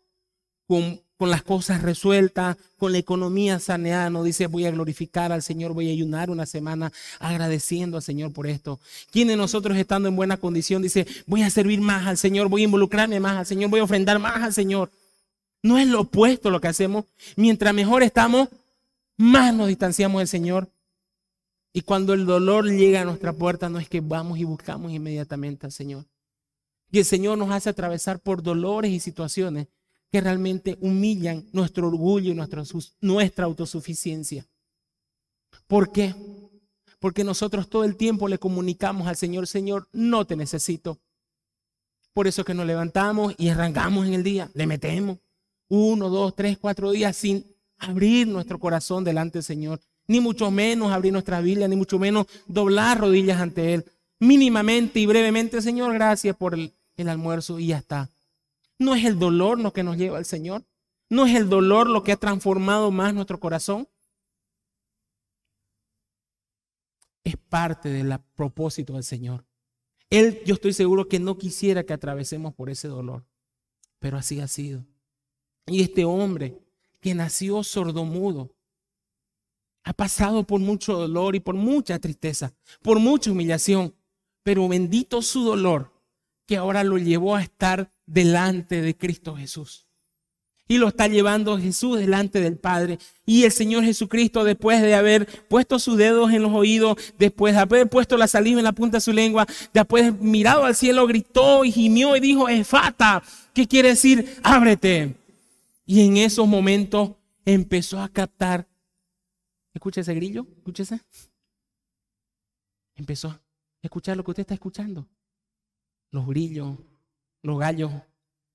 con, 0.68 1.00
con, 1.18 1.30
las 1.30 1.44
cosas 1.44 1.84
resueltas, 1.84 2.58
con 2.78 2.92
la 2.92 2.98
economía 2.98 3.60
saneada, 3.60 4.10
no 4.10 4.24
dice 4.24 4.48
voy 4.48 4.66
a 4.66 4.72
glorificar 4.72 5.32
al 5.32 5.44
Señor, 5.44 5.74
voy 5.74 5.88
a 5.88 5.92
ayunar 5.92 6.32
una 6.32 6.48
semana 6.48 6.92
agradeciendo 7.20 7.98
al 7.98 8.04
Señor 8.04 8.34
por 8.34 8.48
esto? 8.48 8.80
¿Quién 9.12 9.28
de 9.28 9.38
nosotros 9.38 9.78
estando 9.78 10.10
en 10.10 10.16
buena 10.16 10.38
condición 10.38 10.82
dice 10.82 11.06
voy 11.28 11.44
a 11.44 11.50
servir 11.52 11.80
más 11.80 12.08
al 12.08 12.18
Señor, 12.18 12.50
voy 12.50 12.62
a 12.62 12.66
involucrarme 12.66 13.20
más 13.20 13.38
al 13.38 13.46
Señor, 13.46 13.70
voy 13.70 13.82
a 13.82 13.84
ofrendar 13.84 14.18
más 14.18 14.42
al 14.42 14.54
Señor? 14.54 14.90
No 15.64 15.78
es 15.78 15.88
lo 15.88 16.02
opuesto 16.02 16.50
lo 16.50 16.60
que 16.60 16.68
hacemos. 16.68 17.06
Mientras 17.38 17.74
mejor 17.74 18.04
estamos, 18.04 18.50
más 19.16 19.54
nos 19.54 19.70
distanciamos 19.70 20.20
del 20.20 20.28
Señor. 20.28 20.73
Y 21.74 21.82
cuando 21.82 22.14
el 22.14 22.28
dolor 22.28 22.70
llega 22.70 23.02
a 23.02 23.06
nuestra 23.06 23.34
puerta, 23.34 23.68
no 23.68 23.80
es 23.80 23.90
que 23.90 24.00
vamos 24.00 24.38
y 24.38 24.44
buscamos 24.44 24.92
inmediatamente 24.92 25.66
al 25.66 25.72
Señor. 25.72 26.06
Y 26.92 27.00
el 27.00 27.06
Señor 27.06 27.40
nos 27.40 27.50
hace 27.50 27.70
atravesar 27.70 28.20
por 28.20 28.44
dolores 28.44 28.92
y 28.92 29.00
situaciones 29.00 29.68
que 30.12 30.22
realmente 30.22 30.78
humillan 30.80 31.48
nuestro 31.52 31.88
orgullo 31.88 32.32
y 32.32 32.36
nuestra, 32.36 32.62
nuestra 33.02 33.46
autosuficiencia. 33.46 34.48
¿Por 35.66 35.92
qué? 35.92 36.14
Porque 37.00 37.24
nosotros 37.24 37.68
todo 37.68 37.84
el 37.84 37.98
tiempo 37.98 38.28
le 38.28 38.38
comunicamos 38.38 39.08
al 39.08 39.16
Señor, 39.16 39.48
Señor, 39.48 39.90
no 39.92 40.28
te 40.28 40.36
necesito. 40.36 41.02
Por 42.14 42.28
eso 42.28 42.46
que 42.46 42.54
nos 42.54 42.68
levantamos 42.68 43.34
y 43.40 43.50
arrancamos 43.50 44.06
en 44.06 44.14
el 44.14 44.22
día, 44.22 44.52
le 44.54 44.68
metemos 44.68 45.18
uno, 45.70 46.10
dos, 46.10 46.36
tres, 46.36 46.60
cuatro 46.60 46.92
días 46.92 47.18
sin 47.18 47.58
abrir 47.80 48.28
nuestro 48.28 48.60
corazón 48.60 49.04
delante 49.04 49.40
del 49.40 49.44
Señor 49.44 49.82
ni 50.08 50.20
mucho 50.20 50.52
menos 50.52 50.92
abrir 50.92 51.14
nuestra 51.14 51.42
Biblia, 51.42 51.68
ni 51.68 51.76
mucho 51.76 52.00
menos 52.00 52.28
doblar 52.48 53.00
rodillas 53.00 53.40
ante 53.40 53.74
Él. 53.74 53.86
Mínimamente 54.20 55.00
y 55.00 55.06
brevemente, 55.06 55.62
Señor, 55.62 55.94
gracias 55.94 56.36
por 56.36 56.54
el, 56.56 56.74
almuerzo 57.08 57.60
y 57.60 57.68
ya 57.68 57.78
está. 57.78 58.10
No 58.80 58.96
es 58.96 59.06
el 59.06 59.20
dolor 59.20 59.60
lo 59.60 59.74
que 59.74 59.84
nos 59.84 59.98
lleva 59.98 60.18
al 60.18 60.26
Señor. 60.26 60.64
No 61.10 61.26
es 61.26 61.36
el 61.36 61.50
dolor 61.50 61.90
lo 61.90 62.04
que 62.04 62.12
ha 62.12 62.18
transformado 62.18 62.92
más 62.92 63.14
nuestro 63.14 63.40
corazón. 63.40 63.88
Es 67.24 67.36
parte 67.38 67.90
del 67.90 68.18
propósito 68.36 68.94
del 68.94 69.04
Señor. 69.04 69.46
Él, 70.10 70.42
yo 70.46 70.56
estoy 70.56 70.74
seguro 70.74 71.08
que 71.08 71.20
no 71.20 71.38
quisiera 71.38 71.84
que 71.84 71.94
atravesemos 71.94 72.54
por 72.54 72.70
ese 72.70 72.88
dolor, 72.88 73.26
pero 74.00 74.18
así 74.18 74.40
ha 74.40 74.48
sido. 74.48 74.86
Y 75.66 75.82
este 75.82 76.06
hombre 76.06 76.60
que 77.00 77.16
nació 77.16 77.64
sordomudo, 77.64 78.56
ha 79.84 79.94
pasado 79.94 80.44
por 80.44 80.60
mucho 80.60 80.94
dolor 80.94 81.36
y 81.36 81.40
por 81.40 81.56
mucha 81.56 82.00
tristeza, 82.00 82.54
por 82.82 83.00
mucha 83.00 83.32
humillación, 83.32 83.94
pero 84.44 84.68
bendito 84.68 85.22
su 85.22 85.44
dolor 85.44 85.92
que 86.46 86.58
ahora 86.58 86.84
lo 86.84 86.98
llevó 86.98 87.36
a 87.36 87.42
estar 87.42 87.92
delante 88.06 88.82
de 88.82 88.96
Cristo 88.96 89.36
Jesús. 89.36 89.88
Y 90.68 90.78
lo 90.78 90.88
está 90.88 91.08
llevando 91.08 91.60
Jesús 91.60 92.00
delante 92.00 92.40
del 92.40 92.58
Padre. 92.58 92.98
Y 93.26 93.44
el 93.44 93.52
Señor 93.52 93.84
Jesucristo, 93.84 94.46
después 94.46 94.82
de 94.82 94.96
haber 94.96 95.28
puesto 95.50 95.78
sus 95.78 95.98
dedos 95.98 96.32
en 96.32 96.42
los 96.42 96.54
oídos, 96.54 96.98
después 97.20 97.54
de 97.54 97.60
haber 97.60 97.90
puesto 97.90 98.16
la 98.16 98.28
saliva 98.28 98.60
en 98.60 98.64
la 98.64 98.72
punta 98.72 98.98
de 98.98 99.02
su 99.02 99.12
lengua, 99.12 99.46
después 99.74 100.06
de 100.06 100.12
mirado 100.14 100.64
al 100.64 100.74
cielo, 100.74 101.06
gritó 101.06 101.66
y 101.66 101.72
gimió 101.72 102.16
y 102.16 102.22
dijo, 102.22 102.48
Efata, 102.48 103.24
¿Qué 103.54 103.68
quiere 103.68 103.90
decir? 103.90 104.40
Ábrete. 104.42 105.16
Y 105.86 106.06
en 106.06 106.18
esos 106.18 106.48
momentos 106.48 107.12
empezó 107.46 108.00
a 108.00 108.10
captar. 108.10 108.68
Escucha 109.74 110.02
ese 110.02 110.14
grillo, 110.14 110.46
escúchese. 110.58 111.02
Empezó 112.96 113.30
a 113.30 113.42
escuchar 113.82 114.18
lo 114.18 114.24
que 114.24 114.32
usted 114.32 114.42
está 114.42 114.54
escuchando. 114.54 115.08
Los 116.12 116.28
grillos, 116.28 116.78
los 117.42 117.60
gallos. 117.60 117.92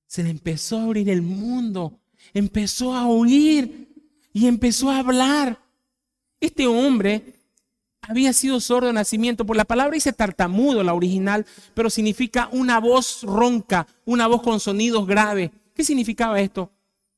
Se 0.07 0.23
le 0.23 0.31
empezó 0.31 0.79
a 0.79 0.85
abrir 0.85 1.11
el 1.11 1.23
mundo. 1.23 2.01
Empezó 2.33 2.95
a 2.95 3.07
oír 3.09 3.89
y 4.33 4.47
empezó 4.47 4.91
a 4.91 4.99
hablar. 4.99 5.61
Este 6.41 6.67
hombre 6.67 7.35
había 8.01 8.33
sido 8.33 8.61
sordo 8.61 8.87
de 8.87 8.93
nacimiento. 8.93 9.45
Por 9.45 9.57
la 9.57 9.65
palabra 9.65 9.95
dice 9.95 10.13
tartamudo, 10.13 10.83
la 10.83 10.95
original, 10.95 11.45
pero 11.75 11.91
significa 11.91 12.49
una 12.53 12.79
voz 12.79 13.23
ronca, 13.23 13.87
una 14.05 14.27
voz 14.27 14.43
con 14.43 14.61
sonidos 14.61 15.07
graves. 15.07 15.51
¿Qué 15.75 15.85
significaba 15.85 16.41
esto? 16.41 16.73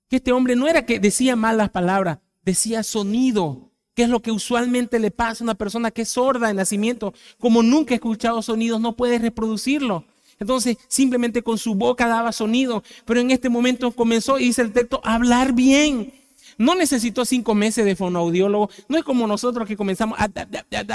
Que 0.09 0.17
este 0.17 0.33
hombre 0.33 0.57
no 0.57 0.67
era 0.67 0.87
que 0.87 0.99
decía 0.99 1.37
mal 1.37 1.59
las 1.59 1.71
palabras, 1.71 2.19
decía 2.43 2.83
sonido, 2.83 3.70
que 3.95 4.05
es 4.05 4.09
lo 4.09 4.21
que 4.21 4.31
usualmente 4.31 4.99
le 4.99 5.11
pasa 5.11 5.43
a 5.43 5.47
una 5.47 5.55
persona 5.55 5.91
que 5.91 6.03
es 6.03 6.09
sorda 6.11 6.49
de 6.49 6.55
nacimiento. 6.55 7.13
Como 7.39 7.63
nunca 7.63 7.95
ha 7.95 7.97
escuchado 7.97 8.43
sonidos, 8.43 8.81
no 8.81 8.97
puede 8.97 9.19
reproducirlo. 9.19 10.05
Entonces 10.39 10.79
simplemente 10.89 11.43
con 11.43 11.59
su 11.59 11.75
boca 11.75 12.07
daba 12.07 12.33
sonido, 12.33 12.83
pero 13.05 13.21
en 13.21 13.31
este 13.31 13.49
momento 13.49 13.91
comenzó, 13.93 14.39
y 14.39 14.47
dice 14.47 14.63
el 14.63 14.73
texto, 14.73 15.01
a 15.05 15.15
hablar 15.15 15.53
bien. 15.53 16.13
No 16.61 16.75
necesitó 16.75 17.25
cinco 17.25 17.55
meses 17.55 17.87
de 17.87 17.97
fonoaudiólogo. 17.97 18.69
No 18.87 18.99
es 18.99 19.03
como 19.03 19.27
nosotros 19.27 19.67
que 19.67 19.79
comenzamos 19.79 20.19
a, 20.21 20.29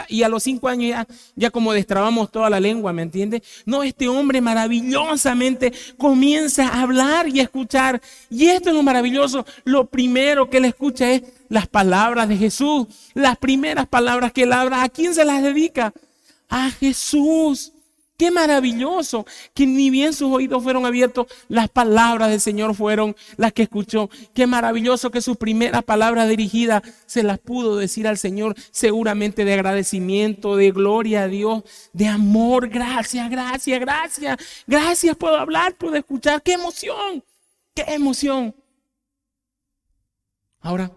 y 0.10 0.22
a 0.22 0.30
los 0.30 0.44
cinco 0.44 0.68
años 0.68 0.90
ya, 0.90 1.08
ya 1.36 1.50
como 1.50 1.74
destrabamos 1.74 2.32
toda 2.32 2.52
la 2.52 2.60
lengua, 2.60 2.94
¿me 2.94 3.02
entiende? 3.02 3.42
No, 3.66 3.82
este 3.82 4.08
hombre 4.08 4.42
maravillosamente 4.42 5.74
comienza 5.98 6.68
a 6.68 6.84
hablar 6.84 7.30
y 7.30 7.40
a 7.40 7.44
escuchar. 7.44 8.00
Y 8.30 8.46
esto 8.46 8.70
es 8.70 8.76
lo 8.76 8.84
maravilloso. 8.84 9.44
Lo 9.64 9.88
primero 9.88 10.52
que 10.52 10.58
él 10.58 10.66
escucha 10.66 11.12
es 11.12 11.24
las 11.50 11.66
palabras 11.66 12.30
de 12.30 12.38
Jesús. 12.38 12.86
Las 13.16 13.36
primeras 13.40 13.88
palabras 13.88 14.34
que 14.34 14.44
él 14.44 14.54
habla. 14.54 14.84
¿A 14.84 14.90
quién 14.90 15.16
se 15.16 15.26
las 15.26 15.42
dedica? 15.42 15.94
A 16.48 16.70
Jesús. 16.70 17.72
Qué 18.18 18.32
maravilloso 18.32 19.26
que 19.54 19.68
ni 19.68 19.90
bien 19.90 20.14
sus 20.14 20.32
oídos 20.32 20.64
fueron 20.64 20.86
abiertos, 20.86 21.28
las 21.50 21.68
palabras 21.68 22.30
del 22.30 22.40
Señor 22.40 22.74
fueron 22.74 23.14
las 23.36 23.52
que 23.52 23.64
escuchó. 23.64 24.10
Qué 24.34 24.48
maravilloso 24.48 25.12
que 25.12 25.20
sus 25.20 25.36
primeras 25.36 25.84
palabras 25.84 26.30
dirigidas 26.30 26.82
se 27.06 27.24
las 27.24 27.40
pudo 27.40 27.76
decir 27.76 28.08
al 28.08 28.18
Señor, 28.18 28.56
seguramente 28.72 29.44
de 29.44 29.54
agradecimiento, 29.54 30.56
de 30.56 30.72
gloria 30.72 31.24
a 31.24 31.28
Dios, 31.28 31.64
de 31.92 32.08
amor. 32.08 32.70
Gracias, 32.70 33.30
gracias, 33.30 33.80
gracias. 33.82 34.38
Gracias, 34.66 35.18
puedo 35.18 35.36
hablar, 35.36 35.76
puedo 35.76 35.96
escuchar. 35.96 36.42
Qué 36.42 36.54
emoción, 36.54 37.22
qué 37.74 37.84
emoción. 37.88 38.56
Ahora, 40.62 40.90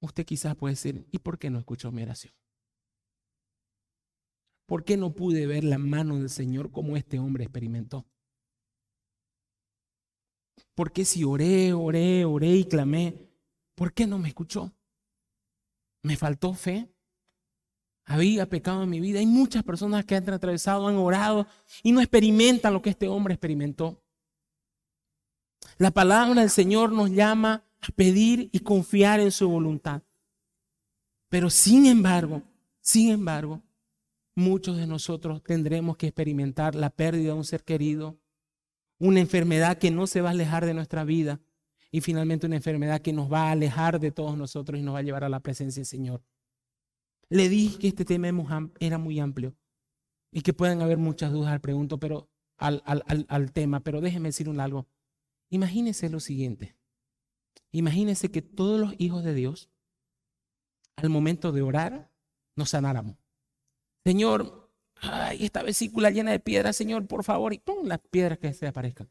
usted 0.00 0.26
quizás 0.26 0.56
puede 0.56 0.74
decir, 0.74 1.06
¿y 1.12 1.18
por 1.18 1.38
qué 1.38 1.50
no 1.50 1.60
escuchó 1.60 1.92
mi 1.92 2.02
oración? 2.02 2.41
¿Por 4.66 4.84
qué 4.84 4.96
no 4.96 5.14
pude 5.14 5.46
ver 5.46 5.64
la 5.64 5.78
mano 5.78 6.18
del 6.18 6.30
Señor 6.30 6.70
como 6.70 6.96
este 6.96 7.18
hombre 7.18 7.44
experimentó? 7.44 8.06
¿Por 10.74 10.92
qué 10.92 11.04
si 11.04 11.24
oré, 11.24 11.72
oré, 11.72 12.24
oré 12.24 12.56
y 12.56 12.64
clamé, 12.64 13.28
¿por 13.74 13.92
qué 13.92 14.06
no 14.06 14.18
me 14.18 14.28
escuchó? 14.28 14.72
¿Me 16.02 16.16
faltó 16.16 16.54
fe? 16.54 16.88
Había 18.04 18.48
pecado 18.48 18.82
en 18.82 18.90
mi 18.90 19.00
vida. 19.00 19.20
Hay 19.20 19.26
muchas 19.26 19.62
personas 19.62 20.04
que 20.04 20.16
han 20.16 20.28
atravesado, 20.28 20.88
han 20.88 20.96
orado 20.96 21.46
y 21.82 21.92
no 21.92 22.00
experimentan 22.00 22.72
lo 22.72 22.82
que 22.82 22.90
este 22.90 23.08
hombre 23.08 23.34
experimentó. 23.34 24.02
La 25.78 25.90
palabra 25.90 26.40
del 26.40 26.50
Señor 26.50 26.92
nos 26.92 27.10
llama 27.10 27.64
a 27.80 27.88
pedir 27.94 28.48
y 28.52 28.60
confiar 28.60 29.20
en 29.20 29.30
su 29.30 29.48
voluntad. 29.48 30.02
Pero 31.28 31.50
sin 31.50 31.86
embargo, 31.86 32.42
sin 32.80 33.10
embargo, 33.10 33.62
muchos 34.34 34.76
de 34.76 34.86
nosotros 34.86 35.42
tendremos 35.42 35.96
que 35.96 36.06
experimentar 36.06 36.74
la 36.74 36.90
pérdida 36.90 37.32
de 37.32 37.38
un 37.38 37.44
ser 37.44 37.64
querido, 37.64 38.18
una 38.98 39.20
enfermedad 39.20 39.78
que 39.78 39.90
no 39.90 40.06
se 40.06 40.20
va 40.20 40.30
a 40.30 40.32
alejar 40.32 40.64
de 40.64 40.74
nuestra 40.74 41.04
vida 41.04 41.40
y 41.90 42.00
finalmente 42.00 42.46
una 42.46 42.56
enfermedad 42.56 43.02
que 43.02 43.12
nos 43.12 43.30
va 43.30 43.48
a 43.48 43.50
alejar 43.52 44.00
de 44.00 44.10
todos 44.10 44.36
nosotros 44.36 44.78
y 44.78 44.82
nos 44.82 44.94
va 44.94 45.00
a 45.00 45.02
llevar 45.02 45.24
a 45.24 45.28
la 45.28 45.40
presencia 45.40 45.80
del 45.80 45.86
Señor. 45.86 46.24
Le 47.28 47.48
dije 47.48 47.78
que 47.78 47.88
este 47.88 48.04
tema 48.04 48.28
era 48.80 48.98
muy 48.98 49.20
amplio 49.20 49.54
y 50.30 50.40
que 50.40 50.54
pueden 50.54 50.80
haber 50.80 50.98
muchas 50.98 51.32
dudas 51.32 51.52
al 51.52 51.60
pregunto, 51.60 51.98
pero 51.98 52.30
al, 52.56 53.52
tema, 53.52 53.80
pero 53.80 54.00
déjeme 54.00 54.28
decir 54.28 54.48
un 54.48 54.60
algo. 54.60 54.86
Imagínese 55.50 56.08
lo 56.08 56.20
siguiente. 56.20 56.76
Imagínese 57.70 58.30
que 58.30 58.42
todos 58.42 58.80
los 58.80 58.94
hijos 58.98 59.24
de 59.24 59.34
Dios, 59.34 59.70
al 60.96 61.10
momento 61.10 61.52
de 61.52 61.62
orar, 61.62 62.10
nos 62.56 62.70
sanáramos. 62.70 63.16
Señor, 64.04 64.70
ay, 65.00 65.44
esta 65.44 65.62
vesícula 65.62 66.10
llena 66.10 66.32
de 66.32 66.40
piedras, 66.40 66.76
Señor, 66.76 67.06
por 67.06 67.24
favor, 67.24 67.52
y 67.52 67.58
¡pum! 67.58 67.86
las 67.86 67.98
piedras 67.98 68.38
que 68.38 68.52
se 68.52 68.66
aparezcan. 68.66 69.10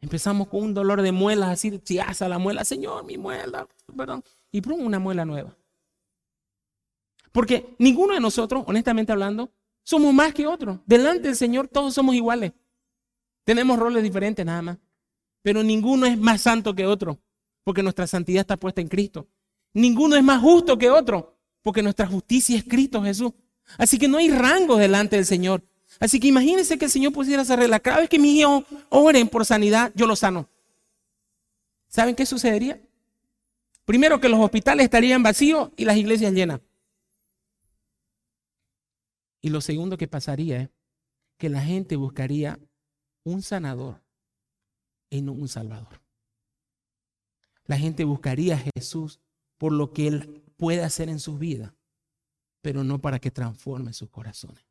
Empezamos 0.00 0.48
con 0.48 0.62
un 0.62 0.74
dolor 0.74 1.02
de 1.02 1.12
muelas, 1.12 1.50
así, 1.50 1.78
chiaza 1.78 2.28
la 2.28 2.38
muela, 2.38 2.64
Señor, 2.64 3.04
mi 3.04 3.18
muela, 3.18 3.68
perdón, 3.96 4.24
y 4.50 4.60
¡pum! 4.60 4.80
una 4.80 4.98
muela 4.98 5.24
nueva. 5.24 5.56
Porque 7.32 7.74
ninguno 7.78 8.14
de 8.14 8.20
nosotros, 8.20 8.64
honestamente 8.66 9.12
hablando, 9.12 9.50
somos 9.84 10.12
más 10.14 10.34
que 10.34 10.46
otro. 10.46 10.82
Delante 10.86 11.28
del 11.28 11.36
Señor 11.36 11.66
todos 11.66 11.94
somos 11.94 12.14
iguales. 12.14 12.52
Tenemos 13.44 13.78
roles 13.78 14.02
diferentes 14.02 14.44
nada 14.44 14.62
más. 14.62 14.78
Pero 15.42 15.62
ninguno 15.62 16.06
es 16.06 16.16
más 16.16 16.42
santo 16.42 16.74
que 16.74 16.86
otro, 16.86 17.20
porque 17.64 17.82
nuestra 17.82 18.06
santidad 18.06 18.42
está 18.42 18.56
puesta 18.56 18.80
en 18.80 18.88
Cristo. 18.88 19.26
Ninguno 19.74 20.14
es 20.14 20.22
más 20.22 20.40
justo 20.40 20.78
que 20.78 20.90
otro, 20.90 21.36
porque 21.62 21.82
nuestra 21.82 22.06
justicia 22.06 22.56
es 22.56 22.64
Cristo 22.64 23.02
Jesús. 23.02 23.32
Así 23.78 23.98
que 23.98 24.08
no 24.08 24.18
hay 24.18 24.30
rango 24.30 24.76
delante 24.76 25.16
del 25.16 25.26
Señor. 25.26 25.62
Así 26.00 26.20
que 26.20 26.28
imagínense 26.28 26.78
que 26.78 26.86
el 26.86 26.90
Señor 26.90 27.12
pusiera 27.12 27.42
esa 27.42 27.56
regla. 27.56 27.80
Cada 27.80 28.00
vez 28.00 28.08
que 28.08 28.18
mis 28.18 28.40
hijos 28.40 28.64
oren 28.88 29.28
por 29.28 29.44
sanidad, 29.46 29.92
yo 29.94 30.06
los 30.06 30.20
sano. 30.20 30.48
¿Saben 31.88 32.14
qué 32.14 32.26
sucedería? 32.26 32.80
Primero 33.84 34.20
que 34.20 34.28
los 34.28 34.40
hospitales 34.40 34.84
estarían 34.84 35.22
vacíos 35.22 35.70
y 35.76 35.84
las 35.84 35.96
iglesias 35.96 36.32
llenas. 36.32 36.60
Y 39.40 39.50
lo 39.50 39.60
segundo 39.60 39.98
que 39.98 40.08
pasaría 40.08 40.62
es 40.62 40.70
que 41.36 41.48
la 41.48 41.62
gente 41.62 41.96
buscaría 41.96 42.58
un 43.24 43.42
sanador 43.42 44.02
y 45.10 45.20
no 45.20 45.32
un 45.32 45.48
salvador. 45.48 46.00
La 47.66 47.76
gente 47.76 48.04
buscaría 48.04 48.54
a 48.54 48.62
Jesús 48.74 49.20
por 49.58 49.72
lo 49.72 49.92
que 49.92 50.06
Él 50.06 50.42
puede 50.56 50.82
hacer 50.82 51.08
en 51.08 51.18
sus 51.18 51.38
vidas 51.38 51.72
pero 52.62 52.84
no 52.84 53.00
para 53.00 53.18
que 53.18 53.30
transforme 53.30 53.92
sus 53.92 54.08
corazones. 54.08 54.64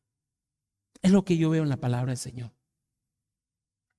Es 1.02 1.12
lo 1.12 1.24
que 1.24 1.36
yo 1.36 1.50
veo 1.50 1.62
en 1.62 1.68
la 1.68 1.76
palabra 1.76 2.10
del 2.10 2.18
Señor. 2.18 2.52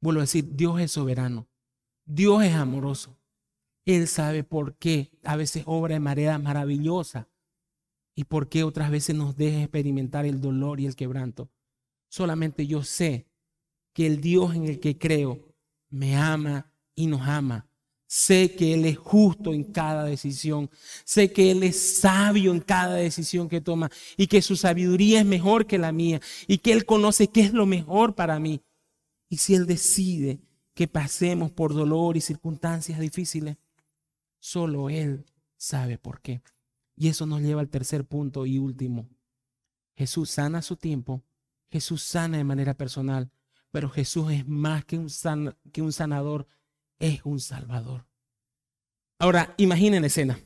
Vuelvo 0.01 0.19
a 0.19 0.23
decir, 0.23 0.55
Dios 0.55 0.81
es 0.81 0.91
soberano, 0.91 1.47
Dios 2.05 2.43
es 2.43 2.53
amoroso. 2.53 3.17
Él 3.85 4.07
sabe 4.07 4.43
por 4.43 4.75
qué 4.75 5.11
a 5.23 5.35
veces 5.35 5.63
obra 5.65 5.93
de 5.93 5.99
manera 5.99 6.37
maravillosa 6.39 7.29
y 8.15 8.25
por 8.25 8.49
qué 8.49 8.63
otras 8.63 8.91
veces 8.91 9.15
nos 9.15 9.35
deja 9.35 9.61
experimentar 9.61 10.25
el 10.25 10.41
dolor 10.41 10.79
y 10.79 10.87
el 10.87 10.95
quebranto. 10.95 11.49
Solamente 12.09 12.67
yo 12.67 12.83
sé 12.83 13.27
que 13.93 14.07
el 14.07 14.21
Dios 14.21 14.55
en 14.55 14.65
el 14.65 14.79
que 14.79 14.97
creo 14.97 15.53
me 15.89 16.15
ama 16.15 16.71
y 16.95 17.07
nos 17.07 17.21
ama 17.21 17.67
Sé 18.15 18.55
que 18.55 18.75
Él 18.75 18.85
es 18.85 18.95
justo 18.99 19.55
en 19.55 19.63
cada 19.63 20.03
decisión. 20.03 20.69
Sé 21.03 21.33
que 21.33 21.49
Él 21.49 21.63
es 21.63 21.97
sabio 21.97 22.51
en 22.51 22.59
cada 22.59 22.93
decisión 22.93 23.49
que 23.49 23.59
toma 23.59 23.89
y 24.15 24.27
que 24.27 24.43
su 24.43 24.55
sabiduría 24.55 25.21
es 25.21 25.25
mejor 25.25 25.65
que 25.65 25.79
la 25.79 25.91
mía 25.91 26.21
y 26.45 26.59
que 26.59 26.73
Él 26.73 26.85
conoce 26.85 27.29
qué 27.29 27.41
es 27.41 27.53
lo 27.53 27.65
mejor 27.65 28.13
para 28.13 28.39
mí. 28.39 28.61
Y 29.29 29.37
si 29.37 29.55
Él 29.55 29.65
decide 29.65 30.43
que 30.75 30.87
pasemos 30.87 31.49
por 31.49 31.73
dolor 31.73 32.15
y 32.15 32.21
circunstancias 32.21 32.99
difíciles, 32.99 33.57
solo 34.39 34.91
Él 34.91 35.25
sabe 35.57 35.97
por 35.97 36.21
qué. 36.21 36.43
Y 36.95 37.07
eso 37.07 37.25
nos 37.25 37.41
lleva 37.41 37.61
al 37.61 37.69
tercer 37.71 38.05
punto 38.05 38.45
y 38.45 38.59
último. 38.59 39.09
Jesús 39.95 40.29
sana 40.29 40.59
a 40.59 40.61
su 40.61 40.75
tiempo, 40.75 41.23
Jesús 41.71 42.03
sana 42.03 42.37
de 42.37 42.43
manera 42.43 42.75
personal, 42.75 43.31
pero 43.71 43.89
Jesús 43.89 44.31
es 44.31 44.47
más 44.47 44.85
que 44.85 44.99
un, 44.99 45.07
que 45.71 45.81
un 45.81 45.91
sanador 45.91 46.45
es 47.03 47.19
un 47.25 47.39
Salvador. 47.41 48.05
Ahora, 49.19 49.53
imaginen 49.57 50.01
la 50.01 50.07
escena. 50.07 50.39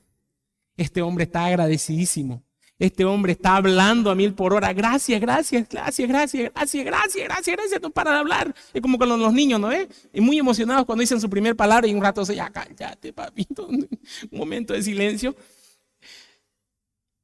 Este 0.75 1.03
hombre 1.03 1.25
está 1.25 1.45
agradecidísimo. 1.45 2.43
Este 2.79 3.05
hombre 3.05 3.33
está 3.33 3.55
hablando 3.55 4.09
a 4.09 4.15
mil 4.15 4.33
por 4.33 4.53
hora. 4.53 4.73
Gracias, 4.73 5.21
gracias, 5.21 5.69
gracias, 5.69 6.07
gracias, 6.07 6.51
gracias, 6.53 6.85
gracias, 6.85 7.23
gracias, 7.25 7.55
gracias. 7.55 7.81
No 7.81 7.91
para 7.91 8.11
de 8.11 8.17
hablar. 8.17 8.55
Es 8.73 8.81
como 8.81 8.97
con 8.97 9.07
los 9.07 9.33
niños, 9.33 9.59
¿no 9.59 9.67
ves? 9.67 9.87
Y 10.11 10.19
muy 10.19 10.39
emocionados 10.39 10.85
cuando 10.85 11.01
dicen 11.01 11.21
su 11.21 11.29
primer 11.29 11.55
palabra 11.55 11.87
y 11.87 11.93
un 11.93 12.01
rato 12.01 12.25
se 12.25 12.35
ya 12.35 12.49
cállate, 12.49 13.13
papito. 13.13 13.67
Un 13.67 13.87
momento 14.31 14.73
de 14.73 14.81
silencio. 14.81 15.35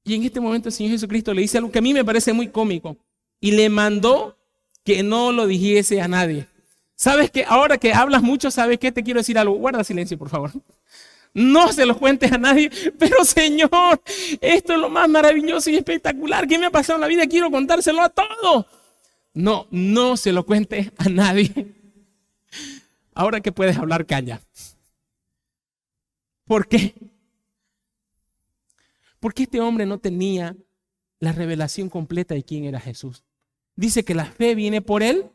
Y 0.03 0.13
en 0.13 0.23
este 0.23 0.39
momento 0.39 0.69
el 0.69 0.73
Señor 0.73 0.91
Jesucristo 0.91 1.33
le 1.33 1.41
dice 1.41 1.57
algo 1.57 1.71
que 1.71 1.79
a 1.79 1.83
mí 1.83 1.93
me 1.93 2.05
parece 2.05 2.33
muy 2.33 2.49
cómico. 2.49 2.97
Y 3.39 3.51
le 3.51 3.69
mandó 3.69 4.37
que 4.83 5.01
no 5.01 5.31
lo 5.31 5.47
dijese 5.47 6.01
a 6.01 6.07
nadie. 6.07 6.47
¿Sabes 6.95 7.31
que 7.31 7.43
ahora 7.45 7.77
que 7.77 7.93
hablas 7.93 8.21
mucho, 8.21 8.51
sabes 8.51 8.79
qué? 8.79 8.91
Te 8.91 9.03
quiero 9.03 9.19
decir 9.19 9.37
algo. 9.37 9.55
Guarda 9.55 9.83
silencio, 9.83 10.17
por 10.17 10.29
favor. 10.29 10.51
No 11.33 11.73
se 11.73 11.85
lo 11.85 11.97
cuentes 11.97 12.31
a 12.31 12.37
nadie. 12.37 12.69
Pero 12.99 13.23
Señor, 13.25 14.01
esto 14.39 14.73
es 14.73 14.79
lo 14.79 14.89
más 14.89 15.09
maravilloso 15.09 15.69
y 15.69 15.75
espectacular 15.75 16.47
que 16.47 16.59
me 16.59 16.67
ha 16.67 16.71
pasado 16.71 16.97
en 16.97 17.01
la 17.01 17.07
vida. 17.07 17.27
Quiero 17.27 17.49
contárselo 17.49 18.01
a 18.01 18.09
todos. 18.09 18.65
No, 19.33 19.67
no 19.71 20.15
se 20.15 20.31
lo 20.31 20.45
cuentes 20.45 20.91
a 20.97 21.09
nadie. 21.09 21.51
Ahora 23.15 23.41
que 23.41 23.51
puedes 23.51 23.77
hablar, 23.77 24.05
calla. 24.05 24.41
¿Por 26.45 26.67
qué? 26.67 26.93
Porque 29.19 29.43
este 29.43 29.61
hombre 29.61 29.85
no 29.85 29.99
tenía 29.99 30.55
la 31.19 31.31
revelación 31.31 31.89
completa 31.89 32.35
de 32.35 32.43
quién 32.43 32.65
era 32.65 32.79
Jesús. 32.79 33.23
Dice 33.75 34.03
que 34.03 34.13
la 34.13 34.25
fe 34.25 34.55
viene 34.55 34.81
por 34.81 35.01
él 35.01 35.31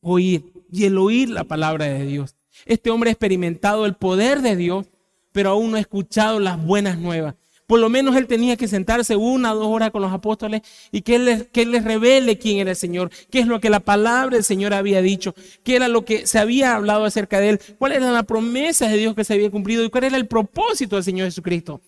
oír 0.00 0.52
y 0.70 0.84
el 0.84 0.98
oír 0.98 1.30
la 1.30 1.44
palabra 1.44 1.86
de 1.86 2.04
Dios. 2.06 2.36
Este 2.66 2.90
hombre 2.90 3.10
ha 3.10 3.12
experimentado 3.12 3.86
el 3.86 3.94
poder 3.94 4.42
de 4.42 4.56
Dios, 4.56 4.86
pero 5.32 5.50
aún 5.50 5.70
no 5.70 5.76
ha 5.76 5.80
escuchado 5.80 6.40
las 6.40 6.62
buenas 6.62 6.98
nuevas. 6.98 7.34
Por 7.70 7.78
lo 7.78 7.88
menos 7.88 8.16
él 8.16 8.26
tenía 8.26 8.56
que 8.56 8.66
sentarse 8.66 9.14
una 9.14 9.52
o 9.52 9.56
dos 9.56 9.68
horas 9.68 9.92
con 9.92 10.02
los 10.02 10.12
apóstoles 10.12 10.62
y 10.90 11.02
que 11.02 11.14
él, 11.14 11.24
les, 11.24 11.44
que 11.44 11.64
les 11.64 11.84
revele 11.84 12.36
quién 12.36 12.58
era 12.58 12.70
el 12.70 12.76
Señor, 12.76 13.12
qué 13.30 13.38
es 13.38 13.46
lo 13.46 13.60
que 13.60 13.70
la 13.70 13.78
palabra 13.78 14.34
del 14.34 14.42
Señor 14.42 14.74
había 14.74 15.00
dicho, 15.00 15.36
qué 15.62 15.76
era 15.76 15.86
lo 15.86 16.04
que 16.04 16.26
se 16.26 16.40
había 16.40 16.74
hablado 16.74 17.04
acerca 17.04 17.38
de 17.38 17.50
él, 17.50 17.60
cuál 17.78 17.92
era 17.92 18.10
la 18.10 18.24
promesa 18.24 18.88
de 18.88 18.96
Dios 18.96 19.14
que 19.14 19.22
se 19.22 19.34
había 19.34 19.52
cumplido 19.52 19.84
y 19.84 19.90
cuál 19.90 20.02
era 20.02 20.16
el 20.16 20.26
propósito 20.26 20.96
del 20.96 21.04
Señor 21.04 21.26
Jesucristo. 21.28 21.80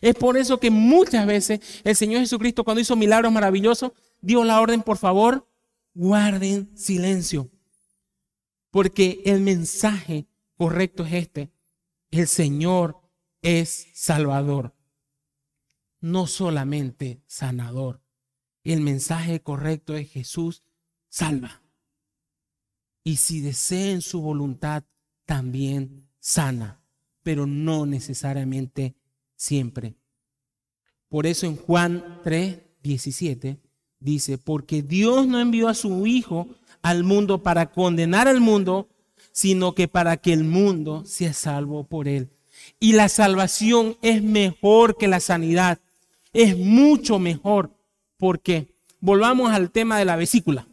Es 0.00 0.14
por 0.14 0.38
eso 0.38 0.58
que 0.58 0.70
muchas 0.70 1.26
veces 1.26 1.60
el 1.84 1.94
Señor 1.94 2.22
Jesucristo 2.22 2.64
cuando 2.64 2.80
hizo 2.80 2.96
milagros 2.96 3.30
maravillosos 3.30 3.92
dio 4.22 4.42
la 4.42 4.58
orden, 4.58 4.80
por 4.80 4.96
favor, 4.96 5.46
guarden 5.92 6.70
silencio. 6.74 7.50
Porque 8.72 9.20
el 9.26 9.42
mensaje 9.42 10.26
correcto 10.56 11.04
es 11.04 11.12
este. 11.12 11.52
El 12.10 12.26
Señor 12.26 13.02
es 13.42 13.88
salvador, 13.92 14.74
no 16.00 16.26
solamente 16.26 17.22
sanador. 17.26 18.02
El 18.64 18.80
mensaje 18.80 19.42
correcto 19.42 19.94
es 19.94 20.10
Jesús 20.10 20.62
salva. 21.10 21.62
Y 23.04 23.16
si 23.16 23.42
deseen 23.42 24.00
su 24.00 24.22
voluntad, 24.22 24.84
también 25.26 26.08
sana, 26.18 26.82
pero 27.22 27.46
no 27.46 27.84
necesariamente 27.84 28.96
siempre. 29.36 29.96
Por 31.08 31.26
eso 31.26 31.44
en 31.44 31.56
Juan 31.56 32.20
3, 32.24 32.58
17 32.82 33.60
dice, 34.02 34.38
porque 34.38 34.82
Dios 34.82 35.26
no 35.26 35.40
envió 35.40 35.68
a 35.68 35.74
su 35.74 36.06
Hijo 36.06 36.48
al 36.82 37.04
mundo 37.04 37.42
para 37.42 37.70
condenar 37.70 38.28
al 38.28 38.40
mundo, 38.40 38.88
sino 39.32 39.74
que 39.74 39.88
para 39.88 40.16
que 40.16 40.32
el 40.32 40.44
mundo 40.44 41.04
sea 41.06 41.32
salvo 41.32 41.84
por 41.84 42.08
él. 42.08 42.30
Y 42.78 42.92
la 42.92 43.08
salvación 43.08 43.96
es 44.02 44.22
mejor 44.22 44.96
que 44.96 45.08
la 45.08 45.20
sanidad. 45.20 45.78
Es 46.32 46.56
mucho 46.56 47.18
mejor. 47.18 47.70
porque 48.16 48.72
Volvamos 49.00 49.52
al 49.52 49.72
tema 49.72 49.98
de 49.98 50.04
la 50.04 50.14
vesícula. 50.14 50.68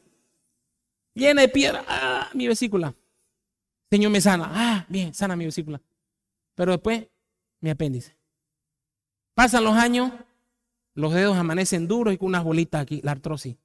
Llena 1.15 1.41
de 1.41 1.49
piedra. 1.49 1.83
Ah, 1.87 2.29
mi 2.33 2.47
vesícula. 2.47 2.93
Señor 3.89 4.11
me 4.11 4.21
sana. 4.21 4.51
Ah, 4.53 4.85
bien, 4.87 5.13
sana 5.15 5.35
mi 5.35 5.45
vesícula. 5.45 5.81
Pero 6.53 6.73
después, 6.73 7.07
mi 7.59 7.71
apéndice. 7.71 8.15
Pasan 9.33 9.63
los 9.63 9.73
años, 9.73 10.11
los 10.93 11.13
dedos 11.13 11.37
amanecen 11.37 11.87
duros 11.87 12.13
y 12.13 12.17
con 12.17 12.27
unas 12.27 12.43
bolitas 12.43 12.81
aquí, 12.81 13.01
la 13.03 13.11
artrosis. 13.11 13.55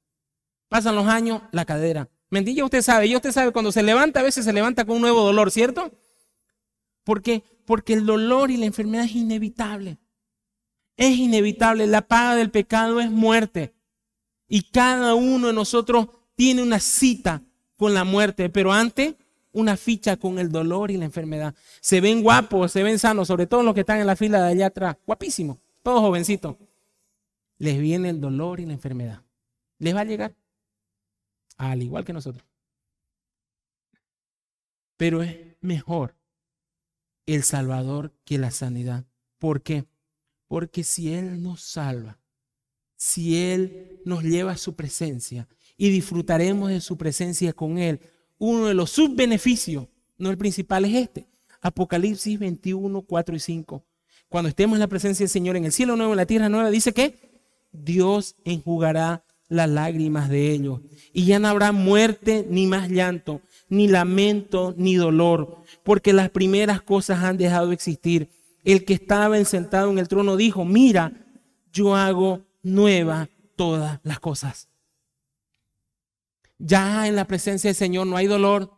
Pasan 0.69 0.95
los 0.97 1.07
años, 1.07 1.43
la 1.53 1.65
cadera. 1.65 2.09
Mentilla, 2.31 2.65
usted 2.65 2.83
sabe, 2.83 3.07
y 3.07 3.15
usted 3.15 3.33
sabe, 3.33 3.53
cuando 3.53 3.71
se 3.71 3.83
levanta, 3.83 4.21
a 4.21 4.23
veces 4.23 4.45
se 4.45 4.53
levanta 4.53 4.85
con 4.85 4.97
un 4.97 5.03
nuevo 5.03 5.23
dolor, 5.23 5.51
¿cierto? 5.51 5.93
¿Por 7.05 7.23
qué? 7.23 7.45
Porque 7.67 7.93
el 7.93 8.07
dolor 8.07 8.51
y 8.51 8.57
la 8.57 8.67
enfermedad 8.67 9.05
es 9.05 9.15
inevitable. 9.15 9.99
Es 10.97 11.17
inevitable. 11.17 11.87
La 11.87 12.03
paga 12.03 12.35
del 12.37 12.51
pecado 12.51 13.01
es 13.01 13.11
muerte. 13.11 13.75
Y 14.49 14.63
cada 14.63 15.15
uno 15.15 15.49
de 15.49 15.53
nosotros 15.53 16.09
tiene 16.35 16.63
una 16.63 16.81
cita 16.81 17.43
con 17.77 17.95
la 17.95 18.05
muerte, 18.05 18.49
pero 18.49 18.73
antes 18.73 19.15
una 19.53 19.77
ficha 19.77 20.17
con 20.17 20.39
el 20.39 20.51
dolor 20.51 20.91
y 20.91 20.97
la 20.97 21.05
enfermedad. 21.05 21.55
Se 21.81 22.01
ven 22.01 22.23
guapos, 22.23 22.73
se 22.73 22.83
ven 22.83 22.99
sanos, 22.99 23.29
sobre 23.29 23.47
todo 23.47 23.63
los 23.63 23.75
que 23.75 23.81
están 23.81 24.01
en 24.01 24.07
la 24.07 24.17
fila 24.17 24.43
de 24.43 24.49
allá 24.53 24.67
atrás. 24.67 24.97
Guapísimos, 25.07 25.59
todos 25.83 26.01
jovencitos. 26.01 26.57
Les 27.65 27.81
viene 27.81 28.11
el 28.11 28.21
dolor 28.21 28.61
y 28.61 28.67
la 28.67 28.75
enfermedad. 28.75 29.23
Les 29.79 29.95
va 29.95 30.01
a 30.01 30.05
llegar. 30.05 30.37
Al 31.57 31.83
igual 31.83 32.05
que 32.05 32.13
nosotros. 32.13 32.45
Pero 34.99 35.23
es 35.23 35.57
mejor 35.63 36.15
el 37.25 37.43
Salvador 37.43 38.13
que 38.27 38.37
la 38.37 38.51
sanidad. 38.51 39.07
¿Por 39.39 39.63
qué? 39.63 39.87
Porque 40.47 40.85
si 40.85 41.15
Él 41.15 41.43
nos 41.43 41.63
salva, 41.63 42.19
si 42.97 43.43
Él 43.43 44.03
nos 44.05 44.25
lleva 44.25 44.53
a 44.53 44.59
su 44.59 44.77
presencia 44.77 45.49
y 45.79 45.89
disfrutaremos 45.89 46.69
de 46.69 46.83
su 46.83 46.99
presencia 46.99 47.55
con 47.55 47.79
Él, 47.79 47.99
uno 48.37 48.67
de 48.67 48.75
los 48.75 48.91
subbeneficios, 48.91 49.89
no 50.19 50.29
el 50.29 50.37
principal, 50.37 50.85
es 50.85 50.95
este. 50.97 51.27
Apocalipsis 51.63 52.39
21, 52.39 53.01
4 53.01 53.37
y 53.37 53.41
5. 53.41 53.87
Cuando 54.29 54.51
estemos 54.51 54.77
en 54.77 54.81
la 54.81 54.87
presencia 54.87 55.25
del 55.25 55.31
Señor 55.31 55.57
en 55.57 55.65
el 55.65 55.73
cielo 55.73 55.97
nuevo, 55.97 56.13
en 56.13 56.19
la 56.19 56.27
tierra 56.27 56.51
nueva, 56.51 56.69
dice 56.69 56.93
que 56.93 57.34
Dios 57.75 58.37
enjugará 58.45 59.25
las 59.49 59.69
lágrimas 59.69 60.29
de 60.29 60.53
ellos 60.53 60.81
y 61.13 61.27
ya 61.27 61.39
no 61.39 61.49
habrá 61.49 61.73
muerte 61.73 62.47
ni 62.49 62.67
más 62.67 62.89
llanto, 62.89 63.41
ni 63.69 63.89
lamento, 63.89 64.75
ni 64.77 64.95
dolor, 64.95 65.63
porque 65.83 66.13
las 66.13 66.31
primeras 66.31 66.81
cosas 66.81 67.23
han 67.23 67.37
dejado 67.37 67.69
de 67.69 67.75
existir. 67.75 68.31
El 68.65 68.85
que 68.85 68.95
estaba 68.95 69.43
sentado 69.45 69.91
en 69.91 69.99
el 69.99 70.09
trono 70.09 70.37
dijo, 70.37 70.65
mira, 70.65 71.13
yo 71.73 71.95
hago 71.95 72.43
nueva 72.63 73.29
todas 73.57 74.01
las 74.03 74.21
cosas. 74.21 74.69
Ya 76.59 77.07
en 77.09 77.17
la 77.17 77.27
presencia 77.27 77.69
del 77.69 77.75
Señor 77.75 78.07
no 78.07 78.17
hay 78.17 78.27
dolor, 78.27 78.73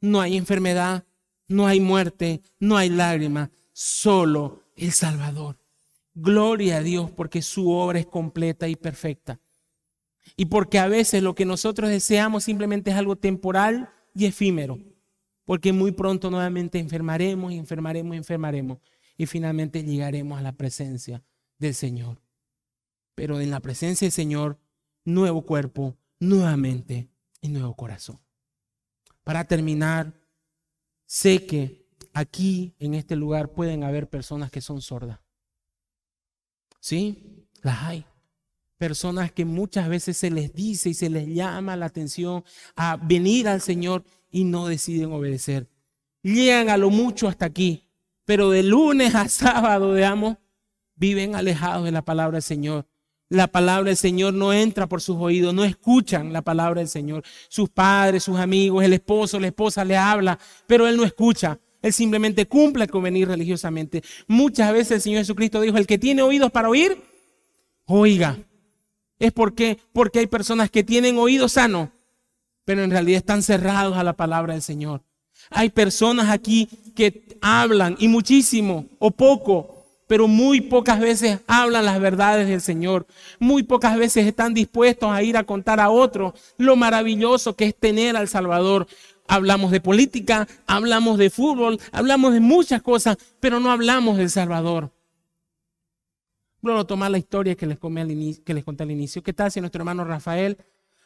no 0.00 0.20
hay 0.20 0.36
enfermedad, 0.36 1.04
no 1.46 1.66
hay 1.66 1.78
muerte, 1.78 2.42
no 2.58 2.76
hay 2.76 2.88
lágrimas, 2.88 3.50
solo 3.72 4.64
el 4.76 4.92
Salvador. 4.92 5.59
Gloria 6.14 6.78
a 6.78 6.82
Dios 6.82 7.10
porque 7.10 7.42
su 7.42 7.70
obra 7.70 7.98
es 7.98 8.06
completa 8.06 8.68
y 8.68 8.76
perfecta. 8.76 9.40
Y 10.36 10.46
porque 10.46 10.78
a 10.78 10.88
veces 10.88 11.22
lo 11.22 11.34
que 11.34 11.44
nosotros 11.44 11.90
deseamos 11.90 12.44
simplemente 12.44 12.90
es 12.90 12.96
algo 12.96 13.16
temporal 13.16 13.90
y 14.14 14.26
efímero, 14.26 14.78
porque 15.44 15.72
muy 15.72 15.92
pronto 15.92 16.30
nuevamente 16.30 16.78
enfermaremos 16.78 17.52
y 17.52 17.58
enfermaremos 17.58 18.14
y 18.14 18.18
enfermaremos 18.18 18.78
y 19.16 19.26
finalmente 19.26 19.84
llegaremos 19.84 20.38
a 20.38 20.42
la 20.42 20.52
presencia 20.52 21.22
del 21.58 21.74
Señor. 21.74 22.20
Pero 23.14 23.40
en 23.40 23.50
la 23.50 23.60
presencia 23.60 24.06
del 24.06 24.12
Señor, 24.12 24.58
nuevo 25.04 25.42
cuerpo, 25.42 25.96
nuevamente 26.18 27.10
y 27.40 27.48
nuevo 27.48 27.74
corazón. 27.74 28.18
Para 29.24 29.44
terminar, 29.44 30.14
sé 31.06 31.46
que 31.46 31.86
aquí 32.12 32.74
en 32.78 32.94
este 32.94 33.16
lugar 33.16 33.52
pueden 33.52 33.84
haber 33.84 34.08
personas 34.08 34.50
que 34.50 34.60
son 34.60 34.80
sordas. 34.80 35.20
¿Sí? 36.80 37.46
Las 37.62 37.82
hay 37.82 38.04
personas 38.80 39.30
que 39.30 39.44
muchas 39.44 39.90
veces 39.90 40.16
se 40.16 40.30
les 40.30 40.54
dice 40.54 40.88
y 40.88 40.94
se 40.94 41.10
les 41.10 41.28
llama 41.28 41.76
la 41.76 41.84
atención 41.84 42.42
a 42.74 42.96
venir 42.96 43.46
al 43.46 43.60
Señor 43.60 44.04
y 44.30 44.44
no 44.44 44.66
deciden 44.66 45.12
obedecer. 45.12 45.68
Llegan 46.22 46.70
a 46.70 46.78
lo 46.78 46.88
mucho 46.88 47.28
hasta 47.28 47.44
aquí, 47.44 47.84
pero 48.24 48.48
de 48.48 48.62
lunes 48.62 49.14
a 49.14 49.28
sábado, 49.28 49.94
digamos, 49.94 50.38
viven 50.94 51.34
alejados 51.34 51.84
de 51.84 51.92
la 51.92 52.02
palabra 52.06 52.36
del 52.36 52.42
Señor. 52.42 52.86
La 53.28 53.48
palabra 53.48 53.88
del 53.88 53.98
Señor 53.98 54.32
no 54.32 54.50
entra 54.54 54.88
por 54.88 55.02
sus 55.02 55.18
oídos, 55.18 55.52
no 55.52 55.62
escuchan 55.62 56.32
la 56.32 56.40
palabra 56.40 56.80
del 56.80 56.88
Señor. 56.88 57.22
Sus 57.50 57.68
padres, 57.68 58.24
sus 58.24 58.38
amigos, 58.38 58.82
el 58.82 58.94
esposo, 58.94 59.38
la 59.38 59.48
esposa 59.48 59.84
le 59.84 59.98
habla, 59.98 60.38
pero 60.66 60.88
él 60.88 60.96
no 60.96 61.04
escucha. 61.04 61.60
Él 61.82 61.92
simplemente 61.92 62.46
cumple 62.46 62.88
con 62.88 63.02
venir 63.02 63.28
religiosamente. 63.28 64.02
Muchas 64.26 64.72
veces 64.72 64.92
el 64.92 65.00
Señor 65.00 65.20
Jesucristo 65.20 65.60
dijo, 65.60 65.76
el 65.76 65.86
que 65.86 65.98
tiene 65.98 66.22
oídos 66.22 66.50
para 66.50 66.68
oír, 66.68 67.02
oiga 67.86 68.38
es 69.20 69.32
porque, 69.32 69.78
porque 69.92 70.18
hay 70.18 70.26
personas 70.26 70.70
que 70.70 70.82
tienen 70.82 71.18
oído 71.18 71.48
sano, 71.48 71.92
pero 72.64 72.82
en 72.82 72.90
realidad 72.90 73.18
están 73.18 73.42
cerrados 73.42 73.96
a 73.96 74.02
la 74.02 74.14
palabra 74.14 74.54
del 74.54 74.62
Señor. 74.62 75.02
Hay 75.50 75.68
personas 75.68 76.30
aquí 76.30 76.68
que 76.96 77.36
hablan 77.40 77.96
y 77.98 78.08
muchísimo 78.08 78.86
o 78.98 79.10
poco, 79.10 79.84
pero 80.06 80.26
muy 80.26 80.62
pocas 80.62 80.98
veces 80.98 81.38
hablan 81.46 81.84
las 81.84 82.00
verdades 82.00 82.48
del 82.48 82.62
Señor. 82.62 83.06
Muy 83.38 83.62
pocas 83.62 83.96
veces 83.96 84.26
están 84.26 84.54
dispuestos 84.54 85.10
a 85.10 85.22
ir 85.22 85.36
a 85.36 85.44
contar 85.44 85.80
a 85.80 85.90
otros 85.90 86.32
lo 86.56 86.74
maravilloso 86.76 87.54
que 87.54 87.66
es 87.66 87.74
tener 87.76 88.16
al 88.16 88.26
Salvador. 88.26 88.86
Hablamos 89.30 89.70
de 89.70 89.80
política, 89.80 90.48
hablamos 90.66 91.16
de 91.16 91.30
fútbol, 91.30 91.78
hablamos 91.92 92.32
de 92.32 92.40
muchas 92.40 92.82
cosas, 92.82 93.16
pero 93.38 93.60
no 93.60 93.70
hablamos 93.70 94.18
del 94.18 94.28
Salvador. 94.28 94.92
Bueno, 96.60 96.84
tomar 96.84 97.12
la 97.12 97.18
historia 97.18 97.54
que 97.54 97.64
les, 97.64 97.78
que 98.40 98.54
les 98.54 98.64
conté 98.64 98.82
al 98.82 98.90
inicio. 98.90 99.22
¿Qué 99.22 99.32
tal 99.32 99.52
si 99.52 99.60
nuestro 99.60 99.82
hermano 99.82 100.04
Rafael 100.04 100.58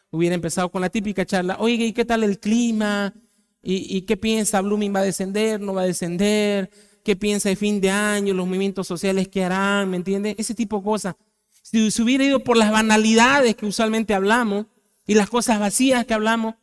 hubiera 0.09 0.33
empezado 0.33 0.71
con 0.71 0.81
la 0.81 0.89
típica 0.89 1.23
charla, 1.23 1.57
oiga, 1.59 1.85
¿y 1.85 1.93
qué 1.93 2.03
tal 2.03 2.23
el 2.23 2.39
clima? 2.39 3.13
¿Y, 3.61 4.01
qué 4.01 4.17
piensa? 4.17 4.59
¿Blooming 4.59 4.95
va 4.95 5.01
a 5.01 5.03
descender? 5.03 5.61
¿No 5.61 5.75
va 5.75 5.83
a 5.83 5.85
descender? 5.85 6.71
¿Qué 7.03 7.15
piensa 7.15 7.49
de 7.49 7.55
fin 7.55 7.79
de 7.79 7.91
año? 7.91 8.33
¿Los 8.33 8.47
movimientos 8.47 8.87
sociales 8.87 9.27
que 9.27 9.43
harán? 9.43 9.91
¿Me 9.91 9.97
entiende? 9.97 10.35
Ese 10.39 10.55
tipo 10.55 10.77
de 10.79 10.83
cosas. 10.83 11.15
Si 11.61 11.91
se 11.91 12.01
hubiera 12.01 12.23
ido 12.23 12.39
por 12.39 12.57
las 12.57 12.71
banalidades 12.71 13.55
que 13.55 13.67
usualmente 13.67 14.15
hablamos 14.15 14.65
y 15.05 15.13
las 15.13 15.29
cosas 15.29 15.59
vacías 15.59 16.05
que 16.05 16.15
hablamos, 16.15 16.55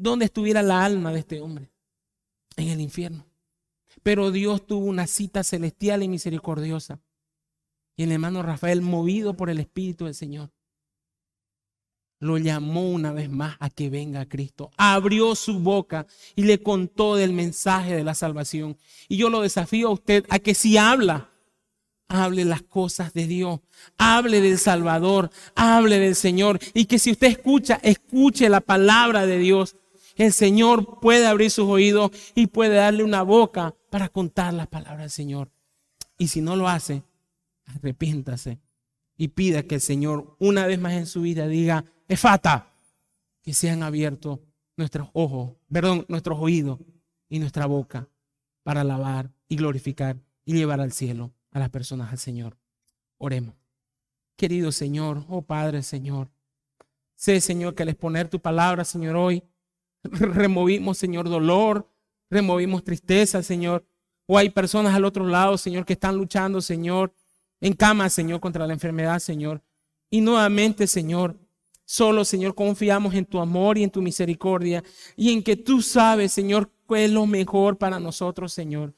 ¿dónde 0.00 0.24
estuviera 0.24 0.62
la 0.62 0.84
alma 0.84 1.12
de 1.12 1.20
este 1.20 1.40
hombre? 1.40 1.70
En 2.56 2.68
el 2.68 2.80
infierno. 2.80 3.26
Pero 4.02 4.30
Dios 4.30 4.66
tuvo 4.66 4.86
una 4.86 5.06
cita 5.06 5.44
celestial 5.44 6.02
y 6.02 6.08
misericordiosa. 6.08 7.00
Y 7.96 8.04
el 8.04 8.12
hermano 8.12 8.42
Rafael, 8.42 8.80
movido 8.80 9.34
por 9.34 9.50
el 9.50 9.60
Espíritu 9.60 10.06
del 10.06 10.14
Señor, 10.14 10.50
lo 12.18 12.38
llamó 12.38 12.88
una 12.90 13.12
vez 13.12 13.30
más 13.30 13.56
a 13.60 13.70
que 13.70 13.90
venga 13.90 14.20
a 14.20 14.28
Cristo. 14.28 14.70
Abrió 14.76 15.34
su 15.34 15.58
boca 15.58 16.06
y 16.34 16.44
le 16.44 16.62
contó 16.62 17.16
del 17.16 17.32
mensaje 17.32 17.94
de 17.94 18.04
la 18.04 18.14
salvación. 18.14 18.76
Y 19.08 19.16
yo 19.16 19.30
lo 19.30 19.40
desafío 19.40 19.88
a 19.88 19.92
usted 19.92 20.24
a 20.28 20.38
que 20.38 20.54
si 20.54 20.76
habla, 20.76 21.30
hable 22.08 22.44
las 22.44 22.62
cosas 22.62 23.12
de 23.14 23.26
Dios, 23.26 23.60
hable 23.96 24.40
del 24.40 24.58
Salvador, 24.58 25.30
hable 25.54 25.98
del 25.98 26.14
Señor. 26.14 26.58
Y 26.74 26.86
que 26.86 26.98
si 26.98 27.10
usted 27.10 27.28
escucha, 27.28 27.80
escuche 27.82 28.48
la 28.48 28.60
palabra 28.60 29.26
de 29.26 29.38
Dios. 29.38 29.76
El 30.16 30.32
Señor 30.32 31.00
puede 31.00 31.26
abrir 31.26 31.50
sus 31.50 31.68
oídos 31.68 32.10
y 32.34 32.48
puede 32.48 32.76
darle 32.76 33.04
una 33.04 33.22
boca 33.22 33.74
para 33.90 34.08
contar 34.08 34.52
las 34.54 34.66
palabras 34.66 35.00
del 35.00 35.10
Señor. 35.10 35.50
Y 36.18 36.28
si 36.28 36.40
no 36.40 36.56
lo 36.56 36.68
hace, 36.68 37.02
arrepiéntase 37.66 38.60
y 39.16 39.28
pida 39.28 39.62
que 39.62 39.76
el 39.76 39.80
Señor 39.80 40.36
una 40.38 40.66
vez 40.66 40.80
más 40.80 40.94
en 40.94 41.06
su 41.06 41.22
vida 41.22 41.46
diga, 41.46 41.84
Efata, 42.08 42.72
que 43.42 43.52
sean 43.54 43.82
abiertos 43.82 44.40
nuestros 44.76 45.08
ojos, 45.12 45.52
perdón, 45.70 46.06
nuestros 46.08 46.38
oídos 46.40 46.78
y 47.28 47.38
nuestra 47.38 47.66
boca 47.66 48.08
para 48.62 48.80
alabar 48.80 49.30
y 49.48 49.56
glorificar 49.56 50.16
y 50.44 50.54
llevar 50.54 50.80
al 50.80 50.92
cielo 50.92 51.32
a 51.50 51.58
las 51.58 51.68
personas 51.70 52.10
al 52.12 52.18
Señor. 52.18 52.56
Oremos. 53.18 53.54
Querido 54.36 54.72
Señor, 54.72 55.24
oh 55.28 55.42
Padre 55.42 55.82
Señor, 55.82 56.30
sé 57.14 57.42
Señor 57.42 57.74
que 57.74 57.82
al 57.82 57.90
exponer 57.90 58.28
tu 58.28 58.40
palabra, 58.40 58.84
Señor, 58.84 59.16
hoy 59.16 59.42
removimos, 60.02 60.98
Señor, 60.98 61.28
dolor, 61.28 61.88
removimos 62.28 62.84
tristeza, 62.84 63.42
Señor. 63.42 63.84
O 64.26 64.38
hay 64.38 64.50
personas 64.50 64.94
al 64.94 65.04
otro 65.04 65.26
lado, 65.26 65.58
Señor, 65.58 65.84
que 65.84 65.94
están 65.94 66.16
luchando, 66.16 66.60
Señor, 66.60 67.12
en 67.60 67.72
cama, 67.72 68.08
Señor, 68.08 68.40
contra 68.40 68.66
la 68.66 68.72
enfermedad, 68.72 69.18
Señor. 69.18 69.62
Y 70.08 70.20
nuevamente, 70.20 70.86
Señor, 70.86 71.36
Solo, 71.90 72.24
Señor, 72.24 72.54
confiamos 72.54 73.14
en 73.14 73.24
tu 73.24 73.40
amor 73.40 73.76
y 73.76 73.82
en 73.82 73.90
tu 73.90 74.00
misericordia 74.00 74.84
y 75.16 75.32
en 75.32 75.42
que 75.42 75.56
tú 75.56 75.82
sabes, 75.82 76.32
Señor, 76.32 76.70
qué 76.88 77.06
es 77.06 77.10
lo 77.10 77.26
mejor 77.26 77.78
para 77.78 77.98
nosotros, 77.98 78.52
Señor. 78.52 78.94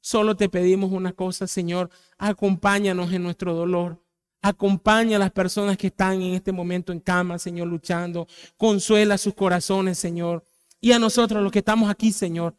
Solo 0.00 0.34
te 0.34 0.48
pedimos 0.48 0.90
una 0.90 1.12
cosa, 1.12 1.46
Señor, 1.46 1.90
acompáñanos 2.16 3.12
en 3.12 3.22
nuestro 3.22 3.52
dolor. 3.52 4.02
Acompaña 4.46 5.16
a 5.16 5.20
las 5.20 5.30
personas 5.30 5.78
que 5.78 5.86
están 5.86 6.20
en 6.20 6.34
este 6.34 6.52
momento 6.52 6.92
en 6.92 7.00
cama, 7.00 7.38
Señor, 7.38 7.66
luchando. 7.66 8.28
Consuela 8.58 9.16
sus 9.16 9.32
corazones, 9.32 9.98
Señor. 9.98 10.44
Y 10.82 10.92
a 10.92 10.98
nosotros, 10.98 11.42
los 11.42 11.50
que 11.50 11.60
estamos 11.60 11.88
aquí, 11.88 12.12
Señor, 12.12 12.54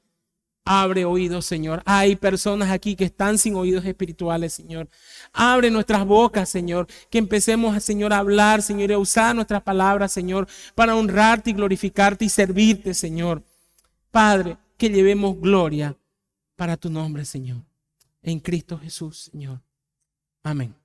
Abre 0.68 1.06
oídos, 1.06 1.46
Señor. 1.46 1.84
Hay 1.86 2.16
personas 2.16 2.72
aquí 2.72 2.96
que 2.96 3.04
están 3.04 3.38
sin 3.38 3.54
oídos 3.54 3.86
espirituales, 3.86 4.52
Señor. 4.52 4.90
Abre 5.32 5.70
nuestras 5.70 6.04
bocas, 6.08 6.50
Señor. 6.50 6.88
Que 7.12 7.20
empecemos, 7.20 7.84
Señor, 7.84 8.14
a 8.14 8.18
hablar, 8.18 8.64
Señor, 8.64 8.90
y 8.90 8.94
a 8.96 8.98
usar 8.98 9.36
nuestras 9.36 9.62
palabras, 9.62 10.12
Señor, 10.12 10.48
para 10.74 10.96
honrarte 10.96 11.52
y 11.52 11.54
glorificarte 11.54 12.26
y 12.26 12.30
servirte, 12.30 12.96
Señor. 12.96 13.44
Padre, 14.10 14.58
que 14.76 14.90
llevemos 14.90 15.40
gloria 15.40 15.96
para 16.56 16.78
tu 16.78 16.90
nombre, 16.90 17.26
Señor. 17.26 17.62
En 18.24 18.40
Cristo 18.40 18.80
Jesús, 18.80 19.30
Señor. 19.32 19.62
Amén. 20.42 20.85